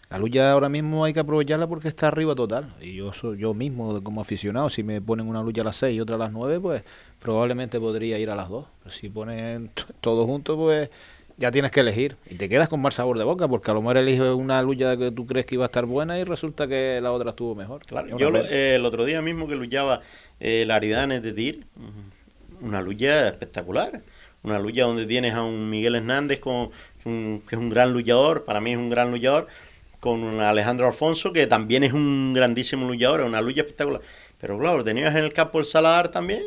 la 0.10 0.20
lucha 0.20 0.52
ahora 0.52 0.70
mismo 0.70 1.04
hay 1.04 1.14
que 1.14 1.20
aprovecharla 1.20 1.68
porque 1.68 1.88
está 1.88 2.08
arriba 2.08 2.36
total. 2.36 2.74
Y 2.80 2.96
yo 2.96 3.12
yo 3.36 3.54
mismo 3.54 4.02
como 4.02 4.22
aficionado, 4.22 4.70
si 4.70 4.84
me 4.84 5.02
ponen 5.02 5.28
una 5.28 5.42
lucha 5.42 5.62
a 5.62 5.66
las 5.66 5.76
6 5.78 5.98
y 5.98 6.00
otra 6.00 6.16
a 6.16 6.20
las 6.20 6.32
9, 6.32 6.60
pues 6.60 6.84
probablemente 7.20 7.80
podría 7.80 8.18
ir 8.20 8.30
a 8.30 8.36
las 8.36 8.50
2. 8.50 8.66
Pero 8.84 8.96
si 8.96 9.10
ponen 9.10 9.72
todos 10.00 10.26
juntos, 10.26 10.56
pues 10.56 10.90
ya 11.38 11.52
tienes 11.52 11.72
que 11.72 11.82
elegir 11.82 12.16
y 12.30 12.36
te 12.36 12.48
quedas 12.48 12.70
con 12.70 12.82
mal 12.82 12.92
sabor 12.92 13.18
de 13.18 13.24
boca 13.24 13.48
porque 13.48 13.72
a 13.72 13.74
lo 13.74 13.82
mejor 13.82 13.98
eliges 13.98 14.22
una 14.22 14.62
lucha 14.62 14.96
que 14.98 15.12
tú 15.12 15.26
crees 15.26 15.46
que 15.46 15.56
iba 15.56 15.66
a 15.66 15.68
estar 15.68 15.86
buena 15.86 16.18
y 16.18 16.24
resulta 16.24 16.68
que 16.68 17.00
la 17.02 17.12
otra 17.12 17.32
estuvo 17.32 17.56
mejor. 17.56 17.86
Claro, 17.86 18.18
yo 18.18 18.30
eh, 18.36 18.76
el 18.76 18.86
otro 18.86 19.06
día 19.06 19.22
mismo 19.22 19.48
que 19.48 19.56
luchaba 19.56 20.02
eh, 20.40 20.64
Laridanes 20.66 21.22
de 21.24 21.34
Tir, 21.34 21.66
una 22.62 22.82
lucha 22.82 23.28
espectacular, 23.28 24.02
una 24.44 24.60
lucha 24.60 24.84
donde 24.84 25.06
tienes 25.06 25.34
a 25.34 25.44
un 25.44 25.70
Miguel 25.70 25.96
Hernández 25.96 26.40
con, 26.40 26.72
que 27.04 27.42
es 27.52 27.58
un 27.58 27.70
gran 27.70 27.92
luchador, 27.92 28.46
para 28.46 28.62
mí 28.62 28.72
es 28.72 28.78
un 28.78 28.90
gran 28.90 29.12
luchador, 29.12 29.48
con 30.00 30.24
un 30.24 30.40
Alejandro 30.40 30.88
Alfonso 30.88 31.34
que 31.34 31.48
también 31.48 31.84
es 31.84 31.92
un 31.92 32.34
grandísimo 32.34 32.88
luchador, 32.88 33.22
es 33.22 33.28
una 33.28 33.42
lucha 33.42 33.62
espectacular. 33.62 34.02
Pero 34.40 34.58
claro, 34.58 34.84
tenías 34.84 35.16
en 35.16 35.24
el 35.24 35.34
campo 35.34 35.60
el 35.60 35.66
Saladar 35.66 36.10
también 36.10 36.44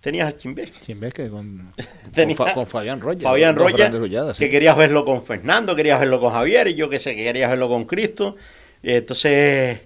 tenías 0.00 0.28
al 0.28 0.36
Chimbesque. 0.36 0.80
Chimbesque 0.80 1.28
con, 1.28 1.72
con, 2.54 2.66
Fabián 2.66 3.00
Roger. 3.00 3.22
Fabián 3.22 3.56
Roger, 3.56 3.92
que 4.36 4.50
querías 4.50 4.76
verlo 4.76 5.04
con 5.04 5.22
Fernando, 5.22 5.74
querías 5.74 6.00
verlo 6.00 6.20
con 6.20 6.32
Javier, 6.32 6.68
y 6.68 6.74
yo 6.74 6.88
que 6.88 7.00
sé, 7.00 7.14
que 7.14 7.24
querías 7.24 7.50
verlo 7.50 7.68
con 7.68 7.84
Cristo. 7.84 8.36
Entonces, 8.82 9.80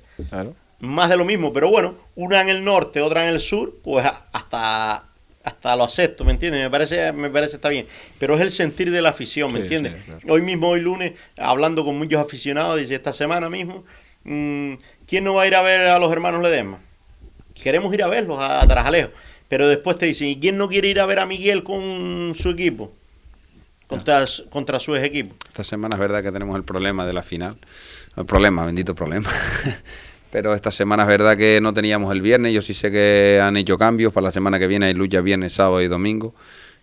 más 0.80 1.08
de 1.08 1.16
lo 1.16 1.24
mismo, 1.24 1.52
pero 1.52 1.70
bueno, 1.70 1.96
una 2.14 2.40
en 2.40 2.48
el 2.48 2.64
norte, 2.64 3.00
otra 3.00 3.24
en 3.24 3.34
el 3.34 3.40
sur, 3.40 3.78
pues 3.82 4.06
hasta 4.32 5.06
hasta 5.44 5.74
lo 5.74 5.84
acepto, 5.84 6.24
¿me 6.24 6.32
entiendes? 6.32 6.62
Me 6.62 6.70
parece, 6.70 7.12
me 7.12 7.30
parece 7.30 7.56
está 7.56 7.68
bien. 7.68 7.86
Pero 8.18 8.34
es 8.36 8.40
el 8.40 8.50
sentir 8.50 8.90
de 8.90 9.02
la 9.02 9.08
afición, 9.10 9.52
¿me 9.52 9.60
entiendes? 9.60 9.94
Hoy 10.28 10.42
mismo, 10.42 10.68
hoy 10.68 10.80
lunes, 10.80 11.12
hablando 11.36 11.84
con 11.84 11.98
muchos 11.98 12.20
aficionados, 12.20 12.78
dice 12.78 12.94
esta 12.94 13.12
semana 13.12 13.50
mismo, 13.50 13.84
mm, 14.24 14.74
¿quién 15.06 15.24
no 15.24 15.34
va 15.34 15.42
a 15.42 15.46
ir 15.46 15.54
a 15.54 15.62
ver 15.62 15.88
a 15.88 15.98
los 15.98 16.12
hermanos 16.12 16.42
Ledesma? 16.42 16.80
Queremos 17.54 17.92
ir 17.92 18.02
a 18.02 18.08
verlos 18.08 18.38
a 18.40 18.66
Tarajalejo. 18.66 19.10
Pero 19.53 19.68
después 19.68 19.98
te 19.98 20.07
dicen, 20.07 20.28
¿y 20.28 20.40
quién 20.40 20.57
no 20.57 20.66
quiere 20.66 20.88
ir 20.88 20.98
a 20.98 21.05
ver 21.05 21.18
a 21.18 21.26
Miguel 21.26 21.62
con 21.62 22.32
su 22.34 22.48
equipo? 22.48 22.90
Contra, 23.86 24.24
contra 24.48 24.80
su 24.80 24.96
equipo. 24.96 25.34
Esta 25.46 25.62
semana 25.62 25.94
es 25.94 26.00
verdad 26.00 26.22
que 26.22 26.32
tenemos 26.32 26.57
el 26.57 26.64
problema 26.64 27.05
de 27.05 27.12
la 27.12 27.22
final. 27.22 27.59
El 28.16 28.24
problema, 28.24 28.64
bendito 28.64 28.94
problema. 28.94 29.28
Pero 30.30 30.55
esta 30.55 30.70
semana 30.70 31.03
es 31.03 31.09
verdad 31.11 31.36
que 31.36 31.61
no 31.61 31.74
teníamos 31.74 32.11
el 32.12 32.22
viernes. 32.22 32.55
Yo 32.55 32.62
sí 32.62 32.72
sé 32.72 32.90
que 32.90 33.40
han 33.42 33.59
hecho 33.59 33.76
cambios. 33.76 34.11
Para 34.14 34.24
la 34.24 34.32
semana 34.32 34.59
que 34.59 34.66
viene 34.66 34.86
hay 34.86 34.94
lucha 34.94 35.20
viernes, 35.20 35.53
sábado 35.53 35.82
y 35.82 35.88
domingo. 35.88 36.34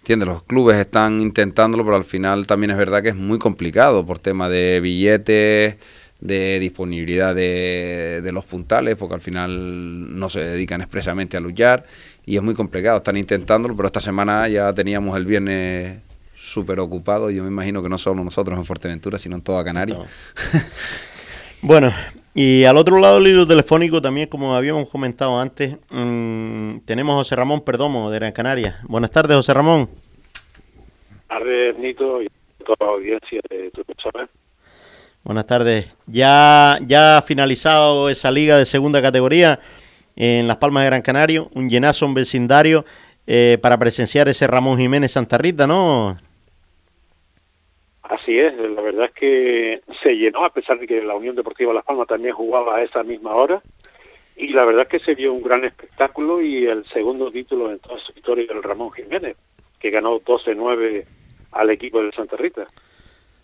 ¿Entiendes? 0.02 0.28
Los 0.28 0.44
clubes 0.44 0.78
están 0.78 1.22
intentándolo, 1.22 1.84
pero 1.84 1.98
al 1.98 2.06
final 2.06 2.46
también 2.46 2.70
es 2.70 2.78
verdad 2.78 3.02
que 3.02 3.10
es 3.10 3.16
muy 3.16 3.40
complicado 3.40 4.06
por 4.06 4.20
tema 4.20 4.48
de 4.48 4.80
billetes, 4.80 5.78
de 6.20 6.60
disponibilidad 6.60 7.34
de, 7.34 8.22
de 8.22 8.32
los 8.32 8.46
puntales, 8.46 8.96
porque 8.96 9.16
al 9.16 9.22
final 9.22 10.20
no 10.20 10.30
se 10.30 10.42
dedican 10.42 10.82
expresamente 10.82 11.36
a 11.36 11.40
luchar 11.40 11.88
y 12.30 12.36
es 12.36 12.44
muy 12.44 12.54
complicado. 12.54 12.98
Están 12.98 13.18
intentándolo, 13.18 13.76
pero 13.76 13.88
esta 13.88 14.00
semana 14.00 14.48
ya 14.48 14.72
teníamos 14.72 15.18
el 15.18 15.26
viernes 15.26 16.00
súper 16.36 16.80
ocupado. 16.80 17.32
Yo 17.32 17.42
me 17.42 17.50
imagino 17.50 17.82
que 17.82 17.90
no 17.90 17.98
solo 17.98 18.24
nosotros 18.24 18.56
en 18.56 18.66
Fuerteventura, 18.66 19.18
sino 19.18 19.36
en 19.36 19.42
toda 19.42 19.64
Canarias. 19.64 19.98
bueno, 21.64 21.92
y 22.36 22.66
al 22.66 22.78
otro 22.78 23.00
lado 23.00 23.16
del 23.16 23.30
hilo 23.34 23.48
telefónico 23.48 24.00
también, 24.00 24.30
como 24.30 24.56
habíamos 24.56 24.88
comentado 24.90 25.40
antes, 25.40 25.76
mm, 25.90 26.82
tenemos 26.86 27.14
a 27.14 27.18
José 27.18 27.36
Ramón 27.36 27.62
Perdomo 27.62 28.12
de 28.12 28.20
Gran 28.20 28.32
Canaria. 28.32 28.80
Buenas 28.84 29.10
tardes, 29.10 29.36
José 29.36 29.52
Ramón. 29.56 29.90
Buenas 31.10 31.28
tardes, 31.28 31.80
Nito, 31.80 32.22
y 32.22 32.30
toda 32.64 32.78
la 32.80 32.94
audiencia 32.94 33.42
de 33.50 33.72
tu 33.72 33.84
persona. 33.86 34.30
Buenas 35.24 35.48
tardes. 35.48 35.88
Ya, 36.06 36.78
ya 36.86 37.18
ha 37.18 37.22
finalizado 37.24 38.08
esa 38.08 38.30
liga 38.30 38.56
de 38.60 38.68
segunda 38.68 39.02
categoría 39.02 39.60
en 40.20 40.48
Las 40.48 40.58
Palmas 40.58 40.84
de 40.84 40.90
Gran 40.90 41.02
Canario, 41.02 41.50
un 41.56 41.70
llenazo 41.70 42.06
en 42.06 42.14
vecindario 42.14 42.86
eh, 43.26 43.58
para 43.62 43.80
presenciar 43.80 44.28
ese 44.28 44.48
Ramón 44.48 44.78
Jiménez 44.78 45.14
Santa 45.14 45.38
Rita, 45.38 45.66
¿no? 45.66 46.18
Así 48.04 48.38
es, 48.38 48.54
la 48.58 48.82
verdad 48.82 49.06
es 49.06 49.12
que 49.14 49.82
se 50.04 50.18
llenó, 50.18 50.44
a 50.44 50.52
pesar 50.52 50.78
de 50.78 50.88
que 50.88 51.02
la 51.02 51.16
Unión 51.16 51.36
Deportiva 51.36 51.74
Las 51.74 51.86
Palmas 51.86 52.08
también 52.08 52.34
jugaba 52.34 52.76
a 52.76 52.84
esa 52.84 53.02
misma 53.02 53.34
hora, 53.34 53.62
y 54.36 54.50
la 54.50 54.66
verdad 54.66 54.84
es 54.84 54.90
que 54.90 55.06
se 55.06 55.16
vio 55.16 55.32
un 55.32 55.42
gran 55.42 55.64
espectáculo 55.64 56.42
y 56.42 56.66
el 56.66 56.86
segundo 56.88 57.32
título 57.32 57.72
en 57.72 57.80
toda 57.80 58.00
su 58.00 58.12
historia 58.12 58.46
del 58.46 58.62
Ramón 58.62 58.92
Jiménez, 58.92 59.38
que 59.80 59.90
ganó 59.90 60.20
12-9 60.20 61.06
al 61.54 61.70
equipo 61.70 62.04
de 62.04 62.12
Santa 62.12 62.36
Rita. 62.36 62.66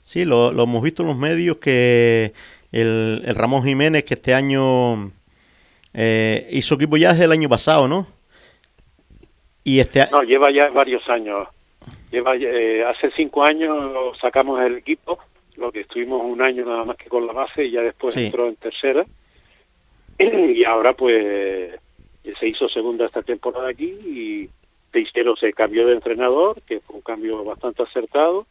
Sí, 0.03 0.25
lo, 0.25 0.51
hemos 0.51 0.83
visto 0.83 1.03
en 1.03 1.07
los 1.07 1.17
medios 1.17 1.57
que 1.57 2.33
el, 2.73 3.23
el 3.25 3.35
Ramón 3.35 3.63
Jiménez, 3.63 4.03
que 4.03 4.15
este 4.15 4.33
año 4.33 5.11
eh, 5.95 6.47
hizo 6.51 6.75
equipo 6.75 6.97
ya 6.97 7.13
desde 7.13 7.25
el 7.25 7.31
año 7.31 7.49
pasado, 7.49 7.87
¿no? 7.87 8.07
Y 9.63 9.79
este 9.79 10.07
No, 10.11 10.21
lleva 10.21 10.51
ya 10.51 10.69
varios 10.69 11.07
años. 11.09 11.47
Lleva 12.11 12.35
eh, 12.35 12.83
Hace 12.83 13.11
cinco 13.11 13.43
años 13.43 14.17
sacamos 14.19 14.61
el 14.61 14.75
equipo, 14.77 15.17
lo 15.55 15.71
que 15.71 15.81
estuvimos 15.81 16.21
un 16.23 16.41
año 16.41 16.65
nada 16.65 16.85
más 16.85 16.97
que 16.97 17.09
con 17.09 17.25
la 17.25 17.33
base 17.33 17.65
y 17.65 17.71
ya 17.71 17.81
después 17.81 18.15
entró 18.17 18.47
en 18.47 18.55
tercera. 18.55 19.05
Y 20.17 20.63
ahora 20.63 20.93
pues 20.93 21.77
se 22.39 22.47
hizo 22.47 22.69
segunda 22.69 23.05
esta 23.05 23.21
temporada 23.21 23.69
aquí 23.69 23.85
y 23.85 24.49
hicieron 24.99 25.35
se 25.37 25.53
cambió 25.53 25.87
de 25.87 25.93
entrenador, 25.93 26.61
que 26.61 26.79
fue 26.79 26.95
un 26.95 27.01
cambio 27.01 27.43
bastante 27.43 27.83
acertado. 27.83 28.45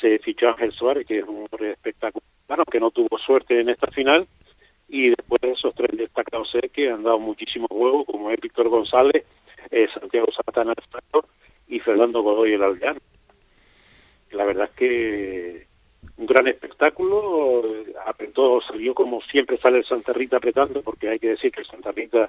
Se 0.00 0.18
fichó 0.18 0.48
a 0.48 0.52
Ángel 0.52 0.72
Suárez, 0.72 1.06
que 1.06 1.18
es 1.18 1.24
un 1.24 1.46
hombre 1.50 1.72
espectacular, 1.72 2.22
que 2.70 2.80
no 2.80 2.90
tuvo 2.90 3.18
suerte 3.18 3.60
en 3.60 3.68
esta 3.68 3.86
final, 3.88 4.26
y 4.92 5.08
después 5.08 5.40
de 5.40 5.52
esos 5.52 5.74
tres 5.74 5.96
destacados 5.96 6.54
que 6.70 6.90
han 6.90 7.02
dado 7.02 7.18
muchísimo 7.18 7.66
juego, 7.66 8.04
como 8.04 8.30
es 8.30 8.38
Víctor 8.38 8.68
González, 8.68 9.24
eh, 9.70 9.88
Santiago 9.92 10.26
Santana 10.30 10.74
y 11.66 11.80
Fernando 11.80 12.20
Godoy 12.20 12.52
el 12.52 12.62
Aldeano. 12.62 13.00
La 14.32 14.44
verdad 14.44 14.68
es 14.70 14.76
que 14.76 15.66
un 16.18 16.26
gran 16.26 16.46
espectáculo, 16.46 17.62
apretó, 18.04 18.60
salió 18.60 18.94
como 18.94 19.22
siempre 19.22 19.56
sale 19.56 19.78
el 19.78 19.86
Santa 19.86 20.12
Rita 20.12 20.36
apretando, 20.36 20.82
porque 20.82 21.08
hay 21.08 21.18
que 21.18 21.30
decir 21.30 21.50
que 21.50 21.60
el 21.60 21.66
Santa 21.66 21.90
Rita 21.90 22.28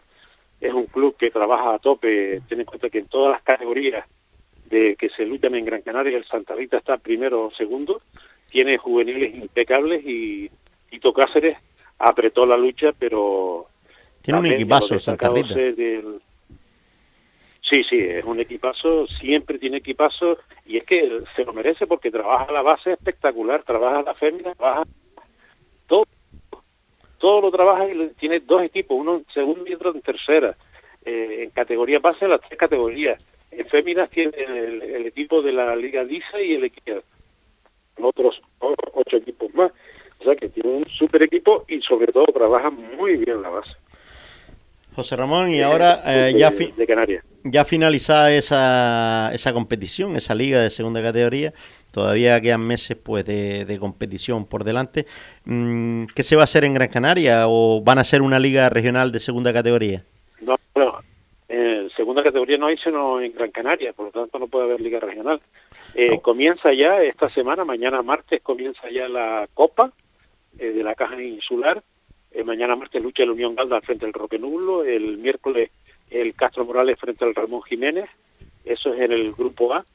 es 0.61 0.73
un 0.73 0.85
club 0.85 1.17
que 1.17 1.31
trabaja 1.31 1.73
a 1.73 1.79
tope, 1.79 2.41
ten 2.47 2.61
en 2.61 2.65
cuenta 2.65 2.89
que 2.89 2.99
en 2.99 3.07
todas 3.07 3.33
las 3.33 3.43
categorías 3.43 4.07
de 4.69 4.95
que 4.95 5.09
se 5.09 5.25
luchan 5.25 5.55
en 5.55 5.65
Gran 5.65 5.81
Canaria, 5.81 6.15
el 6.15 6.23
Santa 6.23 6.55
Rita 6.55 6.77
está 6.77 6.95
primero 6.95 7.47
o 7.47 7.51
segundo, 7.51 8.01
tiene 8.49 8.77
juveniles 8.77 9.35
impecables 9.35 10.01
y 10.05 10.49
Tito 10.89 11.11
Cáceres 11.11 11.57
apretó 11.99 12.45
la 12.45 12.57
lucha, 12.57 12.91
pero... 12.97 13.67
Tiene 14.21 14.39
un 14.39 14.45
equipazo, 14.47 14.99
Santa 14.99 15.29
Rita. 15.29 15.55
Sí, 17.61 17.83
sí, 17.85 17.97
es 17.97 18.25
un 18.25 18.39
equipazo, 18.41 19.07
siempre 19.07 19.57
tiene 19.57 19.77
equipazo, 19.77 20.37
y 20.65 20.77
es 20.77 20.83
que 20.83 21.23
se 21.35 21.45
lo 21.45 21.53
merece 21.53 21.87
porque 21.87 22.11
trabaja 22.11 22.51
la 22.51 22.61
base 22.61 22.91
espectacular, 22.91 23.63
trabaja 23.63 24.01
la 24.01 24.13
fémina, 24.13 24.53
trabaja 24.53 24.83
todo, 25.87 26.05
todo 27.17 27.41
lo 27.41 27.51
trabaja 27.51 27.87
y 27.87 28.09
tiene 28.19 28.41
dos 28.41 28.63
equipos, 28.63 28.97
uno 28.99 29.15
en 29.15 29.25
segunda 29.33 29.69
y 29.69 29.73
otro 29.73 29.91
en 29.93 30.01
tercera. 30.01 30.57
Eh, 31.05 31.43
en 31.43 31.49
categoría 31.51 31.99
base, 31.99 32.27
las 32.27 32.41
tres 32.41 32.57
categorías. 32.57 33.25
En 33.49 33.65
féminas 33.67 34.09
tiene 34.09 34.37
el, 34.37 35.05
equipo 35.05 35.41
de 35.41 35.53
la 35.53 35.75
Liga 35.75 36.03
Lisa 36.03 36.41
y 36.41 36.55
el 36.55 36.65
equipo 36.65 37.01
otros 38.01 38.41
ocho 38.59 39.17
equipos 39.17 39.53
más. 39.53 39.71
O 40.23 40.25
sea 40.25 40.35
que 40.37 40.47
tiene 40.47 40.69
un 40.69 40.87
super 40.87 41.21
equipo 41.21 41.65
y 41.67 41.81
sobre 41.81 42.13
todo 42.13 42.25
trabaja 42.27 42.69
muy 42.69 43.17
bien 43.17 43.41
la 43.41 43.49
base. 43.49 43.71
José 44.95 45.17
Ramón, 45.17 45.51
y 45.51 45.61
ahora 45.61 46.01
eh, 46.05 46.33
ya, 46.37 46.53
ya 47.43 47.65
finalizada 47.65 48.31
esa, 48.31 49.31
esa 49.33 49.51
competición, 49.51 50.15
esa 50.15 50.33
liga 50.33 50.61
de 50.61 50.69
segunda 50.69 51.01
categoría, 51.01 51.51
todavía 51.91 52.39
quedan 52.39 52.61
meses 52.61 52.95
pues 52.95 53.25
de, 53.25 53.77
competición 53.79 54.45
por 54.45 54.63
delante. 54.63 55.07
Mm, 55.43 56.05
¿Qué 56.15 56.23
se 56.23 56.37
va 56.37 56.43
a 56.43 56.45
hacer 56.45 56.63
en 56.63 56.75
Gran 56.75 56.89
Canaria 56.89 57.47
o 57.47 57.81
van 57.83 57.97
a 57.97 58.05
ser 58.05 58.21
una 58.21 58.39
liga 58.39 58.69
regional 58.69 59.11
de 59.11 59.19
segunda 59.19 59.51
categoría? 59.51 60.03
No, 60.39 60.55
no. 60.75 60.99
En 61.49 61.89
segunda 61.89 62.23
categoría 62.23 62.57
no 62.57 62.67
hay 62.67 62.77
sino 62.77 63.19
en 63.19 63.33
Gran 63.33 63.51
Canaria, 63.51 63.91
por 63.91 64.05
lo 64.05 64.11
tanto 64.11 64.39
no 64.39 64.47
puede 64.47 64.65
haber 64.65 64.79
liga 64.79 64.99
regional. 64.99 65.41
Eh, 65.95 66.19
comienza 66.21 66.71
ya 66.71 67.01
esta 67.01 67.29
semana, 67.29 67.65
mañana 67.65 68.01
martes 68.03 68.41
comienza 68.41 68.89
ya 68.89 69.09
la 69.09 69.49
Copa 69.53 69.91
eh, 70.59 70.71
de 70.71 70.83
la 70.83 70.95
Caja 70.95 71.21
Insular. 71.21 71.83
Eh, 72.31 72.43
mañana 72.43 72.75
martes 72.75 73.01
lucha 73.01 73.25
la 73.25 73.31
Unión 73.31 73.55
Galda 73.55 73.81
frente 73.81 74.05
al 74.05 74.13
Roque 74.13 74.39
Nublo, 74.39 74.83
el 74.83 75.17
miércoles 75.17 75.69
el 76.09 76.33
Castro 76.35 76.65
Morales 76.65 76.99
frente 76.99 77.25
al 77.25 77.35
Ramón 77.35 77.63
Jiménez, 77.63 78.09
eso 78.65 78.93
es 78.93 79.01
en 79.01 79.11
el 79.11 79.33
grupo 79.33 79.73
A. 79.73 79.85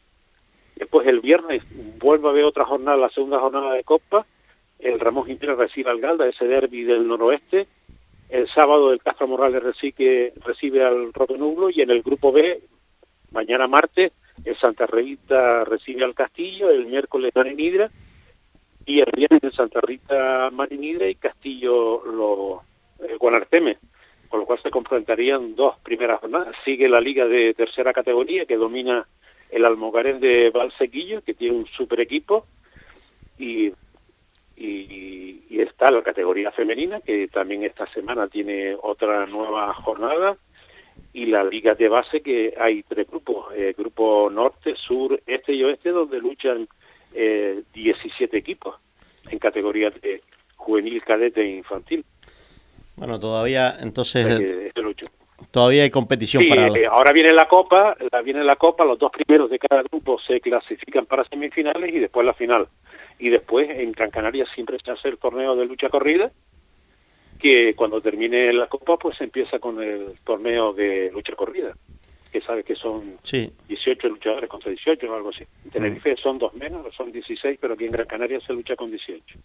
Después 0.76 1.06
el 1.06 1.20
viernes 1.20 1.62
vuelve 1.98 2.28
a 2.28 2.30
haber 2.30 2.44
otra 2.44 2.64
jornada, 2.64 2.96
la 2.96 3.11
segunda 3.11 3.40
jornada 3.40 3.74
de 3.74 3.84
Copa, 3.84 4.26
el 4.78 5.00
Ramón 5.00 5.26
Jiménez 5.26 5.56
recibe 5.56 5.90
al 5.90 6.00
Galda, 6.00 6.28
ese 6.28 6.46
derby 6.46 6.84
del 6.84 7.06
noroeste, 7.06 7.66
el 8.28 8.48
sábado 8.48 8.92
el 8.92 9.02
Castro 9.02 9.26
Morales 9.26 9.62
recibe, 9.62 10.32
recibe 10.44 10.84
al 10.84 11.12
Roque 11.12 11.38
Nublo 11.38 11.70
y 11.70 11.80
en 11.82 11.90
el 11.90 12.02
grupo 12.02 12.30
B, 12.30 12.61
mañana 13.32 13.66
martes, 13.66 14.12
el 14.44 14.56
Santa 14.56 14.86
Rita 14.86 15.64
recibe 15.64 16.04
al 16.04 16.14
Castillo, 16.14 16.70
el 16.70 16.86
miércoles 16.86 17.32
Marinidra 17.34 17.90
y 18.89 19.01
el 19.01 19.12
viernes 19.14 19.45
el 19.45 19.53
Santa 19.53 19.82
Rita 19.82 20.49
Marinidra 20.51 21.07
y 21.07 21.14
Castillo 21.14 22.03
lo, 22.07 22.62
el 23.07 23.18
Guanarteme, 23.18 23.76
con 24.30 24.41
lo 24.41 24.47
cual 24.47 24.62
se 24.62 24.70
confrontarían 24.70 25.55
dos 25.55 25.78
primeras 25.80 26.20
jornadas. 26.20 26.57
Sigue 26.64 26.89
la 26.89 26.99
liga 26.99 27.26
de 27.26 27.53
tercera 27.53 27.93
categoría 27.93 28.47
que 28.47 28.57
domina 28.57 29.07
el 29.51 29.66
Almogarén 29.66 30.20
de 30.20 30.49
Valsequillo, 30.49 31.22
que 31.22 31.34
tiene 31.34 31.57
un 31.57 31.66
super 31.66 32.01
equipo, 32.01 32.47
y, 33.39 33.66
y, 34.57 35.43
y, 35.51 35.61
está 35.61 35.91
la 35.91 36.03
categoría 36.03 36.51
femenina, 36.51 37.01
que 37.01 37.28
también 37.28 37.64
esta 37.64 37.86
semana 37.89 38.26
tiene 38.28 38.74
otra 38.80 39.26
nueva 39.26 39.74
jornada, 39.74 40.39
y 41.12 41.26
la 41.26 41.45
liga 41.45 41.74
de 41.74 41.91
base 41.91 42.22
que 42.22 42.55
hay 42.59 42.82
tres 42.84 43.07
grupos, 43.07 43.53
eh, 43.55 43.74
grupo 43.76 44.30
norte, 44.30 44.74
sur, 44.76 45.20
este 45.26 45.53
y 45.53 45.62
oeste, 45.62 45.91
donde 45.91 46.18
luchan 46.20 46.68
eh, 47.14 47.62
17 47.72 48.36
equipos 48.36 48.76
en 49.30 49.38
categorías 49.38 49.92
de 50.00 50.22
juvenil, 50.56 51.02
cadete 51.02 51.42
e 51.42 51.56
infantil. 51.56 52.04
Bueno, 52.96 53.18
todavía 53.20 53.76
entonces 53.80 54.72
todavía 55.50 55.84
hay 55.84 55.90
competición 55.90 56.48
para 56.48 56.66
eh, 56.66 56.86
ahora 56.86 57.12
viene 57.12 57.32
la 57.32 57.46
copa, 57.46 57.96
viene 58.24 58.42
la 58.42 58.56
copa, 58.56 58.84
los 58.84 58.98
dos 58.98 59.12
primeros 59.12 59.48
de 59.50 59.59
cada 59.59 59.82
grupo 59.82 60.18
se 60.20 60.40
clasifican 60.40 61.06
para 61.06 61.24
semifinales 61.24 61.92
y 61.92 61.98
después 61.98 62.26
la 62.26 62.34
final. 62.34 62.68
Y 63.20 63.30
después 63.30 63.68
en 63.70 63.92
Gran 63.92 64.11
Canaria 64.11 64.46
siempre 64.54 64.78
se 64.84 64.90
hace 64.90 65.09
el 65.09 65.18
torneo 65.18 65.56
de 65.56 65.66
lucha 65.66 65.88
corrida 65.88 66.32
que 67.38 67.74
cuando 67.74 68.00
termine 68.00 68.52
la 68.52 68.66
Copa 68.66 68.96
pues 68.96 69.20
empieza 69.20 69.59
con 69.59 69.82
el 69.82 70.14
torneo 70.24 70.72
de 70.72 71.11
lucha 71.12 71.34
corrida, 71.34 71.74
que 72.31 72.41
sabe 72.41 72.64
que 72.64 72.74
son 72.74 73.18
18 73.22 74.09
luchadores 74.09 74.49
contra 74.49 74.70
18 74.70 75.11
o 75.11 75.14
algo 75.14 75.31
así. 75.31 75.45
En 75.64 75.70
Tenerife 75.70 76.16
son 76.16 76.39
dos 76.39 76.55
menos, 76.55 76.95
son 76.95 77.12
16, 77.12 77.59
pero 77.61 77.74
aquí 77.74 77.85
en 77.85 77.93
Gran 77.93 78.07
Canaria 78.07 78.41
se 78.41 78.53
lucha 78.53 78.76
con 78.76 78.91
18. 78.91 79.39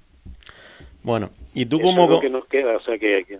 Bueno, 1.02 1.32
y 1.54 1.66
tú 1.66 1.80
como... 1.80 2.20
que 2.20 2.30
nos 2.30 2.48
queda, 2.48 2.78
o 2.78 2.82
sea 2.82 2.98
que... 2.98 3.40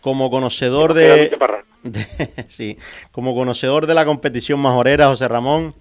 como 0.00 0.30
conocedor 0.30 0.94
de, 0.94 1.36
sí, 2.48 2.78
como 3.10 3.34
conocedor 3.34 3.86
de 3.86 3.94
la 3.94 4.04
competición 4.04 4.60
majorera, 4.60 5.08
José 5.08 5.28
Ramón, 5.28 5.74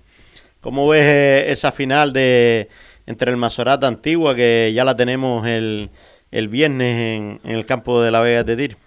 ¿cómo 0.62 0.88
ves 0.88 1.04
eh, 1.04 1.52
esa 1.52 1.72
final 1.72 2.14
de 2.14 2.70
entre 3.06 3.32
el 3.32 3.38
Mazorata 3.38 3.88
Antigua 3.88 4.34
que 4.34 4.72
ya 4.74 4.86
la 4.86 4.96
tenemos 4.96 5.46
el 5.46 5.90
el 6.34 6.48
viernes 6.48 7.42
en, 7.44 7.52
el 7.52 7.66
campo 7.66 8.02
de 8.02 8.12
la 8.12 8.20
Vega 8.22 8.44
de 8.44 8.58
Tir. 8.58 8.78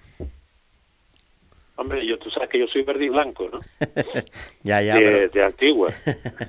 Hombre, 1.76 2.06
yo, 2.06 2.18
tú 2.18 2.30
sabes 2.30 2.48
que 2.48 2.58
yo 2.58 2.66
soy 2.66 2.82
verde 2.82 3.04
y 3.04 3.08
blanco, 3.10 3.48
¿no? 3.52 3.60
ya, 4.62 4.80
ya. 4.80 4.96
De, 4.96 5.42
Antigua. 5.42 5.92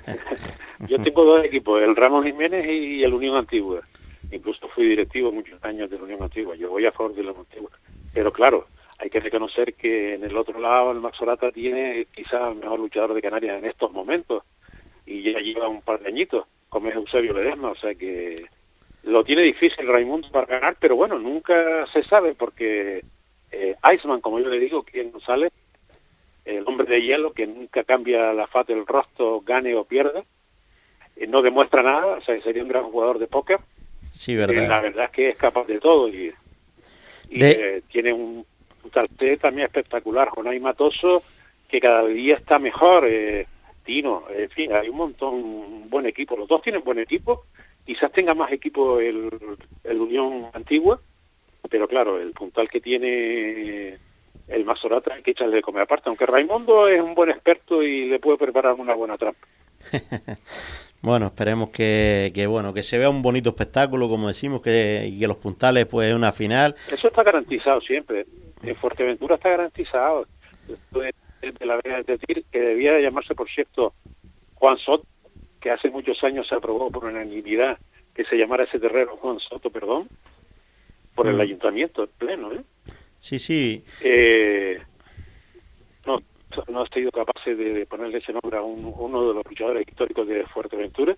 yo 0.87 1.01
tengo 1.01 1.25
dos 1.25 1.43
equipos, 1.43 1.81
el 1.81 1.95
Ramos 1.95 2.25
Jiménez 2.25 2.65
y 2.65 3.03
el 3.03 3.13
Unión 3.13 3.35
Antigua. 3.35 3.81
Incluso 4.31 4.67
fui 4.69 4.87
directivo 4.87 5.31
muchos 5.31 5.61
años 5.63 5.89
de 5.89 5.97
la 5.97 6.03
Unión 6.03 6.23
Antigua. 6.23 6.55
Yo 6.55 6.69
voy 6.69 6.85
a 6.85 6.91
favor 6.91 7.13
de 7.13 7.23
la 7.23 7.31
Unión 7.31 7.45
Antigua. 7.49 7.71
Pero 8.13 8.31
claro, 8.31 8.67
hay 8.99 9.09
que 9.09 9.19
reconocer 9.19 9.73
que 9.73 10.15
en 10.15 10.23
el 10.23 10.37
otro 10.37 10.59
lado 10.59 10.91
el 10.91 11.01
Maxorata 11.01 11.51
tiene 11.51 12.07
quizás 12.13 12.49
el 12.51 12.59
mejor 12.59 12.79
luchador 12.79 13.13
de 13.13 13.21
Canarias 13.21 13.57
en 13.57 13.65
estos 13.65 13.91
momentos. 13.91 14.43
Y 15.05 15.21
ya 15.23 15.39
lleva 15.39 15.67
un 15.67 15.81
par 15.81 15.99
de 15.99 16.07
añitos, 16.07 16.45
como 16.69 16.87
es 16.87 16.95
Eusebio 16.95 17.33
Ledesma. 17.33 17.71
O 17.71 17.75
sea 17.75 17.93
que 17.95 18.45
lo 19.03 19.25
tiene 19.25 19.41
difícil 19.41 19.87
Raimundo 19.87 20.29
para 20.31 20.47
ganar, 20.47 20.77
pero 20.79 20.95
bueno, 20.95 21.19
nunca 21.19 21.85
se 21.87 22.03
sabe 22.03 22.33
porque 22.33 23.03
eh, 23.51 23.75
Iceman, 23.93 24.21
como 24.21 24.39
yo 24.39 24.49
le 24.49 24.59
digo, 24.59 24.83
quien 24.83 25.11
no 25.11 25.19
sale, 25.19 25.51
el 26.47 26.63
hombre 26.65 26.87
de 26.87 27.01
hielo 27.01 27.33
que 27.33 27.45
nunca 27.45 27.83
cambia 27.83 28.33
la 28.33 28.47
faz 28.47 28.65
del 28.67 28.85
rostro, 28.87 29.41
gane 29.41 29.75
o 29.75 29.83
pierda, 29.83 30.23
eh, 31.17 31.27
no 31.27 31.41
demuestra 31.41 31.83
nada, 31.83 32.17
o 32.17 32.21
sea, 32.21 32.41
sería 32.41 32.63
un 32.63 32.69
gran 32.69 32.85
jugador 32.85 33.19
de 33.19 33.27
póker. 33.27 33.59
Sí, 34.11 34.35
verdad. 34.35 34.63
Eh, 34.63 34.67
la 34.67 34.81
verdad 34.81 35.05
es 35.05 35.11
que 35.11 35.29
es 35.29 35.37
capaz 35.37 35.67
de 35.67 35.79
todo 35.79 36.07
y, 36.07 36.33
eh, 37.31 37.81
tiene 37.91 38.13
un, 38.13 38.45
un 38.83 39.37
también 39.39 39.65
espectacular, 39.65 40.29
Jonay 40.29 40.59
Matoso, 40.59 41.21
que 41.67 41.81
cada 41.81 42.05
día 42.05 42.35
está 42.35 42.59
mejor, 42.59 43.05
Tino, 43.83 44.23
en 44.29 44.49
fin, 44.49 44.71
hay 44.73 44.87
un 44.87 44.97
montón, 44.97 45.33
un 45.33 45.89
buen 45.89 46.05
equipo, 46.05 46.37
los 46.37 46.47
dos 46.47 46.61
tienen 46.61 46.83
buen 46.83 46.99
equipo. 46.99 47.45
Quizás 47.85 48.11
tenga 48.11 48.33
más 48.33 48.51
equipo 48.51 48.99
el, 48.99 49.29
el 49.83 50.01
Unión 50.01 50.47
Antigua, 50.53 50.99
pero 51.69 51.87
claro, 51.87 52.19
el 52.19 52.31
puntal 52.31 52.69
que 52.69 52.81
tiene 52.81 53.97
el 54.47 54.65
Mazorata 54.65 55.13
hay 55.13 55.23
que 55.23 55.31
echarle 55.31 55.57
de 55.57 55.61
comer 55.61 55.83
aparte, 55.83 56.09
aunque 56.09 56.25
Raimundo 56.25 56.87
es 56.87 57.01
un 57.01 57.15
buen 57.15 57.29
experto 57.29 57.83
y 57.83 58.05
le 58.05 58.19
puede 58.19 58.37
preparar 58.37 58.73
una 58.73 58.93
buena 58.93 59.17
trampa. 59.17 59.45
bueno, 61.01 61.27
esperemos 61.27 61.69
que, 61.69 62.31
que, 62.33 62.47
bueno 62.47 62.73
que 62.73 62.83
se 62.83 62.97
vea 62.97 63.09
un 63.09 63.21
bonito 63.21 63.49
espectáculo, 63.49 64.07
como 64.07 64.27
decimos, 64.27 64.61
que, 64.61 65.09
y 65.11 65.19
que 65.19 65.27
los 65.27 65.37
puntales 65.37 65.85
pues 65.85 66.13
una 66.13 66.31
final. 66.31 66.75
Eso 66.91 67.07
está 67.07 67.23
garantizado 67.23 67.81
siempre. 67.81 68.25
En 68.63 68.75
Fuerteventura 68.75 69.35
está 69.35 69.49
garantizado. 69.49 70.25
Esto 70.67 70.99
de, 70.99 71.13
la 71.65 71.75
vez 71.77 72.05
decir 72.05 72.45
que 72.51 72.59
debía 72.59 72.99
llamarse, 72.99 73.35
por 73.35 73.49
cierto, 73.49 73.93
Juan 74.55 74.77
Soto, 74.77 75.05
que 75.59 75.71
hace 75.71 75.89
muchos 75.89 76.23
años 76.23 76.47
se 76.47 76.55
aprobó 76.55 76.89
por 76.89 77.05
unanimidad 77.05 77.77
que 78.13 78.25
se 78.25 78.35
llamara 78.35 78.63
ese 78.63 78.79
terreno 78.79 79.15
Juan 79.17 79.39
Soto, 79.39 79.69
perdón, 79.69 80.07
por 81.17 81.27
el 81.27 81.35
mm. 81.35 81.41
ayuntamiento 81.41 82.07
pleno, 82.17 82.53
¿eh? 82.53 82.61
Sí, 83.17 83.39
sí. 83.39 83.83
Eh, 84.01 84.79
no, 86.05 86.21
no 86.69 86.81
ha 86.83 86.87
sido 86.89 87.11
capaz 87.11 87.43
de, 87.43 87.87
ponerle 87.87 88.19
ese 88.19 88.31
nombre 88.31 88.55
a 88.55 88.61
uno 88.61 89.27
de 89.27 89.33
los 89.33 89.45
luchadores 89.45 89.85
históricos 89.87 90.27
de 90.27 90.45
Fuerteventura 90.45 91.17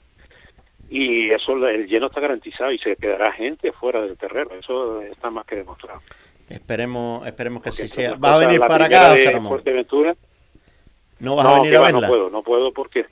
y 0.89 1.29
eso 1.31 1.67
el 1.67 1.87
lleno 1.87 2.07
está 2.07 2.21
garantizado 2.21 2.71
y 2.71 2.79
se 2.79 2.95
quedará 2.95 3.33
gente 3.33 3.73
fuera 3.73 4.01
del 4.01 4.17
terreno, 4.17 4.51
eso 4.57 5.01
está 5.01 5.29
más 5.29 5.45
que 5.45 5.57
demostrado. 5.57 6.01
Esperemos, 6.49 7.27
esperemos 7.27 7.61
que 7.61 7.69
así 7.69 7.87
sea. 7.87 8.15
¿Va 8.15 8.35
a 8.35 8.37
venir 8.39 8.59
para 8.59 8.85
acá, 8.85 9.13
Fuerteventura? 9.41 10.15
No 11.19 11.35
vas 11.35 11.45
a 11.45 11.55
venir 11.55 11.75
a 11.75 11.81
verla. 11.81 12.01
No 12.01 12.07
puedo, 12.07 12.29
no 12.29 12.41
puedo 12.41 12.71
porque 12.71 13.05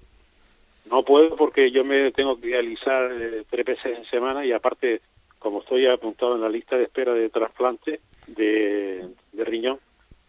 no 0.90 1.04
puedo 1.04 1.36
porque 1.36 1.70
yo 1.70 1.84
me 1.84 2.12
tengo 2.12 2.40
que 2.40 2.48
realizar 2.48 3.12
eh, 3.12 3.44
tres 3.50 3.66
veces 3.66 3.98
en 3.98 4.06
semana 4.06 4.46
y 4.46 4.54
aparte, 4.54 5.02
como 5.40 5.60
estoy 5.60 5.88
apuntado 5.88 6.36
en 6.36 6.42
la 6.42 6.50
lista 6.50 6.78
de 6.78 6.84
espera 6.84 7.14
de 7.14 7.30
trasplante 7.30 8.02
de, 8.28 9.08
riñón, 9.34 9.80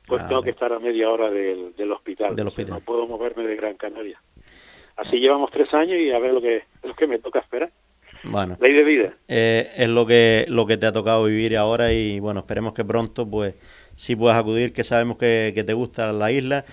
pues 0.06 0.26
tengo 0.28 0.42
que 0.42 0.50
estar 0.50 0.72
a 0.72 0.78
media 0.78 1.10
hora 1.10 1.30
del, 1.30 1.92
hospital. 1.92 2.34
no 2.36 2.80
puedo 2.80 3.06
moverme 3.06 3.44
de 3.44 3.56
Gran 3.56 3.76
Canaria. 3.76 4.20
Así 4.96 5.18
llevamos 5.20 5.50
tres 5.50 5.72
años 5.74 5.98
y 5.98 6.10
a 6.10 6.18
ver 6.18 6.32
lo 6.32 6.40
que, 6.40 6.64
lo 6.82 6.94
que 6.94 7.06
me 7.06 7.18
toca 7.18 7.38
esperar. 7.38 7.70
Bueno, 8.24 8.56
ley 8.60 8.72
de 8.72 8.82
vida. 8.82 9.14
Eh, 9.28 9.70
es 9.76 9.88
lo 9.88 10.06
que 10.06 10.44
lo 10.48 10.66
que 10.66 10.76
te 10.76 10.86
ha 10.86 10.92
tocado 10.92 11.24
vivir 11.24 11.56
ahora 11.56 11.92
y 11.92 12.18
bueno, 12.18 12.40
esperemos 12.40 12.72
que 12.72 12.84
pronto 12.84 13.28
pues 13.28 13.54
sí 13.94 14.16
puedas 14.16 14.36
acudir, 14.36 14.72
que 14.72 14.82
sabemos 14.82 15.16
que, 15.16 15.52
que 15.54 15.62
te 15.62 15.72
gusta 15.72 16.12
la 16.12 16.32
isla, 16.32 16.64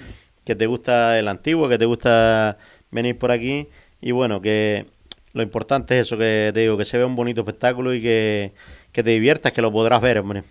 que 0.44 0.56
te 0.56 0.66
gusta 0.66 1.20
el 1.20 1.28
antiguo, 1.28 1.70
que 1.70 1.78
te 1.78 1.86
gusta 1.86 2.58
venir 2.90 3.18
por 3.18 3.32
aquí 3.32 3.68
y 4.02 4.12
bueno, 4.12 4.42
que 4.42 4.86
lo 5.36 5.44
importante 5.44 6.00
es 6.00 6.08
eso 6.08 6.18
que 6.18 6.52
te 6.54 6.62
digo, 6.62 6.78
que 6.78 6.86
se 6.86 6.98
vea 6.98 7.06
un 7.06 7.18
bonito 7.18 7.42
espectáculo 7.42 7.94
y 7.94 8.02
que, 8.02 8.54
te 8.94 9.04
diviertas, 9.04 9.52
que 9.52 9.62
lo 9.62 9.70
podrás 9.70 10.02
ver, 10.02 10.18
hombre. 10.20 10.44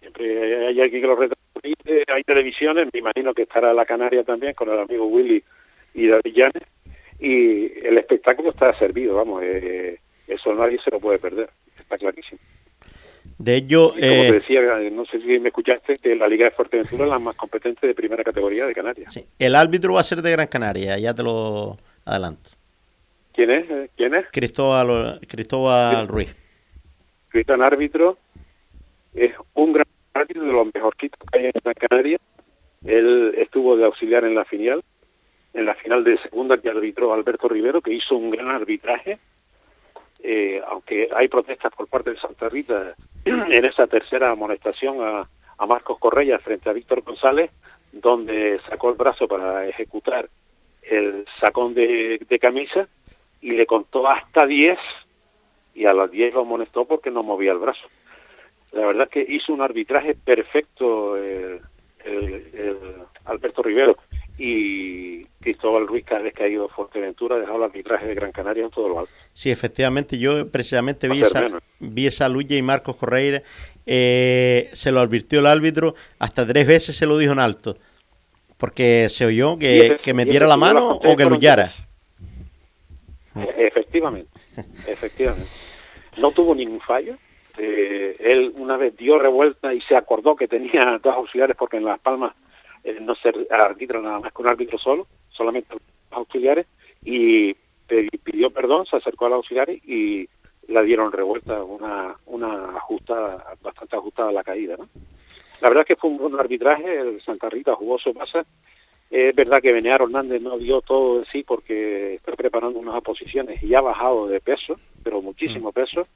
Siempre 0.00 0.66
hay 0.66 0.78
alguien 0.78 1.00
que 1.00 1.06
lo 1.06 1.16
retransmite, 1.16 2.04
hay 2.06 2.22
televisiones, 2.24 2.88
me 2.92 2.98
imagino 2.98 3.32
que 3.32 3.42
estará 3.42 3.72
la 3.72 3.86
Canaria 3.86 4.22
también 4.22 4.52
con 4.52 4.68
el 4.68 4.78
amigo 4.78 5.06
Willy 5.06 5.42
y 5.94 6.08
David 6.08 6.34
Llanes, 6.34 6.62
y 7.18 7.86
el 7.86 7.96
espectáculo 7.96 8.50
está 8.50 8.78
servido, 8.78 9.14
vamos, 9.14 9.42
eh, 9.42 9.98
eso 10.26 10.52
nadie 10.52 10.78
se 10.84 10.90
lo 10.90 11.00
puede 11.00 11.18
perder, 11.18 11.48
está 11.80 11.96
clarísimo. 11.96 12.38
De 13.38 13.56
ello, 13.56 13.90
como 13.92 14.00
te 14.02 14.28
eh, 14.28 14.32
decía, 14.32 14.60
no 14.92 15.06
sé 15.06 15.22
si 15.22 15.38
me 15.38 15.48
escuchaste, 15.48 15.96
que 15.96 16.14
la 16.14 16.28
Liga 16.28 16.44
de 16.44 16.50
Fuerteventura 16.50 17.04
es 17.04 17.10
la 17.10 17.18
más 17.18 17.34
competente 17.34 17.86
de 17.86 17.94
primera 17.94 18.22
categoría 18.22 18.66
de 18.66 18.74
Canarias. 18.74 19.14
Sí. 19.14 19.24
El 19.38 19.54
árbitro 19.54 19.94
va 19.94 20.00
a 20.00 20.04
ser 20.04 20.20
de 20.20 20.32
Gran 20.32 20.48
Canaria, 20.48 20.98
ya 20.98 21.14
te 21.14 21.22
lo 21.22 21.78
adelanto. 22.04 22.57
¿Quién 23.38 23.52
es? 23.52 23.90
¿Quién 23.96 24.14
es? 24.16 24.26
Cristóbal, 24.32 25.20
Cristóbal 25.28 26.08
Ruiz. 26.08 26.34
Cristóbal 27.28 27.62
árbitro 27.62 28.18
es 29.14 29.32
un 29.54 29.74
gran 29.74 29.86
árbitro 30.12 30.42
de 30.42 30.52
los 30.52 30.66
mejorcitos 30.74 31.20
que 31.30 31.38
hay 31.38 31.44
en 31.44 31.52
Gran 31.62 31.74
Canaria. 31.74 32.18
Él 32.84 33.48
auxiliar 33.84 34.24
en 34.24 34.34
la 34.34 34.44
final, 34.44 34.82
en 35.54 35.66
la 35.66 35.76
final 35.76 36.02
de 36.02 36.18
segunda 36.18 36.58
que 36.58 36.68
arbitró 36.68 37.14
Alberto 37.14 37.48
Rivero, 37.48 37.80
que 37.80 37.92
hizo 37.92 38.16
un 38.16 38.30
gran 38.30 38.48
arbitraje, 38.48 39.20
eh, 40.20 40.60
aunque 40.66 41.08
hay 41.14 41.28
protestas 41.28 41.72
por 41.76 41.86
parte 41.86 42.10
de 42.10 42.18
Santa 42.18 42.48
Rita 42.48 42.96
en 43.24 43.64
esa 43.64 43.86
tercera 43.86 44.32
amonestación 44.32 44.96
a, 45.00 45.28
Marcos 45.64 46.00
Correa 46.00 46.40
frente 46.40 46.68
a 46.70 46.72
Víctor 46.72 47.02
González, 47.02 47.52
donde 47.92 48.58
sacó 48.68 48.90
el 48.90 48.96
brazo 48.96 49.28
para 49.28 49.64
ejecutar 49.68 50.28
el 50.82 51.24
sacón 51.40 51.74
de, 51.74 52.38
camisa 52.40 52.88
y 53.40 53.52
le 53.52 53.66
contó 53.66 54.08
hasta 54.08 54.46
10 54.46 54.78
y 55.74 55.86
a 55.86 55.92
las 55.92 56.10
10 56.10 56.34
lo 56.34 56.40
amonestó 56.40 56.84
porque 56.84 57.10
no 57.10 57.22
movía 57.22 57.52
el 57.52 57.58
brazo. 57.58 57.86
La 58.72 58.86
verdad 58.86 59.08
que 59.08 59.24
hizo 59.26 59.52
un 59.52 59.62
arbitraje 59.62 60.14
perfecto 60.14 61.16
el, 61.16 61.60
Alberto 63.24 63.62
Rivero 63.62 63.96
y 64.38 65.24
Cristóbal 65.40 65.86
Ruiz 65.86 66.04
cada 66.04 66.22
vez 66.22 66.32
que 66.32 66.44
ha 66.44 66.48
ido 66.48 66.64
a 66.64 66.68
Fuerteventura 66.68 67.36
ha 67.36 67.40
dejado 67.40 67.58
el 67.58 67.64
arbitraje 67.64 68.06
de 68.06 68.14
Gran 68.14 68.32
Canaria 68.32 68.64
en 68.64 68.70
todo 68.70 68.88
lo 68.88 69.00
alto. 69.00 69.12
Sí, 69.32 69.50
efectivamente, 69.50 70.18
yo 70.18 70.48
precisamente 70.50 71.08
vi 71.08 71.22
esa, 71.22 71.48
vi 71.80 72.06
esa 72.06 72.28
lucha 72.28 72.54
y 72.54 72.62
Marcos 72.62 72.96
Correira 72.96 73.42
eh, 73.84 74.70
se 74.72 74.92
lo 74.92 75.00
advirtió 75.00 75.40
el 75.40 75.46
árbitro, 75.46 75.94
hasta 76.18 76.46
tres 76.46 76.66
veces 76.66 76.96
se 76.96 77.06
lo 77.06 77.18
dijo 77.18 77.32
en 77.32 77.40
alto, 77.40 77.76
porque 78.56 79.08
se 79.10 79.26
oyó 79.26 79.58
que, 79.58 79.98
que 80.02 80.14
metiera 80.14 80.46
la 80.46 80.56
mano 80.56 80.92
o 80.92 81.16
que 81.16 81.24
luchara. 81.24 81.74
Efectivamente, 83.56 84.30
efectivamente. 84.86 85.48
No 86.18 86.32
tuvo 86.32 86.54
ningún 86.54 86.80
fallo, 86.80 87.16
eh, 87.56 88.16
él 88.20 88.52
una 88.56 88.76
vez 88.76 88.96
dio 88.96 89.18
revuelta 89.18 89.74
y 89.74 89.80
se 89.82 89.96
acordó 89.96 90.36
que 90.36 90.48
tenía 90.48 90.98
dos 91.02 91.14
auxiliares 91.14 91.56
porque 91.56 91.76
en 91.76 91.84
Las 91.84 91.98
Palmas 92.00 92.34
eh, 92.84 92.98
no 93.00 93.14
se 93.14 93.32
arbitra 93.50 94.00
nada 94.00 94.20
más 94.20 94.32
que 94.32 94.42
un 94.42 94.48
árbitro 94.48 94.78
solo, 94.78 95.06
solamente 95.30 95.76
auxiliares, 96.10 96.66
y 97.04 97.54
pidió 98.24 98.50
perdón, 98.50 98.86
se 98.86 98.96
acercó 98.96 99.26
al 99.26 99.34
auxiliar 99.34 99.70
y 99.70 100.28
la 100.68 100.82
dieron 100.82 101.10
revuelta, 101.10 101.62
una, 101.64 102.14
una 102.26 102.76
ajustada, 102.76 103.54
bastante 103.62 103.96
ajustada 103.96 104.28
a 104.28 104.32
la 104.32 104.44
caída. 104.44 104.76
¿no? 104.76 104.88
La 105.60 105.68
verdad 105.68 105.82
es 105.82 105.88
que 105.88 105.96
fue 105.96 106.10
un 106.10 106.18
buen 106.18 106.38
arbitraje, 106.38 107.00
el 107.00 107.20
Santa 107.22 107.48
Rita 107.48 107.74
jugó 107.74 107.98
su 107.98 108.12
pasa. 108.14 108.44
Es 109.10 109.34
verdad 109.34 109.62
que 109.62 109.72
Benear 109.72 110.02
Hernández 110.02 110.42
no 110.42 110.58
dio 110.58 110.82
todo 110.82 111.20
de 111.20 111.26
sí 111.32 111.42
porque 111.42 112.14
está 112.14 112.32
preparando 112.32 112.78
unas 112.78 112.96
oposiciones 112.96 113.62
y 113.62 113.74
ha 113.74 113.80
bajado 113.80 114.28
de 114.28 114.40
peso, 114.40 114.78
pero 115.02 115.22
muchísimo 115.22 115.70
mm. 115.70 115.72
peso. 115.72 116.06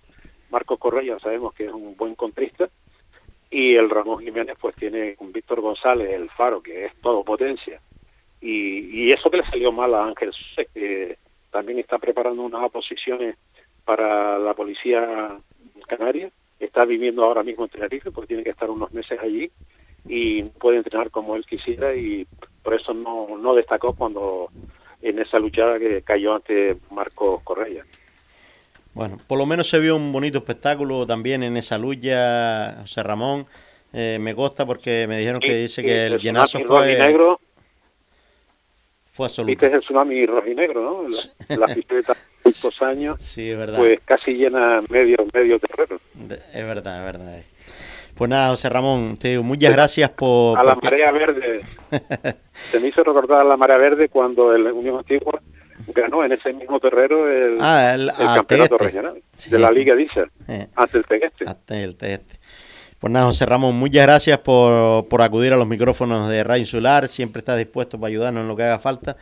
Marcos 0.50 0.78
Correa 0.78 1.18
sabemos 1.18 1.54
que 1.54 1.64
es 1.64 1.72
un 1.72 1.96
buen 1.96 2.14
contrista 2.14 2.68
y 3.50 3.76
el 3.76 3.90
Ramón 3.90 4.22
Jiménez 4.22 4.56
pues 4.60 4.74
tiene 4.76 5.14
con 5.14 5.30
Víctor 5.30 5.60
González 5.60 6.10
el 6.10 6.28
faro 6.30 6.62
que 6.62 6.86
es 6.86 6.94
todo 7.00 7.22
potencia 7.22 7.80
y, 8.40 9.12
eso 9.12 9.30
que 9.30 9.36
le 9.36 9.46
salió 9.46 9.70
mal 9.72 9.94
a 9.94 10.06
Ángel 10.06 10.32
que 10.74 11.18
también 11.50 11.78
está 11.78 11.98
preparando 11.98 12.42
unas 12.42 12.64
oposiciones 12.64 13.36
para 13.84 14.38
la 14.38 14.54
policía 14.54 15.38
canaria 15.86 16.30
está 16.58 16.86
viviendo 16.86 17.24
ahora 17.24 17.42
mismo 17.42 17.64
en 17.64 17.70
Tenerife 17.70 18.10
porque 18.10 18.28
tiene 18.28 18.44
que 18.44 18.50
estar 18.50 18.70
unos 18.70 18.90
meses 18.92 19.20
allí 19.20 19.50
y 20.06 20.42
puede 20.44 20.78
entrenar 20.78 21.10
como 21.10 21.36
él 21.36 21.44
quisiera 21.44 21.94
y 21.94 22.26
por 22.62 22.74
eso 22.74 22.94
no, 22.94 23.36
no 23.38 23.54
destacó 23.54 23.94
cuando 23.94 24.48
en 25.00 25.18
esa 25.18 25.38
luchada 25.38 25.78
que 25.78 26.02
cayó 26.02 26.34
ante 26.34 26.76
Marcos 26.90 27.42
Correa. 27.42 27.84
Bueno, 28.94 29.18
por 29.26 29.38
lo 29.38 29.46
menos 29.46 29.68
se 29.68 29.80
vio 29.80 29.96
un 29.96 30.12
bonito 30.12 30.38
espectáculo 30.38 31.06
también 31.06 31.42
en 31.42 31.56
esa 31.56 31.78
lucha, 31.78 32.76
José 32.82 33.02
Ramón. 33.02 33.46
Eh, 33.92 34.18
me 34.20 34.32
gusta 34.32 34.66
porque 34.66 35.06
me 35.08 35.18
dijeron 35.18 35.40
que 35.40 35.54
dice 35.54 35.82
que 35.82 36.06
el, 36.06 36.18
llenazo 36.18 36.60
fue... 36.60 36.98
Negro, 36.98 37.40
fue 39.12 39.26
absoluto. 39.26 39.50
Viste 39.50 39.66
el 39.66 39.80
tsunami 39.80 40.24
rojinegro, 40.24 40.82
¿no? 40.82 41.08
La, 41.48 41.66
la 41.66 41.74
pistoleta 41.74 42.14
de 42.44 42.52
años, 42.86 43.22
sí, 43.22 43.50
es 43.50 43.58
verdad. 43.58 43.78
pues 43.78 44.00
casi 44.04 44.32
llena 44.32 44.82
medio, 44.88 45.18
medio 45.34 45.58
terreno. 45.58 46.00
es 46.54 46.66
verdad, 46.66 46.98
es 46.98 47.04
verdad. 47.04 47.42
Pues 48.22 48.30
nada, 48.30 48.50
José 48.50 48.68
Ramón, 48.68 49.16
te 49.16 49.30
digo, 49.30 49.42
muchas 49.42 49.72
gracias 49.72 50.08
por... 50.10 50.56
A 50.56 50.62
la 50.62 50.76
marea 50.76 51.10
verde. 51.10 51.60
Se 52.70 52.78
me 52.78 52.86
hizo 52.86 53.02
recordar 53.02 53.40
a 53.40 53.42
la 53.44 53.56
marea 53.56 53.78
verde 53.78 54.08
cuando 54.10 54.54
el 54.54 54.64
Unión 54.70 54.98
Antigua 54.98 55.42
ganó 55.88 56.24
en 56.24 56.30
ese 56.30 56.52
mismo 56.52 56.78
terrero 56.78 57.28
el, 57.28 57.58
ah, 57.60 57.96
campeonato 58.36 58.78
regional 58.78 59.20
de 59.50 59.58
la 59.58 59.72
Liga 59.72 59.96
Diesel 59.96 60.30
eh. 60.46 60.68
ante 60.76 60.98
el 60.98 61.04
Tegueste. 61.04 61.46
el 61.68 61.96
Pues 63.00 63.12
nada, 63.12 63.26
José 63.26 63.44
Ramón, 63.44 63.74
muchas 63.74 64.06
gracias 64.06 64.38
por, 64.38 65.08
por 65.08 65.20
acudir 65.20 65.52
a 65.52 65.56
los 65.56 65.66
micrófonos 65.66 66.28
de 66.28 66.44
Radio 66.44 66.60
Insular. 66.60 67.08
Siempre 67.08 67.40
estás 67.40 67.58
dispuesto 67.58 67.98
para 67.98 68.10
ayudarnos 68.10 68.42
en 68.42 68.46
lo 68.46 68.54
que 68.54 68.62
haga 68.62 68.78
falta. 68.78 69.16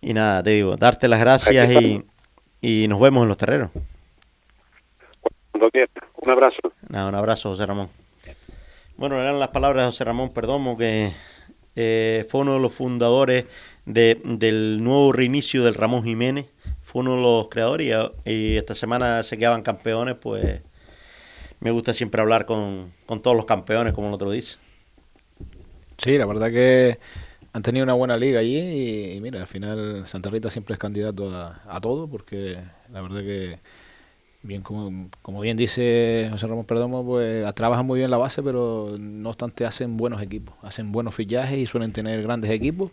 Y 0.00 0.14
nada, 0.14 0.42
te 0.42 0.50
digo, 0.50 0.76
darte 0.76 1.06
las 1.06 1.20
gracias 1.20 1.70
y, 1.80 2.04
y 2.60 2.88
nos 2.88 3.00
vemos 3.00 3.22
en 3.22 3.28
los 3.28 3.36
terreros. 3.36 3.70
Cuando 5.52 5.70
quieras. 5.70 5.90
Un 6.16 6.30
abrazo. 6.32 6.58
Nada, 6.88 7.08
un 7.08 7.14
abrazo, 7.14 7.50
José 7.50 7.66
Ramón. 7.66 8.01
Bueno, 8.96 9.20
eran 9.20 9.40
las 9.40 9.48
palabras 9.48 9.84
de 9.84 9.86
José 9.86 10.04
Ramón 10.04 10.30
Perdomo, 10.30 10.76
que 10.76 11.12
eh, 11.74 12.26
fue 12.28 12.42
uno 12.42 12.54
de 12.54 12.60
los 12.60 12.72
fundadores 12.72 13.46
de, 13.86 14.20
del 14.24 14.82
nuevo 14.84 15.12
reinicio 15.12 15.64
del 15.64 15.74
Ramón 15.74 16.04
Jiménez. 16.04 16.46
Fue 16.82 17.00
uno 17.00 17.16
de 17.16 17.22
los 17.22 17.48
creadores 17.48 17.94
y, 18.24 18.56
esta 18.56 18.74
semana 18.74 19.22
se 19.22 19.38
quedaban 19.38 19.62
campeones, 19.62 20.16
pues 20.16 20.60
me 21.60 21.70
gusta 21.70 21.94
siempre 21.94 22.20
hablar 22.20 22.44
con, 22.44 22.92
todos 23.22 23.36
los 23.36 23.46
campeones, 23.46 23.94
como 23.94 24.08
el 24.08 24.14
otro 24.14 24.30
dice. 24.30 24.58
Sí, 25.96 26.18
la 26.18 26.26
verdad 26.26 26.50
que 26.50 26.98
han 27.52 27.62
tenido 27.62 27.84
una 27.84 27.94
buena 27.94 28.16
liga 28.16 28.40
allí 28.40 29.14
y, 29.14 29.20
mira, 29.20 29.40
al 29.40 29.46
final 29.46 30.06
Santa 30.06 30.28
Rita 30.28 30.50
siempre 30.50 30.74
es 30.74 30.78
candidato 30.78 31.30
a 31.34 31.80
todo 31.80 32.08
porque 32.08 32.58
la 32.90 33.00
verdad 33.00 33.20
que 33.20 33.58
bien 34.42 34.62
como, 34.62 35.08
como 35.22 35.40
bien 35.40 35.56
dice 35.56 36.28
José 36.30 36.46
Ramón 36.46 36.64
Perdomo, 36.64 37.04
pues 37.04 37.54
trabajan 37.54 37.86
muy 37.86 37.98
bien 37.98 38.10
la 38.10 38.18
base, 38.18 38.42
pero 38.42 38.96
no 38.98 39.30
obstante 39.30 39.64
hacen 39.64 39.96
buenos 39.96 40.20
equipos, 40.22 40.54
hacen 40.62 40.92
buenos 40.92 41.14
fichajes 41.14 41.58
y 41.58 41.66
suelen 41.66 41.92
tener 41.92 42.22
grandes 42.22 42.50
equipos. 42.50 42.90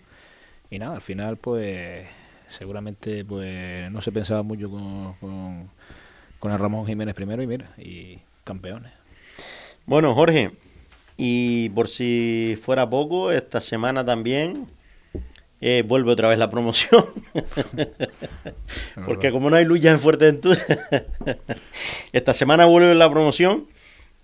Y 0.69 0.79
nada, 0.79 0.95
al 0.95 1.01
final 1.01 1.37
pues 1.37 2.07
seguramente 2.47 3.25
pues 3.25 3.91
no 3.91 4.01
se 4.01 4.11
pensaba 4.11 4.43
mucho 4.43 4.69
con, 4.69 5.69
con, 6.39 6.51
el 6.51 6.59
Ramón 6.59 6.85
Jiménez 6.85 7.15
primero 7.15 7.41
y 7.41 7.47
mira, 7.47 7.71
y 7.77 8.19
campeones. 8.43 8.91
Bueno, 9.85 10.13
Jorge, 10.13 10.51
y 11.17 11.69
por 11.69 11.87
si 11.87 12.57
fuera 12.61 12.89
poco, 12.89 13.31
esta 13.31 13.59
semana 13.61 14.05
también 14.05 14.67
eh, 15.62 15.84
vuelve 15.86 16.12
otra 16.12 16.30
vez 16.30 16.39
la 16.39 16.49
promoción. 16.49 17.05
Porque 19.05 19.32
como 19.32 19.49
no 19.49 19.57
hay 19.57 19.66
lucha 19.66 19.91
en 19.91 19.99
Fuerteventura, 19.99 20.62
esta 22.14 22.34
semana 22.34 22.66
vuelve 22.66 22.95
la 22.95 23.10
promoción. 23.10 23.68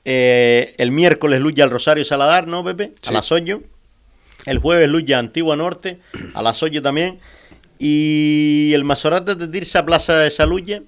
Eh, 0.06 0.76
el 0.78 0.92
miércoles 0.92 1.42
lucha 1.42 1.64
al 1.64 1.72
Rosario 1.72 2.06
Saladar, 2.06 2.48
¿no, 2.48 2.64
Pepe? 2.64 2.94
A 3.06 3.12
las 3.12 3.32
8. 3.32 3.62
El 4.46 4.60
jueves 4.60 4.88
lucha 4.88 5.18
Antigua 5.20 5.56
Norte, 5.56 6.00
a 6.34 6.42
las 6.42 6.62
8 6.64 6.82
también. 6.82 7.20
Y 7.80 8.72
el 8.74 8.86
Masorate 8.86 9.36
de 9.36 9.48
Tirsa 9.48 9.86
Plaza 9.86 10.18
de 10.20 10.32
Saluya. 10.32 10.84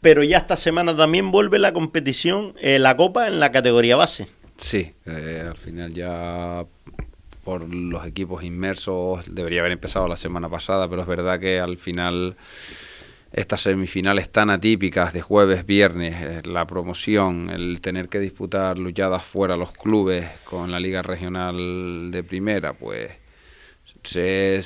Pero 0.00 0.22
ya 0.22 0.38
esta 0.38 0.56
semana 0.56 0.96
también 0.96 1.30
vuelve 1.30 1.58
la 1.58 1.72
competición, 1.72 2.54
eh, 2.60 2.78
la 2.78 2.96
Copa 2.96 3.26
en 3.26 3.40
la 3.40 3.50
categoría 3.50 3.96
base. 3.96 4.28
Sí, 4.56 4.94
al 5.04 5.56
final 5.56 5.92
ya 5.92 6.64
por 7.46 7.72
los 7.72 8.04
equipos 8.04 8.42
inmersos. 8.42 9.22
Debería 9.32 9.60
haber 9.60 9.70
empezado 9.70 10.08
la 10.08 10.16
semana 10.16 10.48
pasada, 10.48 10.90
pero 10.90 11.02
es 11.02 11.06
verdad 11.06 11.38
que 11.38 11.60
al 11.60 11.78
final 11.78 12.36
estas 13.32 13.60
semifinales 13.60 14.30
tan 14.30 14.50
atípicas 14.50 15.12
de 15.12 15.22
jueves, 15.22 15.64
viernes, 15.64 16.16
eh, 16.18 16.42
la 16.44 16.66
promoción, 16.66 17.48
el 17.50 17.80
tener 17.80 18.08
que 18.08 18.18
disputar 18.18 18.78
luchadas 18.78 19.22
fuera 19.22 19.56
los 19.56 19.70
clubes 19.70 20.26
con 20.42 20.72
la 20.72 20.80
liga 20.80 21.02
regional 21.02 22.10
de 22.10 22.24
primera, 22.24 22.72
pues 22.72 23.12
se, 24.02 24.60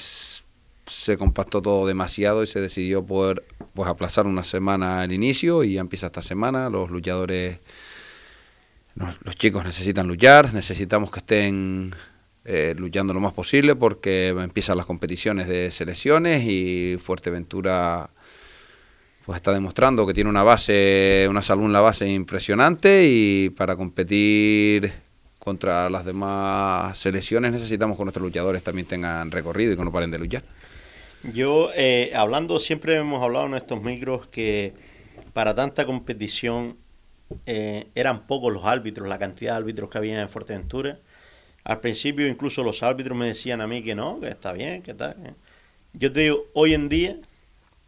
se 0.86 1.18
compactó 1.18 1.60
todo 1.60 1.86
demasiado 1.86 2.42
y 2.42 2.46
se 2.46 2.62
decidió 2.62 3.04
poder 3.04 3.44
pues 3.74 3.90
aplazar 3.90 4.26
una 4.26 4.42
semana 4.42 5.04
el 5.04 5.12
inicio 5.12 5.64
y 5.64 5.74
ya 5.74 5.82
empieza 5.82 6.06
esta 6.06 6.22
semana. 6.22 6.70
Los 6.70 6.90
luchadores, 6.90 7.58
los 8.94 9.36
chicos 9.36 9.66
necesitan 9.66 10.08
luchar, 10.08 10.54
necesitamos 10.54 11.10
que 11.10 11.18
estén 11.18 11.94
eh, 12.44 12.74
luchando 12.76 13.12
lo 13.12 13.20
más 13.20 13.34
posible 13.34 13.76
porque 13.76 14.28
empiezan 14.28 14.78
las 14.78 14.86
competiciones 14.86 15.46
de 15.46 15.70
selecciones 15.70 16.42
y 16.44 16.96
Fuerteventura 16.98 18.08
pues 19.26 19.36
está 19.36 19.52
demostrando 19.52 20.06
que 20.06 20.14
tiene 20.14 20.30
una 20.30 20.42
base, 20.42 21.26
una 21.28 21.42
salud 21.42 21.66
en 21.66 21.74
la 21.74 21.82
base 21.82 22.08
impresionante 22.08 23.04
y 23.06 23.50
para 23.50 23.76
competir 23.76 24.90
contra 25.38 25.90
las 25.90 26.04
demás 26.06 26.96
selecciones 26.98 27.52
necesitamos 27.52 27.98
que 27.98 28.04
nuestros 28.04 28.24
luchadores 28.24 28.62
también 28.62 28.86
tengan 28.86 29.30
recorrido 29.30 29.74
y 29.74 29.76
que 29.76 29.84
no 29.84 29.92
paren 29.92 30.10
de 30.10 30.18
luchar. 30.18 30.42
Yo, 31.34 31.70
eh, 31.76 32.12
hablando, 32.14 32.58
siempre 32.58 32.96
hemos 32.96 33.22
hablado 33.22 33.46
en 33.46 33.54
estos 33.54 33.82
micros 33.82 34.26
que 34.28 34.72
para 35.34 35.54
tanta 35.54 35.84
competición 35.84 36.78
eh, 37.44 37.88
eran 37.94 38.26
pocos 38.26 38.50
los 38.50 38.64
árbitros, 38.64 39.06
la 39.06 39.18
cantidad 39.18 39.52
de 39.52 39.58
árbitros 39.58 39.90
que 39.90 39.98
había 39.98 40.22
en 40.22 40.28
Fuerteventura 40.30 41.00
Al 41.64 41.80
principio 41.80 42.26
incluso 42.26 42.62
los 42.64 42.82
árbitros 42.82 43.16
me 43.16 43.26
decían 43.26 43.60
a 43.60 43.66
mí 43.66 43.82
que 43.82 43.94
no, 43.94 44.20
que 44.20 44.28
está 44.28 44.52
bien, 44.52 44.82
que 44.82 44.94
tal. 44.94 45.16
Yo 45.92 46.12
te 46.12 46.20
digo, 46.20 46.44
hoy 46.54 46.74
en 46.74 46.88
día 46.88 47.16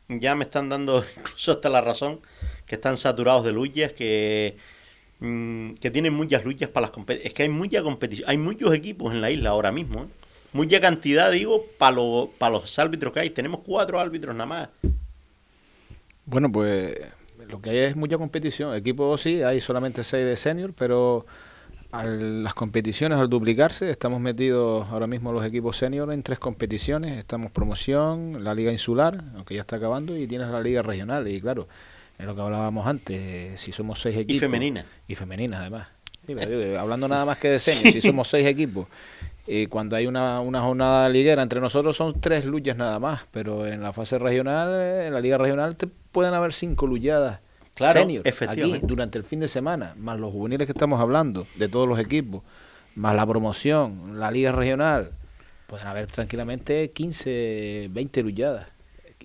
ya 0.08 0.34
me 0.34 0.44
están 0.44 0.68
dando 0.68 1.04
incluso 1.16 1.52
hasta 1.52 1.68
la 1.68 1.80
razón 1.80 2.20
que 2.66 2.74
están 2.74 2.96
saturados 2.96 3.44
de 3.44 3.52
luchas, 3.52 3.92
que, 3.92 4.56
mm, 5.20 5.74
que 5.74 5.90
tienen 5.90 6.12
muchas 6.14 6.44
luchas 6.44 6.68
para 6.68 6.86
las 6.86 6.90
competiciones. 6.90 7.32
Es 7.32 7.34
que 7.34 7.42
hay 7.44 7.48
mucha 7.48 7.82
competición, 7.82 8.28
hay 8.28 8.38
muchos 8.38 8.74
equipos 8.74 9.12
en 9.12 9.20
la 9.20 9.30
isla 9.30 9.50
ahora 9.50 9.72
mismo, 9.72 10.04
¿eh? 10.04 10.06
mucha 10.52 10.80
cantidad, 10.80 11.30
digo, 11.30 11.64
para 11.78 11.96
para 12.38 12.52
los 12.52 12.78
árbitros 12.78 13.12
que 13.12 13.20
hay. 13.20 13.30
Tenemos 13.30 13.60
cuatro 13.64 13.98
árbitros 13.98 14.34
nada 14.34 14.46
más. 14.46 14.68
Bueno, 16.24 16.50
pues 16.50 16.98
lo 17.48 17.60
que 17.60 17.70
hay 17.70 17.78
es 17.78 17.96
mucha 17.96 18.18
competición. 18.18 18.74
Equipos 18.74 19.20
sí, 19.20 19.42
hay 19.42 19.60
solamente 19.60 20.04
seis 20.04 20.24
de 20.24 20.36
senior, 20.36 20.72
pero 20.76 21.26
las 21.92 22.54
competiciones 22.54 23.18
al 23.18 23.28
duplicarse, 23.28 23.90
estamos 23.90 24.20
metidos 24.20 24.88
ahora 24.90 25.06
mismo 25.06 25.30
los 25.30 25.44
equipos 25.44 25.76
senior 25.76 26.10
en 26.12 26.22
tres 26.22 26.38
competiciones. 26.38 27.18
Estamos 27.18 27.52
promoción, 27.52 28.42
la 28.42 28.54
liga 28.54 28.72
insular, 28.72 29.22
aunque 29.34 29.54
ya 29.54 29.60
está 29.60 29.76
acabando, 29.76 30.16
y 30.16 30.26
tienes 30.26 30.48
la 30.48 30.62
liga 30.62 30.80
regional. 30.80 31.28
Y 31.28 31.40
claro, 31.40 31.68
es 32.18 32.24
lo 32.24 32.34
que 32.34 32.40
hablábamos 32.40 32.86
antes, 32.86 33.60
si 33.60 33.72
somos 33.72 34.00
seis 34.00 34.16
equipos. 34.16 34.36
Y 34.36 34.40
femenina. 34.40 34.86
Y 35.06 35.14
femenina, 35.14 35.60
además. 35.60 35.88
hablando 36.78 37.08
nada 37.08 37.26
más 37.26 37.38
que 37.38 37.48
de 37.48 37.58
senior, 37.58 37.92
si 37.92 38.00
somos 38.00 38.28
seis 38.28 38.46
equipos. 38.46 38.86
Y 39.46 39.66
cuando 39.66 39.96
hay 39.96 40.06
una, 40.06 40.40
una 40.40 40.62
jornada 40.62 41.08
liguera 41.08 41.42
entre 41.42 41.60
nosotros 41.60 41.96
son 41.96 42.20
tres 42.20 42.44
luchas 42.46 42.76
nada 42.76 42.98
más, 43.00 43.22
pero 43.32 43.66
en 43.66 43.82
la 43.82 43.92
fase 43.92 44.18
regional, 44.18 45.02
en 45.02 45.12
la 45.12 45.20
liga 45.20 45.36
regional, 45.36 45.76
te 45.76 45.88
pueden 45.88 46.32
haber 46.32 46.52
cinco 46.52 46.86
luchadas 46.86 47.40
claro, 47.74 48.00
senior 48.00 48.24
aquí 48.48 48.80
durante 48.82 49.18
el 49.18 49.24
fin 49.24 49.40
de 49.40 49.48
semana, 49.48 49.94
más 49.96 50.18
los 50.18 50.32
juveniles 50.32 50.66
que 50.66 50.72
estamos 50.72 51.00
hablando, 51.00 51.46
de 51.56 51.68
todos 51.68 51.88
los 51.88 51.98
equipos, 51.98 52.42
más 52.94 53.14
la 53.16 53.26
promoción, 53.26 54.18
la 54.18 54.30
liga 54.30 54.52
regional, 54.52 55.12
pueden 55.66 55.86
haber 55.86 56.06
tranquilamente 56.06 56.90
15, 56.90 57.88
20 57.90 58.22
luchadas. 58.22 58.66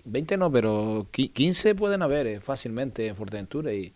20 0.06 0.38
no, 0.38 0.52
pero 0.52 1.08
15 1.12 1.76
pueden 1.76 2.02
haber 2.02 2.28
eh, 2.28 2.40
fácilmente 2.40 3.08
en 3.08 3.16
Fuerteventura 3.16 3.74
y 3.74 3.92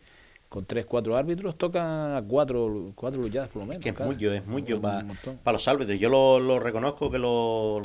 con 0.49 0.65
3, 0.65 0.85
4 0.85 1.15
árbitros 1.15 1.57
tocan 1.57 2.13
a 2.13 2.21
4, 2.27 2.91
cuatro 2.93 3.21
luchadas 3.21 3.47
por 3.47 3.61
lo 3.61 3.67
menos. 3.67 3.81
Que 3.81 3.89
es 3.91 3.99
mucho, 3.99 4.33
es 4.33 4.45
mucho 4.45 4.81
para, 4.81 5.05
los 5.45 5.67
árbitros. 5.69 5.97
Yo 5.97 6.09
lo, 6.09 6.59
reconozco 6.59 7.09
que 7.09 7.19
lo... 7.19 7.81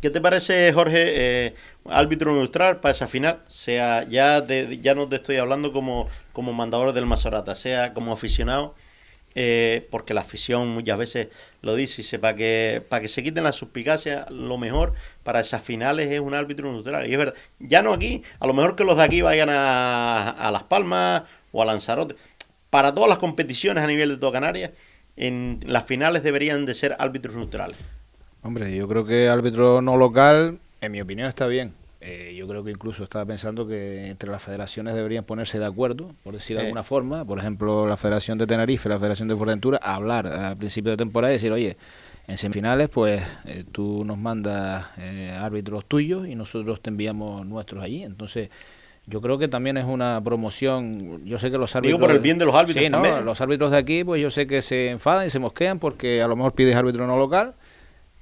¿Qué, 0.00 0.10
te, 0.10 0.20
parece, 0.20 0.72
Jorge, 0.72 1.46
eh, 1.46 1.54
árbitro 1.86 2.32
neutral 2.34 2.80
para 2.80 2.94
esa 2.94 3.06
final? 3.06 3.40
Sea, 3.48 4.04
ya, 4.08 4.44
ya 4.46 4.94
no 4.94 5.08
te 5.08 5.16
estoy 5.16 5.36
hablando 5.36 5.72
como, 5.72 6.08
como 6.32 6.52
mandador 6.52 6.92
del 6.92 7.06
Masorata, 7.06 7.54
sea 7.54 7.94
como 7.94 8.12
aficionado 8.12 8.74
eh, 9.36 9.88
porque 9.90 10.14
la 10.14 10.20
afición 10.20 10.68
muchas 10.68 10.96
veces 10.96 11.28
lo 11.60 11.74
dice, 11.74 12.18
para 12.18 12.36
que, 12.36 12.82
para 12.88 13.02
que 13.02 13.08
se 13.08 13.22
quiten 13.22 13.42
las 13.44 13.56
suspicacias, 13.56 14.30
lo 14.30 14.58
mejor 14.58 14.94
para 15.24 15.40
esas 15.40 15.62
finales 15.62 16.10
es 16.10 16.20
un 16.20 16.34
árbitro 16.34 16.70
neutral. 16.72 17.08
Y 17.08 17.12
es 17.12 17.18
verdad, 17.18 17.34
ya 17.58 17.82
no 17.82 17.92
aquí, 17.92 18.22
a 18.38 18.46
lo 18.46 18.54
mejor 18.54 18.76
que 18.76 18.84
los 18.84 18.96
de 18.96 19.02
aquí 19.04 19.22
vayan 19.22 19.50
a, 19.50 20.30
a 20.30 20.50
Las 20.50 20.64
Palmas 20.64 21.24
o 21.52 21.62
a 21.62 21.64
Lanzarote. 21.64 22.16
Para 22.70 22.94
todas 22.94 23.08
las 23.08 23.18
competiciones 23.18 23.82
a 23.82 23.86
nivel 23.86 24.10
de 24.10 24.16
toda 24.18 24.32
Canarias, 24.32 24.70
en 25.16 25.60
las 25.66 25.84
finales 25.84 26.22
deberían 26.22 26.66
de 26.66 26.74
ser 26.74 26.96
árbitros 26.98 27.34
neutrales. 27.36 27.76
Hombre, 28.44 28.76
yo 28.76 28.86
creo 28.86 29.04
que 29.04 29.28
árbitro 29.28 29.82
no 29.82 29.96
local, 29.96 30.58
en 30.80 30.92
mi 30.92 31.00
opinión, 31.00 31.26
está 31.26 31.48
bien 31.48 31.72
eh, 32.06 32.34
yo 32.36 32.46
creo 32.46 32.62
que 32.62 32.70
incluso 32.70 33.02
estaba 33.02 33.24
pensando 33.24 33.66
que 33.66 34.08
entre 34.08 34.30
las 34.30 34.42
federaciones 34.42 34.94
deberían 34.94 35.24
ponerse 35.24 35.58
de 35.58 35.64
acuerdo, 35.64 36.10
por 36.22 36.34
decir 36.34 36.54
de 36.54 36.64
alguna 36.64 36.82
forma, 36.82 37.24
por 37.24 37.38
ejemplo, 37.38 37.88
la 37.88 37.96
Federación 37.96 38.36
de 38.36 38.46
Tenerife, 38.46 38.90
la 38.90 38.98
Federación 38.98 39.26
de 39.26 39.34
Fuerteventura, 39.34 39.80
a 39.82 39.94
hablar 39.94 40.26
a 40.26 40.54
principio 40.54 40.90
de 40.90 40.98
temporada 40.98 41.32
y 41.32 41.36
decir, 41.36 41.50
oye, 41.50 41.78
en 42.26 42.36
semifinales, 42.36 42.90
pues 42.90 43.22
eh, 43.46 43.64
tú 43.72 44.04
nos 44.04 44.18
mandas 44.18 44.84
eh, 44.98 45.34
árbitros 45.34 45.86
tuyos 45.86 46.28
y 46.28 46.34
nosotros 46.34 46.82
te 46.82 46.90
enviamos 46.90 47.46
nuestros 47.46 47.82
allí. 47.82 48.02
Entonces, 48.02 48.50
yo 49.06 49.22
creo 49.22 49.38
que 49.38 49.48
también 49.48 49.78
es 49.78 49.86
una 49.86 50.20
promoción. 50.22 51.24
Yo 51.24 51.38
sé 51.38 51.50
que 51.50 51.56
los 51.56 51.74
árbitros. 51.74 51.98
Digo 51.98 52.06
por 52.06 52.14
el 52.14 52.20
bien 52.20 52.36
de 52.36 52.44
los 52.44 52.54
árbitros 52.54 52.86
también. 52.90 53.24
Los 53.24 53.40
árbitros 53.40 53.70
de 53.70 53.78
aquí, 53.78 54.04
pues 54.04 54.20
yo 54.20 54.28
sé 54.28 54.46
que 54.46 54.60
se 54.60 54.90
enfadan 54.90 55.26
y 55.26 55.30
se 55.30 55.38
mosquean 55.38 55.78
porque 55.78 56.20
a 56.20 56.28
lo 56.28 56.36
mejor 56.36 56.52
pides 56.52 56.76
árbitro 56.76 57.06
no 57.06 57.16
local 57.16 57.54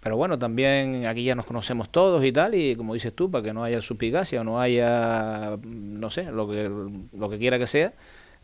pero 0.02 0.16
bueno, 0.16 0.36
también 0.36 1.06
aquí 1.06 1.22
ya 1.22 1.36
nos 1.36 1.46
conocemos 1.46 1.88
todos 1.88 2.24
y 2.24 2.32
tal, 2.32 2.56
y 2.56 2.74
como 2.74 2.94
dices 2.94 3.14
tú, 3.14 3.30
para 3.30 3.44
que 3.44 3.52
no 3.52 3.62
haya 3.62 3.80
supigacia 3.80 4.40
o 4.40 4.44
no 4.44 4.60
haya, 4.60 5.56
no 5.62 6.10
sé, 6.10 6.24
lo 6.24 6.48
que, 6.48 6.68
lo 7.16 7.30
que 7.30 7.38
quiera 7.38 7.56
que 7.56 7.68
sea, 7.68 7.92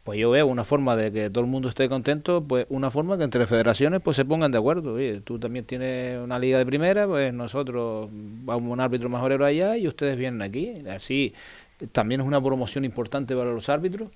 pues 0.05 0.21
yo 0.21 0.31
veo 0.31 0.47
una 0.47 0.63
forma 0.63 0.97
de 0.97 1.11
que 1.11 1.31
todo 1.31 1.43
el 1.43 1.51
mundo 1.51 1.69
esté 1.69 1.89
contento, 1.89 2.45
pues 2.45 2.67
una 2.71 2.91
forma 2.91 3.19
que 3.19 3.25
entre 3.25 3.45
federaciones 3.47 4.01
pues 4.01 4.17
se 4.17 4.25
pongan 4.25 4.53
de 4.53 4.59
acuerdo. 4.59 4.95
Oye, 4.95 5.21
tú 5.21 5.39
también 5.39 5.65
tienes 5.65 6.19
una 6.19 6.39
liga 6.39 6.59
de 6.59 6.65
primera, 6.65 7.07
pues 7.07 7.35
nosotros 7.35 8.09
vamos 8.11 8.71
a 8.71 8.73
un 8.73 8.81
árbitro 8.81 9.09
majorero 9.09 9.45
allá 9.45 9.77
y 9.77 9.89
ustedes 9.89 10.17
vienen 10.17 10.43
aquí. 10.43 10.83
Así 10.89 11.35
también 11.93 12.21
es 12.21 12.27
una 12.27 12.41
promoción 12.41 12.85
importante 12.85 13.37
para 13.37 13.53
los 13.53 13.69
árbitros. 13.69 14.11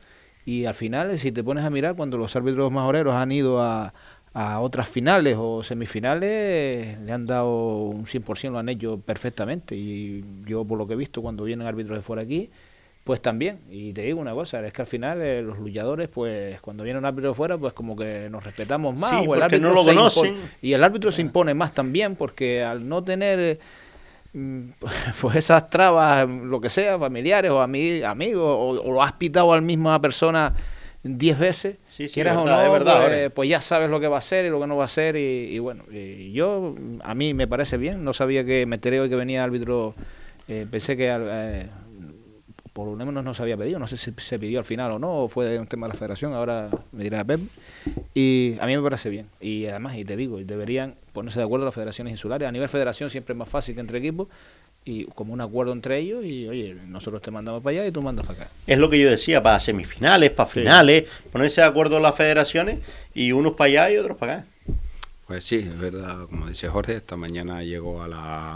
Y 0.44 0.64
al 0.64 0.74
final, 0.74 1.18
si 1.18 1.30
te 1.30 1.44
pones 1.44 1.64
a 1.64 1.70
mirar, 1.70 1.94
cuando 1.94 2.16
los 2.18 2.34
árbitros 2.34 2.72
majoreros 2.72 3.14
han 3.14 3.30
ido 3.30 3.60
a, 3.60 3.92
a 4.34 4.60
otras 4.60 4.88
finales 4.88 5.36
o 5.38 5.62
semifinales 5.62 6.98
le 6.98 7.12
han 7.12 7.26
dado 7.26 7.84
un 7.86 8.06
100%, 8.06 8.50
lo 8.50 8.58
han 8.58 8.68
hecho 8.68 8.98
perfectamente. 8.98 9.76
Y 9.76 10.24
yo, 10.46 10.64
por 10.64 10.78
lo 10.78 10.86
que 10.86 10.94
he 10.94 10.96
visto, 10.96 11.20
cuando 11.20 11.44
vienen 11.44 11.66
árbitros 11.66 11.98
de 11.98 12.02
fuera 12.02 12.22
aquí, 12.22 12.50
pues 13.04 13.20
también. 13.20 13.60
Y 13.70 13.92
te 13.92 14.02
digo 14.02 14.20
una 14.20 14.32
cosa, 14.32 14.64
es 14.66 14.72
que 14.72 14.82
al 14.82 14.86
final 14.86 15.20
eh, 15.20 15.42
los 15.42 15.58
luchadores, 15.58 16.08
pues 16.08 16.60
cuando 16.62 16.82
viene 16.82 16.98
un 16.98 17.04
árbitro 17.04 17.30
de 17.30 17.34
fuera, 17.34 17.58
pues 17.58 17.74
como 17.74 17.94
que 17.94 18.28
nos 18.30 18.42
respetamos 18.42 18.98
más. 18.98 19.26
o 19.26 19.34
el 19.34 19.42
árbitro 19.42 19.68
no 19.68 19.74
lo 19.74 19.84
conocen. 19.84 20.36
y 20.62 20.72
el 20.72 20.82
árbitro 20.82 21.12
se 21.12 21.20
impone 21.20 21.52
más 21.52 21.74
también, 21.74 22.16
porque 22.16 22.62
al 22.62 22.88
no 22.88 23.04
tener 23.04 23.58
mm, 24.32 24.60
pues 25.20 25.36
esas 25.36 25.68
trabas, 25.68 26.26
lo 26.26 26.58
que 26.58 26.70
sea, 26.70 26.98
familiares 26.98 27.50
o 27.50 27.60
amigos, 27.60 28.42
o, 28.42 28.80
o 28.82 28.92
lo 28.92 29.02
has 29.02 29.12
pitado 29.12 29.52
al 29.52 29.60
misma 29.60 30.00
persona 30.00 30.54
10 31.04 31.38
veces, 31.38 31.76
sí, 31.88 32.08
sí, 32.08 32.14
quieras 32.14 32.36
o 32.36 32.46
no, 32.46 32.72
verdad, 32.72 33.06
pues, 33.06 33.32
pues, 33.32 33.48
ya 33.48 33.60
sabes 33.60 33.90
lo 33.90 33.98
que 33.98 34.06
va 34.06 34.18
a 34.18 34.20
ser 34.20 34.46
y 34.46 34.50
lo 34.50 34.60
que 34.60 34.68
no 34.68 34.76
va 34.76 34.84
a 34.84 34.88
ser 34.88 35.16
y, 35.16 35.58
bueno, 35.58 35.84
yo 35.90 36.76
a 37.02 37.14
mí 37.14 37.34
me 37.34 37.48
parece 37.48 37.76
bien, 37.76 38.04
no 38.04 38.12
sabía 38.12 38.44
que 38.44 38.66
Metereo 38.66 39.06
y 39.06 39.08
que 39.08 39.16
venía 39.16 39.42
árbitro, 39.42 39.94
eh, 40.46 40.64
pensé 40.70 40.96
que 40.96 41.08
eh, 41.10 41.68
por 42.72 42.86
lo 42.86 43.04
menos 43.04 43.24
no 43.24 43.34
se 43.34 43.42
había 43.42 43.56
pedido, 43.56 43.80
no 43.80 43.88
sé 43.88 43.96
si 43.96 44.12
se 44.16 44.38
pidió 44.38 44.60
al 44.60 44.64
final 44.64 44.92
o 44.92 44.98
no, 45.00 45.24
o 45.24 45.28
fue 45.28 45.58
un 45.58 45.66
tema 45.66 45.88
de 45.88 45.94
la 45.94 45.98
federación, 45.98 46.34
ahora 46.34 46.70
me 46.92 47.02
dirá 47.02 47.24
Pep, 47.24 47.40
y 48.14 48.54
a 48.60 48.66
mí 48.66 48.76
me 48.76 48.82
parece 48.82 49.10
bien, 49.10 49.26
y 49.40 49.66
además, 49.66 49.96
y 49.96 50.04
te 50.04 50.16
digo, 50.16 50.38
deberían 50.38 50.94
ponerse 51.12 51.40
de 51.40 51.46
acuerdo 51.46 51.64
las 51.64 51.74
federaciones 51.74 52.12
insulares, 52.12 52.46
a 52.46 52.52
nivel 52.52 52.68
federación 52.68 53.10
siempre 53.10 53.32
es 53.32 53.38
más 53.38 53.48
fácil 53.48 53.74
que 53.74 53.80
entre 53.80 53.98
equipos, 53.98 54.28
y 54.84 55.04
como 55.06 55.32
un 55.32 55.40
acuerdo 55.40 55.72
entre 55.72 55.98
ellos 55.98 56.24
y 56.24 56.48
oye, 56.48 56.76
nosotros 56.86 57.22
te 57.22 57.30
mandamos 57.30 57.62
para 57.62 57.78
allá 57.78 57.86
y 57.86 57.92
tú 57.92 58.02
mandas 58.02 58.26
para 58.26 58.42
acá. 58.42 58.52
Es 58.66 58.78
lo 58.78 58.90
que 58.90 58.98
yo 58.98 59.08
decía, 59.08 59.42
para 59.42 59.60
semifinales, 59.60 60.30
para 60.30 60.48
finales, 60.48 61.08
ponerse 61.30 61.60
de 61.60 61.66
acuerdo 61.66 62.00
las 62.00 62.16
federaciones 62.16 62.80
y 63.14 63.32
unos 63.32 63.52
para 63.52 63.68
allá 63.68 63.90
y 63.90 63.98
otros 63.98 64.16
para 64.16 64.34
acá. 64.34 64.46
Pues 65.26 65.44
sí, 65.44 65.56
es 65.56 65.78
verdad, 65.78 66.26
como 66.26 66.48
dice 66.48 66.68
Jorge, 66.68 66.96
esta 66.96 67.16
mañana 67.16 67.62
llegó 67.62 68.02
a 68.02 68.08
la, 68.08 68.54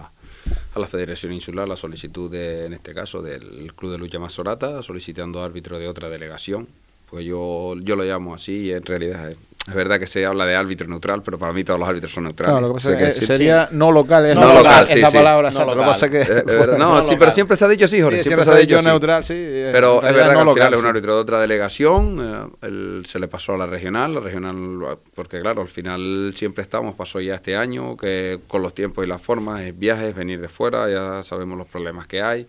a 0.75 0.79
la 0.79 0.87
Federación 0.87 1.33
Insular 1.33 1.67
la 1.67 1.77
solicitud, 1.77 2.31
de, 2.31 2.67
en 2.67 2.75
este 2.75 2.93
caso, 2.93 3.23
del 3.23 3.73
Club 3.75 3.93
de 3.93 3.99
Lucha 3.99 4.19
Masorata, 4.19 4.83
solicitando 4.83 5.43
árbitro 5.43 5.79
de 5.79 5.89
otra 5.89 6.11
delegación. 6.11 6.69
Pues 7.09 7.25
yo, 7.25 7.77
yo 7.79 7.95
lo 7.95 8.03
llamo 8.03 8.35
así 8.35 8.65
y 8.65 8.73
en 8.73 8.85
realidad 8.85 9.31
es 9.31 9.39
es 9.69 9.75
verdad 9.75 9.99
que 9.99 10.07
se 10.07 10.25
habla 10.25 10.47
de 10.47 10.55
árbitro 10.55 10.87
neutral, 10.87 11.23
pero 11.25 11.39
para 11.39 11.53
mí 11.53 11.65
todos 11.65 11.81
los 11.81 11.89
árbitros 11.89 12.13
son 12.13 12.25
neutrales. 12.25 12.63
lo 12.63 12.69
que 12.69 12.75
pasa 12.75 12.93
es 12.93 13.15
que 13.15 13.27
sería 13.27 13.69
no 13.73 13.91
local, 13.91 14.27
es, 14.27 14.37
no 14.37 14.55
local, 14.55 14.87
es 14.89 15.01
la 15.01 15.11
palabra. 15.11 15.51
No, 15.51 15.75
lo 15.75 15.81
pasa 15.81 16.09
que, 16.09 16.25
no, 16.79 17.03
sí, 17.03 17.17
pero 17.19 17.33
siempre 17.33 17.57
se 17.57 17.65
ha 17.65 17.69
dicho 17.69 17.89
sí, 17.89 18.01
Jorge. 18.01 18.23
siempre, 18.23 18.45
se 18.45 18.53
ha 18.53 18.57
dicho 18.57 18.81
neutral, 18.81 19.25
sí. 19.25 19.35
Pero 19.35 19.97
es 20.03 20.15
verdad 20.15 20.35
que 20.35 20.41
al 20.41 20.55
final 20.55 20.75
es 20.75 20.81
un 20.81 20.87
árbitro 20.87 21.15
de 21.17 21.21
otra 21.21 21.41
delegación. 21.41 22.51
Eh, 22.63 23.03
se 23.05 23.19
le 23.19 23.27
pasó 23.27 23.55
a 23.55 23.59
la 23.59 23.67
regional, 23.67 24.15
la 24.15 24.21
regional, 24.21 24.99
porque 25.15 25.41
claro, 25.41 25.63
al 25.63 25.69
final 25.69 26.33
siempre 26.37 26.63
estamos, 26.63 26.95
pasó 26.95 27.21
ya 27.21 27.35
este 27.35 27.57
año, 27.57 27.97
que 27.97 28.39
con 28.47 28.63
los 28.63 28.73
tiempos 28.73 29.05
y 29.05 29.09
las 29.09 29.21
formas, 29.21 29.63
es 29.63 29.77
viajes, 29.77 30.15
venir 30.15 30.41
de 30.41 30.49
fuera, 30.49 30.89
ya 30.89 31.25
sabemos 31.25 31.59
los 31.59 31.67
problemas 31.67 32.07
que 32.07 32.23
hay. 32.23 32.47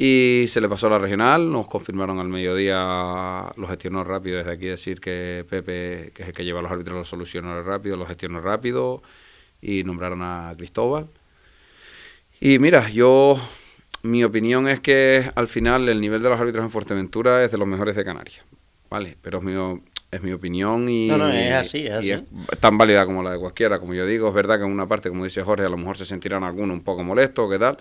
Y 0.00 0.44
se 0.46 0.60
le 0.60 0.68
pasó 0.68 0.86
a 0.86 0.90
la 0.90 1.00
regional, 1.00 1.50
nos 1.50 1.66
confirmaron 1.66 2.20
al 2.20 2.28
mediodía, 2.28 3.46
lo 3.56 3.66
gestionó 3.66 4.04
rápido, 4.04 4.38
desde 4.38 4.52
aquí 4.52 4.66
decir 4.66 5.00
que 5.00 5.44
Pepe, 5.50 6.12
que 6.14 6.22
es 6.22 6.28
el 6.28 6.34
que 6.34 6.44
lleva 6.44 6.62
los 6.62 6.70
árbitros, 6.70 6.98
lo 6.98 7.04
solucionó 7.04 7.60
rápido, 7.64 7.96
lo 7.96 8.06
gestionó 8.06 8.40
rápido 8.40 9.02
y 9.60 9.82
nombraron 9.82 10.22
a 10.22 10.52
Cristóbal. 10.56 11.08
Y 12.38 12.60
mira, 12.60 12.88
yo, 12.90 13.40
mi 14.04 14.22
opinión 14.22 14.68
es 14.68 14.78
que 14.78 15.32
al 15.34 15.48
final 15.48 15.88
el 15.88 16.00
nivel 16.00 16.22
de 16.22 16.28
los 16.28 16.38
árbitros 16.38 16.64
en 16.64 16.70
Fuerteventura 16.70 17.42
es 17.42 17.50
de 17.50 17.58
los 17.58 17.66
mejores 17.66 17.96
de 17.96 18.04
Canarias, 18.04 18.42
¿vale? 18.88 19.16
Pero 19.20 19.38
es 19.38 19.44
mi, 19.44 19.80
es 20.12 20.22
mi 20.22 20.30
opinión 20.30 20.88
y, 20.88 21.08
no, 21.08 21.18
no, 21.18 21.28
es 21.28 21.52
así, 21.52 21.88
es, 21.88 22.04
y 22.04 22.12
es 22.12 22.22
tan 22.60 22.78
válida 22.78 23.04
como 23.04 23.20
la 23.24 23.32
de 23.32 23.38
cualquiera, 23.40 23.80
como 23.80 23.94
yo 23.94 24.06
digo. 24.06 24.28
Es 24.28 24.34
verdad 24.34 24.58
que 24.58 24.64
en 24.64 24.70
una 24.70 24.86
parte, 24.86 25.08
como 25.08 25.24
dice 25.24 25.42
Jorge, 25.42 25.64
a 25.64 25.68
lo 25.68 25.76
mejor 25.76 25.96
se 25.96 26.04
sentirán 26.04 26.44
algunos 26.44 26.76
un 26.76 26.84
poco 26.84 27.02
molestos, 27.02 27.50
¿qué 27.50 27.58
tal? 27.58 27.78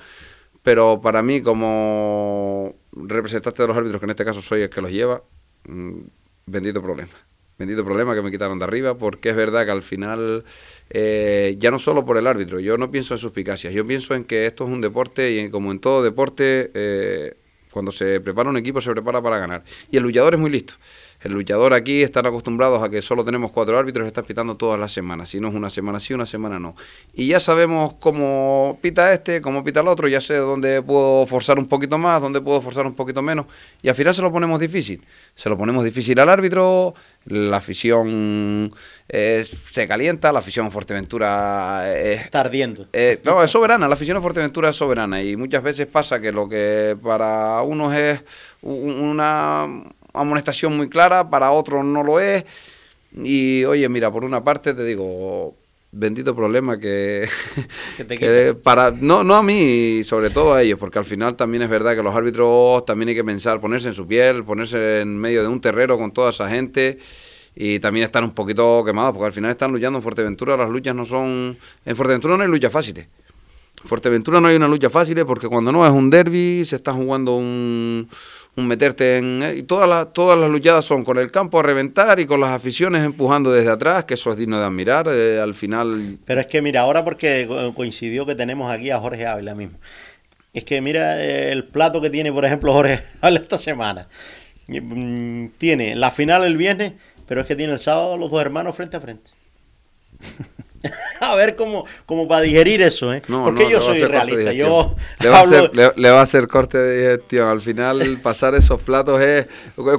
Pero 0.68 1.00
para 1.00 1.22
mí 1.22 1.42
como 1.42 2.76
representante 2.92 3.62
de 3.62 3.70
los 3.70 3.78
árbitros, 3.78 4.02
que 4.02 4.06
en 4.06 4.10
este 4.10 4.26
caso 4.26 4.42
soy 4.42 4.64
el 4.64 4.70
que 4.70 4.82
los 4.82 4.92
lleva, 4.92 5.22
mm, 5.66 6.00
bendito 6.46 6.82
problema. 6.82 7.14
bendito 7.58 7.86
problema 7.86 8.14
que 8.14 8.22
me 8.22 8.30
quitaron 8.32 8.60
de 8.60 8.66
arriba, 8.66 8.98
porque 8.98 9.30
es 9.30 9.36
verdad 9.38 9.64
que 9.64 9.72
al 9.72 9.82
final, 9.82 10.44
eh, 10.90 11.56
ya 11.58 11.72
no 11.72 11.80
solo 11.80 12.04
por 12.04 12.18
el 12.18 12.28
árbitro, 12.28 12.60
yo 12.60 12.78
no 12.78 12.92
pienso 12.92 13.14
en 13.14 13.18
suspicacias, 13.18 13.74
yo 13.74 13.88
pienso 13.88 14.14
en 14.14 14.26
que 14.26 14.46
esto 14.46 14.66
es 14.66 14.70
un 14.70 14.82
deporte 14.82 15.32
y 15.32 15.50
como 15.50 15.72
en 15.72 15.80
todo 15.80 16.04
deporte, 16.04 16.70
eh, 16.74 17.38
cuando 17.72 17.94
se 17.94 18.20
prepara 18.20 18.50
un 18.50 18.58
equipo 18.58 18.82
se 18.82 18.92
prepara 18.92 19.22
para 19.22 19.38
ganar. 19.38 19.64
Y 19.90 19.96
el 19.96 20.04
luchador 20.04 20.34
es 20.34 20.40
muy 20.40 20.50
listo. 20.50 20.74
El 21.22 21.34
luchador 21.34 21.74
aquí 21.74 22.04
están 22.04 22.28
acostumbrados 22.28 22.84
a 22.84 22.90
que 22.90 23.02
solo 23.02 23.26
tenemos 23.26 23.52
cuatro 23.52 23.78
árbitros 23.78 24.06
y 24.06 24.08
están 24.08 24.24
pitando 24.24 24.56
todas 24.56 24.80
las 24.80 24.92
semanas. 24.92 25.30
Si 25.30 25.40
no 25.40 25.48
es 25.48 25.56
una 25.56 25.70
semana 25.70 26.00
sí, 26.00 26.14
una 26.14 26.28
semana 26.28 26.60
no. 26.60 26.76
Y 27.14 27.28
ya 27.28 27.40
sabemos 27.40 27.96
cómo 27.96 28.78
pita 28.82 29.12
este, 29.14 29.42
cómo 29.42 29.64
pita 29.64 29.80
el 29.80 29.88
otro, 29.88 30.08
ya 30.08 30.22
sé 30.22 30.36
dónde 30.36 30.82
puedo 30.84 31.26
forzar 31.26 31.58
un 31.58 31.68
poquito 31.68 31.98
más, 31.98 32.22
dónde 32.22 32.40
puedo 32.40 32.62
forzar 32.62 32.86
un 32.86 32.94
poquito 32.94 33.22
menos. 33.22 33.48
Y 33.82 33.90
al 33.90 33.96
final 33.96 34.14
se 34.14 34.22
lo 34.22 34.32
ponemos 34.32 34.60
difícil. 34.60 35.04
Se 35.34 35.50
lo 35.50 35.58
ponemos 35.58 35.84
difícil 35.84 36.20
al 36.20 36.30
árbitro, 36.30 36.94
la 37.26 37.58
afición 37.58 38.72
eh, 39.10 39.44
se 39.44 39.88
calienta, 39.88 40.32
la 40.32 40.40
afición 40.40 40.70
Fuerteventura 40.70 41.92
está 42.00 42.42
ardiendo. 42.42 42.88
Eh, 42.94 43.20
no, 43.24 43.44
es 43.44 43.50
soberana, 43.50 43.88
la 43.88 43.96
afición 43.96 44.22
Fuerteventura 44.22 44.70
es 44.70 44.76
soberana 44.76 45.22
y 45.24 45.36
muchas 45.36 45.64
veces 45.64 45.88
pasa 45.88 46.22
que 46.22 46.32
lo 46.32 46.48
que 46.48 46.96
para 47.02 47.62
unos 47.64 47.94
es 47.96 48.24
una 48.62 49.68
amonestación 50.20 50.76
muy 50.76 50.90
clara, 50.90 51.30
para 51.30 51.52
otros 51.52 51.86
no 51.86 52.04
lo 52.04 52.20
es. 52.20 52.46
Y 53.14 53.64
oye, 53.66 53.88
mira, 53.90 54.12
por 54.12 54.24
una 54.24 54.44
parte 54.44 54.74
te 54.74 54.84
digo, 54.84 55.56
bendito 55.92 56.36
problema 56.36 56.78
que, 56.78 57.28
para 58.64 58.92
no 58.92 59.24
no 59.24 59.36
a 59.36 59.44
mí 59.44 60.04
sobre 60.04 60.30
todo 60.30 60.54
a 60.54 60.62
ellos 60.62 60.78
porque 60.78 61.00
al 61.00 61.06
final 61.06 61.36
también 61.36 61.64
es 61.64 61.70
verdad 61.70 61.96
que 61.96 62.04
los 62.04 62.14
árbitros 62.14 62.86
también 62.86 63.10
hay 63.10 63.16
que 63.16 63.24
pensar 63.24 63.62
ponerse 63.62 63.88
en 63.88 63.94
su 63.94 64.06
piel 64.06 64.44
ponerse 64.44 65.02
en 65.02 65.18
medio 65.18 65.42
de 65.42 65.48
un 65.48 65.62
terrero 65.62 65.98
con 65.98 66.12
toda 66.12 66.32
esa 66.32 66.50
gente 66.50 67.00
y 67.56 67.80
también 67.80 68.06
están 68.06 68.26
un 68.26 68.32
poquito 68.32 68.84
quemados 68.86 69.14
porque 69.14 69.28
al 69.28 69.34
final 69.34 69.50
están 69.50 69.72
luchando 69.72 70.00
en 70.00 70.04
Fuerteventura 70.04 70.58
las 70.58 70.70
luchas 70.70 70.94
no 70.94 71.06
son 71.06 71.58
en 71.86 71.96
Fuerteventura 71.96 72.36
no 72.36 72.44
hay 72.44 72.50
luchas 72.50 72.72
fáciles 72.72 73.08
Fuerteventura 73.86 74.42
no 74.42 74.48
hay 74.48 74.56
una 74.56 74.68
lucha 74.68 74.90
fácil 74.90 75.24
porque 75.26 75.48
cuando 75.48 75.72
no 75.72 75.86
es 75.86 75.92
un 75.92 76.10
derby 76.10 76.66
se 76.66 76.76
está 76.76 76.92
jugando 76.92 77.38
un 77.38 78.10
meterte 78.66 79.18
en... 79.18 79.44
Eh, 79.44 79.56
y 79.58 79.64
todas, 79.64 79.88
las 79.88 80.14
todas 80.14 80.38
las 80.38 80.50
luchadas 80.50 80.84
son 80.84 81.04
con 81.04 81.18
el 81.18 81.32
campo 81.32 81.60
a 81.60 81.64
reventar 81.64 82.20
y 82.20 82.26
con 82.26 82.40
las 82.40 82.50
aficiones 82.50 83.04
empujando 83.04 83.52
desde 83.52 83.70
atrás, 83.70 84.06
que 84.06 84.16
eso 84.16 84.32
es 84.32 84.38
digno 84.38 84.60
de 84.60 84.66
admirar. 84.66 85.08
Eh, 85.10 85.40
al 85.40 85.54
final... 85.54 86.18
Pero 86.26 86.42
es 86.42 86.48
que 86.48 86.62
mira, 86.62 86.82
ahora 86.82 87.04
porque 87.04 87.48
coincidió 87.76 88.26
que 88.26 88.36
tenemos 88.36 88.72
aquí 88.72 88.90
a 88.90 89.00
Jorge 89.00 89.28
Ávila 89.28 89.56
mismo. 89.56 89.78
Es 90.54 90.64
que 90.64 90.82
mira 90.82 91.24
eh, 91.24 91.52
el 91.52 91.66
plato 91.66 92.02
que 92.02 92.10
tiene, 92.10 92.32
por 92.32 92.46
ejemplo, 92.46 92.74
Jorge 92.74 93.02
Ávila 93.22 93.40
esta 93.42 93.58
semana. 93.58 94.08
Mm, 94.68 95.48
tiene 95.58 95.96
la 95.96 96.12
final 96.12 96.44
el 96.44 96.58
viernes, 96.58 96.94
pero 97.28 97.42
es 97.42 97.48
que 97.48 97.56
tiene 97.56 97.74
el 97.74 97.80
sábado 97.80 98.18
los 98.18 98.32
dos 98.32 98.42
hermanos 98.42 98.76
frente 98.76 98.98
a 98.98 99.02
frente. 99.02 99.32
a 101.22 101.36
ver 101.36 101.56
cómo, 101.56 101.86
cómo 102.06 102.28
para 102.28 102.42
digerir 102.42 102.82
eso, 102.82 103.14
¿eh? 103.14 103.22
Porque 103.28 103.70
yo 103.70 103.82
soy 103.82 104.02
realista. 104.04 104.54
Yo 104.54 104.96
le 105.20 105.30
va, 105.30 105.40
a 105.40 105.42
hacer, 105.42 105.72
le, 105.74 106.10
va 106.12 106.20
a 106.20 106.24
hacer 106.24 106.48
corte 106.48 106.78
de 106.78 106.98
digestión. 106.98 107.48
Al 107.48 107.62
final, 107.62 108.20
pasar 108.24 108.56
esos 108.56 108.82
platos 108.82 109.22
es 109.22 109.48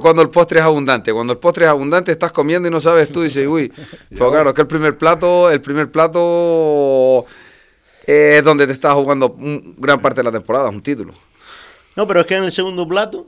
cuando 0.01 0.21
el 0.21 0.29
postre 0.29 0.59
es 0.59 0.65
abundante. 0.65 1.13
Cuando 1.13 1.33
el 1.33 1.39
postre 1.39 1.65
es 1.65 1.69
abundante, 1.69 2.11
estás 2.11 2.31
comiendo 2.31 2.67
y 2.67 2.71
no 2.71 2.79
sabes 2.79 3.11
tú, 3.11 3.21
dices, 3.21 3.47
uy. 3.47 3.71
Pero 4.09 4.31
claro, 4.31 4.53
que 4.53 4.61
el 4.61 4.67
primer 4.67 4.97
plato, 4.97 5.49
el 5.49 5.61
primer 5.61 5.91
plato 5.91 7.25
es 8.05 8.43
donde 8.43 8.65
te 8.65 8.73
estás 8.73 8.93
jugando 8.93 9.35
gran 9.77 10.01
parte 10.01 10.21
de 10.21 10.23
la 10.23 10.31
temporada, 10.31 10.69
es 10.69 10.75
un 10.75 10.81
título. 10.81 11.13
No, 11.95 12.07
pero 12.07 12.21
es 12.21 12.27
que 12.27 12.35
en 12.35 12.43
el 12.43 12.51
segundo 12.51 12.87
plato 12.87 13.27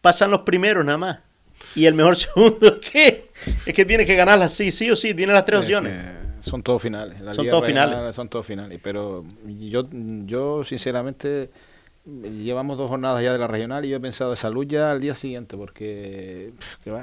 pasan 0.00 0.30
los 0.30 0.40
primeros 0.40 0.84
nada 0.84 0.98
más. 0.98 1.18
Y 1.74 1.86
el 1.86 1.94
mejor 1.94 2.16
segundo, 2.16 2.80
¿qué? 2.80 3.30
Es 3.66 3.74
que 3.74 3.84
tienes 3.84 4.06
que 4.06 4.14
ganarlas, 4.14 4.52
sí, 4.52 4.72
sí 4.72 4.90
o 4.90 4.96
sí, 4.96 5.14
tiene 5.14 5.32
las 5.32 5.44
tres 5.44 5.60
opciones. 5.60 6.23
Son 6.44 6.62
todos 6.62 6.82
finales. 6.82 7.16
son 7.34 7.48
todos 7.48 7.66
finales. 7.66 8.14
Son 8.14 8.28
todos 8.28 8.46
finales. 8.46 8.78
Pero 8.82 9.24
yo, 9.46 9.88
yo 10.26 10.62
sinceramente, 10.62 11.50
llevamos 12.06 12.76
dos 12.76 12.88
jornadas 12.90 13.22
ya 13.22 13.32
de 13.32 13.38
la 13.38 13.46
regional 13.46 13.84
y 13.84 13.88
yo 13.88 13.96
he 13.96 14.00
pensado 14.00 14.34
esa 14.34 14.42
salud 14.42 14.66
ya 14.66 14.90
al 14.90 15.00
día 15.00 15.14
siguiente, 15.14 15.56
porque 15.56 16.52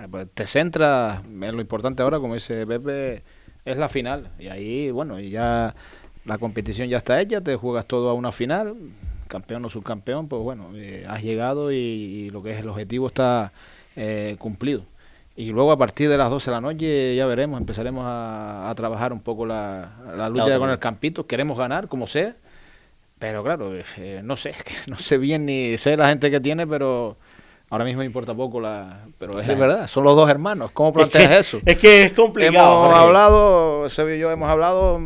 pues, 0.10 0.28
te 0.34 0.46
centras 0.46 1.24
en 1.24 1.56
lo 1.56 1.62
importante 1.62 2.04
ahora, 2.04 2.20
como 2.20 2.36
dice 2.36 2.68
Pepe, 2.68 3.24
es 3.66 3.78
la 3.78 3.90
final. 3.90 4.30
Y 4.38 4.48
ahí, 4.48 4.92
bueno, 4.92 5.20
y 5.20 5.32
ya 5.32 5.76
la 6.26 6.38
competición 6.38 6.88
ya 6.88 6.98
está 6.98 7.20
hecha, 7.20 7.42
te 7.42 7.56
juegas 7.56 7.88
todo 7.88 8.10
a 8.10 8.14
una 8.14 8.32
final, 8.32 8.76
campeón 9.28 9.66
o 9.66 9.70
subcampeón, 9.70 10.28
pues 10.28 10.44
bueno, 10.44 10.70
eh, 10.76 11.06
has 11.10 11.24
llegado 11.24 11.72
y, 11.72 12.30
lo 12.30 12.44
que 12.44 12.52
es 12.52 12.60
el 12.60 12.70
objetivo 12.70 13.08
está 13.08 13.54
eh, 13.96 14.36
cumplido. 14.38 14.84
Y 15.42 15.52
luego 15.52 15.72
a 15.72 15.78
partir 15.78 16.08
de 16.08 16.20
las 16.20 16.30
12 16.30 16.52
de 16.52 16.56
la 16.56 16.62
noche 16.62 17.16
ya 17.16 17.26
veremos, 17.26 17.60
empezaremos 17.60 18.04
a, 18.06 18.72
trabajar 18.76 19.12
un 19.12 19.22
poco 19.22 19.48
la, 19.48 19.90
lucha 20.30 20.60
con 20.60 20.70
el 20.70 20.78
campito. 20.78 21.26
Queremos 21.26 21.58
ganar, 21.58 21.88
como 21.88 22.06
sea. 22.06 22.36
Pero 23.18 23.44
claro, 23.44 23.72
eh, 23.98 24.22
no 24.24 24.38
sé, 24.38 24.54
no 24.86 25.00
sé 25.00 25.18
bien 25.18 25.48
ni 25.48 25.80
sé 25.80 25.98
la 25.98 26.10
gente 26.10 26.30
que 26.30 26.40
tiene, 26.40 26.68
pero 26.68 27.18
ahora 27.72 27.86
mismo 27.86 28.02
me 28.02 28.06
importa 28.06 28.36
poco 28.36 28.62
la... 28.62 29.08
Pero 29.18 29.40
es 29.40 29.48
verdad, 29.48 29.88
son 29.88 30.04
los 30.04 30.16
dos 30.16 30.30
hermanos. 30.30 30.70
¿Cómo 30.74 30.94
planteas 30.94 31.32
eso? 31.32 31.60
Es 31.66 31.80
que 31.80 32.04
es 32.04 32.14
complicado. 32.14 32.86
Hemos 32.86 33.00
hablado, 33.00 33.90
Sebio 33.90 34.16
y 34.18 34.20
yo 34.20 34.30
hemos 34.30 34.48
hablado 34.48 35.00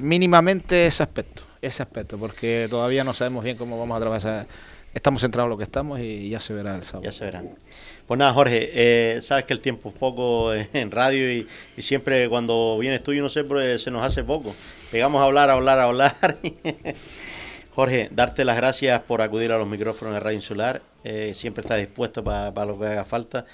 mínimamente 0.00 0.88
ese 0.88 1.04
aspecto, 1.04 1.44
ese 1.62 1.80
aspecto, 1.80 2.18
porque 2.18 2.66
todavía 2.68 3.04
no 3.04 3.14
sabemos 3.14 3.44
bien 3.44 3.56
cómo 3.56 3.78
vamos 3.78 3.98
a 3.98 4.00
trabajar. 4.00 4.48
Estamos 4.92 5.22
centrados 5.22 5.46
en 5.46 5.50
lo 5.50 5.58
que 5.58 5.64
estamos 5.64 6.00
y 6.00 6.28
ya 6.28 6.40
se 6.40 6.54
verá 6.54 6.74
el 6.74 6.82
sábado. 6.82 7.04
Ya 7.04 7.12
se 7.12 7.24
verá. 7.24 7.44
Pues 8.06 8.18
nada, 8.18 8.34
Jorge, 8.34 8.70
eh, 8.74 9.22
sabes 9.22 9.46
que 9.46 9.54
el 9.54 9.60
tiempo 9.60 9.88
es 9.88 9.94
poco 9.94 10.52
en 10.54 10.90
radio 10.90 11.32
y, 11.32 11.46
siempre 11.78 12.28
cuando 12.28 12.76
vienes 12.78 13.02
tú, 13.02 13.14
yo 13.14 13.22
no 13.22 13.30
sé, 13.30 13.44
pues 13.44 13.82
se 13.82 13.90
nos 13.90 14.04
hace 14.04 14.22
poco. 14.22 14.54
Llegamos 14.92 15.22
a 15.22 15.24
hablar, 15.24 15.48
a 15.48 15.54
hablar, 15.54 15.78
a 15.78 15.84
hablar. 15.84 16.14
Jorge, 17.74 18.08
darte 18.12 18.44
las 18.44 18.56
gracias 18.56 19.00
por 19.00 19.22
acudir 19.22 19.52
a 19.52 19.58
los 19.58 19.66
micrófonos 19.66 20.12
de 20.12 20.20
Radio 20.20 20.36
Insular. 20.36 20.82
Eh, 21.02 21.32
siempre 21.34 21.62
estás 21.62 21.78
dispuesto 21.78 22.22
para 22.22 22.66
lo 22.66 22.78
que 22.78 22.86
haga 22.86 23.06
falta. 23.06 23.46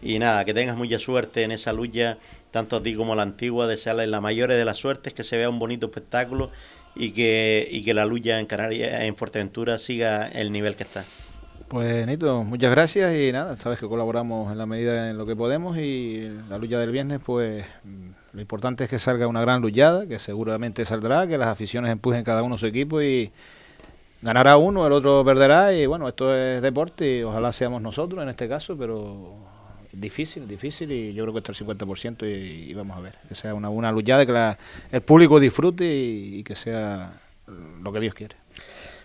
Y 0.00 0.18
nada, 0.18 0.42
que 0.46 0.54
tengas 0.54 0.76
mucha 0.76 0.98
suerte 0.98 1.42
en 1.42 1.52
esa 1.52 1.74
lucha, 1.74 2.16
tanto 2.50 2.76
a 2.76 2.82
ti 2.82 2.94
como 2.94 3.12
a 3.12 3.16
la 3.16 3.22
antigua. 3.22 3.66
Desearle 3.66 4.06
la 4.06 4.22
mayor 4.22 4.48
de 4.48 4.64
las 4.64 4.78
suertes, 4.78 5.12
que 5.12 5.22
se 5.22 5.36
vea 5.36 5.50
un 5.50 5.58
bonito 5.58 5.86
espectáculo 5.86 6.50
y 6.96 7.10
que, 7.10 7.68
y 7.70 7.84
que 7.84 7.92
la 7.92 8.06
lucha 8.06 8.40
en 8.40 8.46
Canarias, 8.46 9.02
en 9.02 9.16
Fuerteventura, 9.16 9.78
siga 9.78 10.26
el 10.28 10.50
nivel 10.50 10.76
que 10.76 10.84
está. 10.84 11.04
Pues 11.68 12.06
Nito, 12.06 12.44
muchas 12.44 12.70
gracias 12.70 13.14
y 13.14 13.30
nada, 13.30 13.54
sabes 13.56 13.78
que 13.78 13.86
colaboramos 13.86 14.50
en 14.50 14.56
la 14.56 14.64
medida 14.64 15.10
en 15.10 15.18
lo 15.18 15.26
que 15.26 15.36
podemos 15.36 15.76
y 15.76 16.26
la 16.48 16.56
lucha 16.56 16.78
del 16.78 16.90
viernes, 16.90 17.20
pues 17.22 17.62
lo 18.32 18.40
importante 18.40 18.84
es 18.84 18.90
que 18.90 18.98
salga 18.98 19.26
una 19.26 19.42
gran 19.42 19.60
luchada, 19.60 20.06
que 20.06 20.18
seguramente 20.18 20.86
saldrá, 20.86 21.26
que 21.26 21.36
las 21.36 21.48
aficiones 21.48 21.92
empujen 21.92 22.24
cada 22.24 22.42
uno 22.42 22.56
su 22.56 22.64
equipo 22.64 23.02
y 23.02 23.30
ganará 24.22 24.56
uno, 24.56 24.86
el 24.86 24.94
otro 24.94 25.22
perderá 25.26 25.74
y 25.74 25.84
bueno, 25.84 26.08
esto 26.08 26.34
es 26.34 26.62
deporte 26.62 27.18
y 27.18 27.22
ojalá 27.22 27.52
seamos 27.52 27.82
nosotros 27.82 28.22
en 28.22 28.30
este 28.30 28.48
caso, 28.48 28.74
pero 28.78 29.34
difícil, 29.92 30.48
difícil 30.48 30.90
y 30.90 31.12
yo 31.12 31.24
creo 31.24 31.34
que 31.34 31.40
está 31.40 31.52
el 31.52 31.58
50% 31.58 32.66
y, 32.66 32.72
vamos 32.72 32.96
a 32.96 33.00
ver, 33.00 33.16
que 33.28 33.34
sea 33.34 33.52
una, 33.52 33.68
una 33.68 33.92
luchada, 33.92 34.24
que 34.24 34.56
el 34.90 35.02
público 35.02 35.38
disfrute 35.38 35.84
y 35.84 36.42
que 36.44 36.54
sea 36.54 37.12
lo 37.82 37.92
que 37.92 38.00
Dios 38.00 38.14
quiere. 38.14 38.36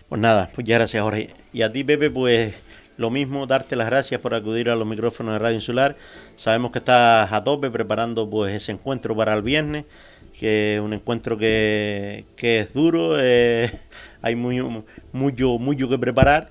Pues 0.08 0.20
nada, 0.20 0.50
muchas 0.56 0.78
gracias 0.78 1.02
Jorge. 1.02 1.30
Y 1.52 1.62
a 1.62 1.72
ti 1.72 1.82
Pepe, 1.82 2.10
pues 2.10 2.54
lo 2.96 3.10
mismo, 3.10 3.46
darte 3.46 3.74
las 3.74 3.86
gracias 3.86 4.20
por 4.20 4.34
acudir 4.34 4.70
a 4.70 4.76
los 4.76 4.86
micrófonos 4.86 5.32
de 5.32 5.38
Radio 5.38 5.56
Insular. 5.56 5.96
Sabemos 6.36 6.70
que 6.70 6.78
estás 6.78 7.32
a 7.32 7.42
tope 7.42 7.70
preparando 7.70 8.28
pues 8.28 8.54
ese 8.54 8.72
encuentro 8.72 9.16
para 9.16 9.34
el 9.34 9.42
viernes, 9.42 9.84
que 10.38 10.76
es 10.76 10.80
un 10.80 10.92
encuentro 10.92 11.36
que, 11.36 12.24
es 12.38 12.74
duro, 12.74 13.16
eh, 13.18 13.70
hay 14.22 14.36
muy, 14.36 14.84
mucho, 15.12 15.58
mucho 15.58 15.88
que 15.88 15.98
preparar. 15.98 16.50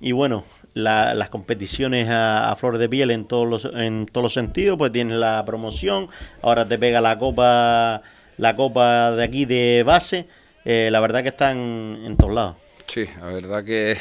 Y 0.00 0.12
bueno, 0.12 0.44
las 0.74 1.28
competiciones 1.30 2.08
a, 2.10 2.54
flor 2.56 2.78
de 2.78 2.88
piel 2.88 3.10
en 3.10 3.24
todos 3.24 3.48
los, 3.48 3.64
en 3.74 4.06
todos 4.06 4.22
los 4.22 4.32
sentidos, 4.34 4.78
pues 4.78 4.92
tienes 4.92 5.16
la 5.16 5.44
promoción, 5.44 6.08
ahora 6.42 6.68
te 6.68 6.78
pega 6.78 7.00
la 7.00 7.18
copa, 7.18 8.02
la 8.36 8.56
copa 8.56 9.12
de 9.12 9.24
aquí 9.24 9.44
de 9.44 9.82
base, 9.84 10.26
eh, 10.64 10.88
la 10.92 11.00
verdad 11.00 11.22
que 11.22 11.30
están 11.30 11.58
en 12.04 12.16
todos 12.16 12.32
lados. 12.32 12.56
Sí, 12.92 13.06
la 13.20 13.26
verdad 13.26 13.64
que 13.64 13.96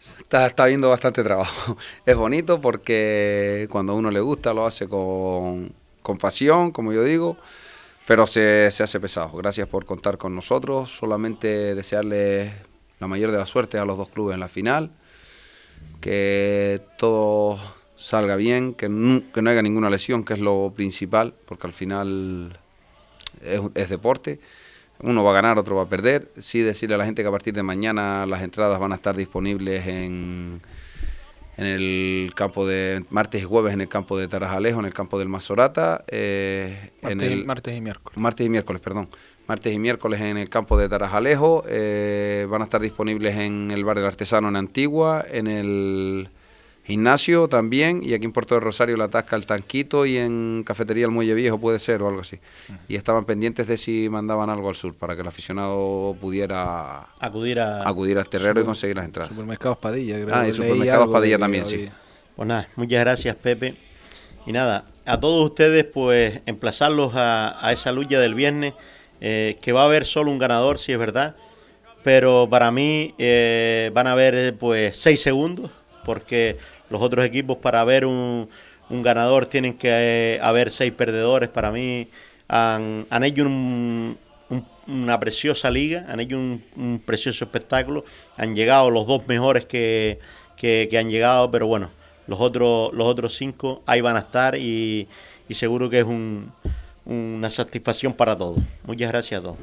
está, 0.00 0.46
está 0.46 0.64
viendo 0.64 0.88
bastante 0.88 1.22
trabajo. 1.22 1.76
Es 2.06 2.16
bonito 2.16 2.58
porque 2.58 3.68
cuando 3.70 3.92
a 3.92 3.96
uno 3.96 4.10
le 4.10 4.20
gusta 4.20 4.54
lo 4.54 4.64
hace 4.64 4.88
con, 4.88 5.74
pasión, 6.18 6.70
como 6.70 6.94
yo 6.94 7.04
digo, 7.04 7.36
pero 8.06 8.26
se, 8.26 8.70
se, 8.70 8.82
hace 8.82 8.98
pesado. 8.98 9.30
Gracias 9.32 9.68
por 9.68 9.84
contar 9.84 10.16
con 10.16 10.34
nosotros. 10.34 10.90
Solamente 10.90 11.74
desearle 11.74 12.54
la 12.98 13.08
mayor 13.08 13.30
de 13.30 13.36
las 13.36 13.50
suertes 13.50 13.78
a 13.78 13.84
los 13.84 13.98
dos 13.98 14.08
clubes 14.08 14.32
en 14.32 14.40
la 14.40 14.48
final, 14.48 14.90
que 16.00 16.80
todo 16.96 17.58
salga 17.98 18.36
bien, 18.36 18.72
que 18.72 18.88
no, 18.88 19.22
que 19.34 19.42
no 19.42 19.50
haya 19.50 19.60
ninguna 19.60 19.90
lesión, 19.90 20.24
que 20.24 20.32
es 20.32 20.40
lo 20.40 20.72
principal, 20.74 21.34
porque 21.44 21.66
al 21.66 21.74
final 21.74 22.58
es, 23.42 23.60
es 23.74 23.90
deporte 23.90 24.40
uno 25.04 25.22
va 25.22 25.30
a 25.30 25.34
ganar, 25.34 25.58
otro 25.58 25.76
va 25.76 25.82
a 25.82 25.88
perder. 25.88 26.30
Sí 26.38 26.60
decirle 26.60 26.94
a 26.94 26.98
la 26.98 27.04
gente 27.04 27.22
que 27.22 27.28
a 27.28 27.30
partir 27.30 27.54
de 27.54 27.62
mañana 27.62 28.26
las 28.26 28.42
entradas 28.42 28.78
van 28.80 28.92
a 28.92 28.94
estar 28.94 29.14
disponibles 29.14 29.86
en, 29.86 30.60
en 31.56 31.66
el 31.66 32.32
campo 32.34 32.66
de 32.66 33.04
martes 33.10 33.42
y 33.42 33.44
jueves 33.44 33.74
en 33.74 33.82
el 33.82 33.88
campo 33.88 34.18
de 34.18 34.28
Tarajalejo, 34.28 34.80
en 34.80 34.86
el 34.86 34.94
campo 34.94 35.18
del 35.18 35.28
Mazorata. 35.28 36.04
Eh, 36.08 36.90
en 37.02 37.20
el, 37.20 37.44
martes 37.44 37.76
y 37.76 37.80
miércoles. 37.80 38.18
Martes 38.18 38.46
y 38.46 38.48
miércoles, 38.48 38.80
perdón. 38.80 39.08
Martes 39.46 39.74
y 39.74 39.78
miércoles 39.78 40.22
en 40.22 40.38
el 40.38 40.48
campo 40.48 40.78
de 40.78 40.88
Tarajalejo. 40.88 41.64
Eh, 41.68 42.46
van 42.48 42.62
a 42.62 42.64
estar 42.64 42.80
disponibles 42.80 43.36
en 43.36 43.70
el 43.70 43.84
bar 43.84 43.96
del 43.96 44.06
Artesano 44.06 44.48
en 44.48 44.56
Antigua, 44.56 45.24
en 45.30 45.46
el 45.48 46.30
gimnasio 46.84 47.48
también, 47.48 48.02
y 48.02 48.12
aquí 48.14 48.26
en 48.26 48.32
Puerto 48.32 48.54
de 48.54 48.60
Rosario 48.60 48.96
la 48.96 49.08
Tasca 49.08 49.36
el 49.36 49.46
Tanquito 49.46 50.04
y 50.04 50.18
en 50.18 50.62
Cafetería 50.66 51.06
El 51.06 51.10
Muelle 51.10 51.34
Viejo 51.34 51.58
puede 51.58 51.78
ser 51.78 52.02
o 52.02 52.08
algo 52.08 52.20
así. 52.20 52.38
Y 52.88 52.96
estaban 52.96 53.24
pendientes 53.24 53.66
de 53.66 53.76
si 53.76 54.08
mandaban 54.10 54.50
algo 54.50 54.68
al 54.68 54.74
sur 54.74 54.94
para 54.94 55.14
que 55.14 55.22
el 55.22 55.28
aficionado 55.28 56.14
pudiera 56.20 57.08
acudir 57.18 57.58
a 57.58 57.88
acudir 57.88 58.18
al 58.18 58.28
terrero 58.28 58.60
y 58.60 58.64
conseguir 58.64 58.96
las 58.96 59.06
entradas. 59.06 59.30
Supermercados 59.30 59.78
Padilla, 59.78 60.16
creo. 60.16 60.34
Ah, 60.34 60.46
y 60.46 60.52
Supermercados 60.52 61.08
Padilla 61.08 61.38
también, 61.38 61.64
sí. 61.64 61.88
Pues 62.36 62.48
nada, 62.48 62.68
muchas 62.76 63.00
gracias 63.00 63.36
Pepe. 63.36 63.74
Y 64.46 64.52
nada, 64.52 64.84
a 65.06 65.20
todos 65.20 65.42
ustedes 65.44 65.84
pues 65.84 66.40
emplazarlos 66.44 67.12
a, 67.14 67.70
esa 67.72 67.92
lucha 67.92 68.20
del 68.20 68.34
viernes, 68.34 68.74
eh, 69.20 69.56
que 69.62 69.72
va 69.72 69.82
a 69.82 69.84
haber 69.86 70.04
solo 70.04 70.30
un 70.30 70.38
ganador, 70.38 70.78
si 70.78 70.92
es 70.92 70.98
verdad, 70.98 71.34
pero 72.02 72.46
para 72.50 72.70
mí 72.70 73.14
eh, 73.16 73.90
van 73.94 74.06
a 74.06 74.12
haber 74.12 74.54
pues 74.56 74.96
seis 74.98 75.22
segundos, 75.22 75.70
porque 76.04 76.58
los 76.94 77.02
otros 77.02 77.26
equipos 77.26 77.58
para 77.58 77.82
ver 77.82 78.06
un, 78.06 78.48
ganador 78.88 79.46
tienen 79.46 79.74
que 79.74 79.88
eh, 79.90 80.40
haber 80.40 80.70
seis 80.70 80.92
perdedores. 80.92 81.48
Para 81.48 81.72
mí 81.72 82.06
han, 82.46 83.24
hecho 83.24 83.44
una 84.86 85.18
preciosa 85.18 85.72
liga, 85.72 86.06
han 86.08 86.20
hecho 86.20 86.38
un, 86.38 87.02
precioso 87.04 87.44
espectáculo. 87.44 88.04
Han 88.36 88.54
llegado 88.54 88.90
los 88.90 89.08
dos 89.08 89.26
mejores 89.26 89.64
que, 89.64 90.20
han 90.96 91.10
llegado, 91.10 91.50
pero 91.50 91.66
bueno, 91.66 91.90
los 92.28 92.40
otros, 92.40 92.92
los 92.92 93.06
otros 93.08 93.36
cinco 93.36 93.82
ahí 93.86 94.00
van 94.00 94.16
a 94.16 94.20
estar 94.20 94.54
y, 94.54 95.08
y 95.48 95.54
seguro 95.54 95.90
que 95.90 95.98
es 95.98 96.06
una 97.04 97.50
satisfacción 97.50 98.12
para 98.12 98.38
todos. 98.38 98.60
Muchas 98.84 99.10
gracias 99.10 99.40
a 99.40 99.42
todos. 99.42 99.58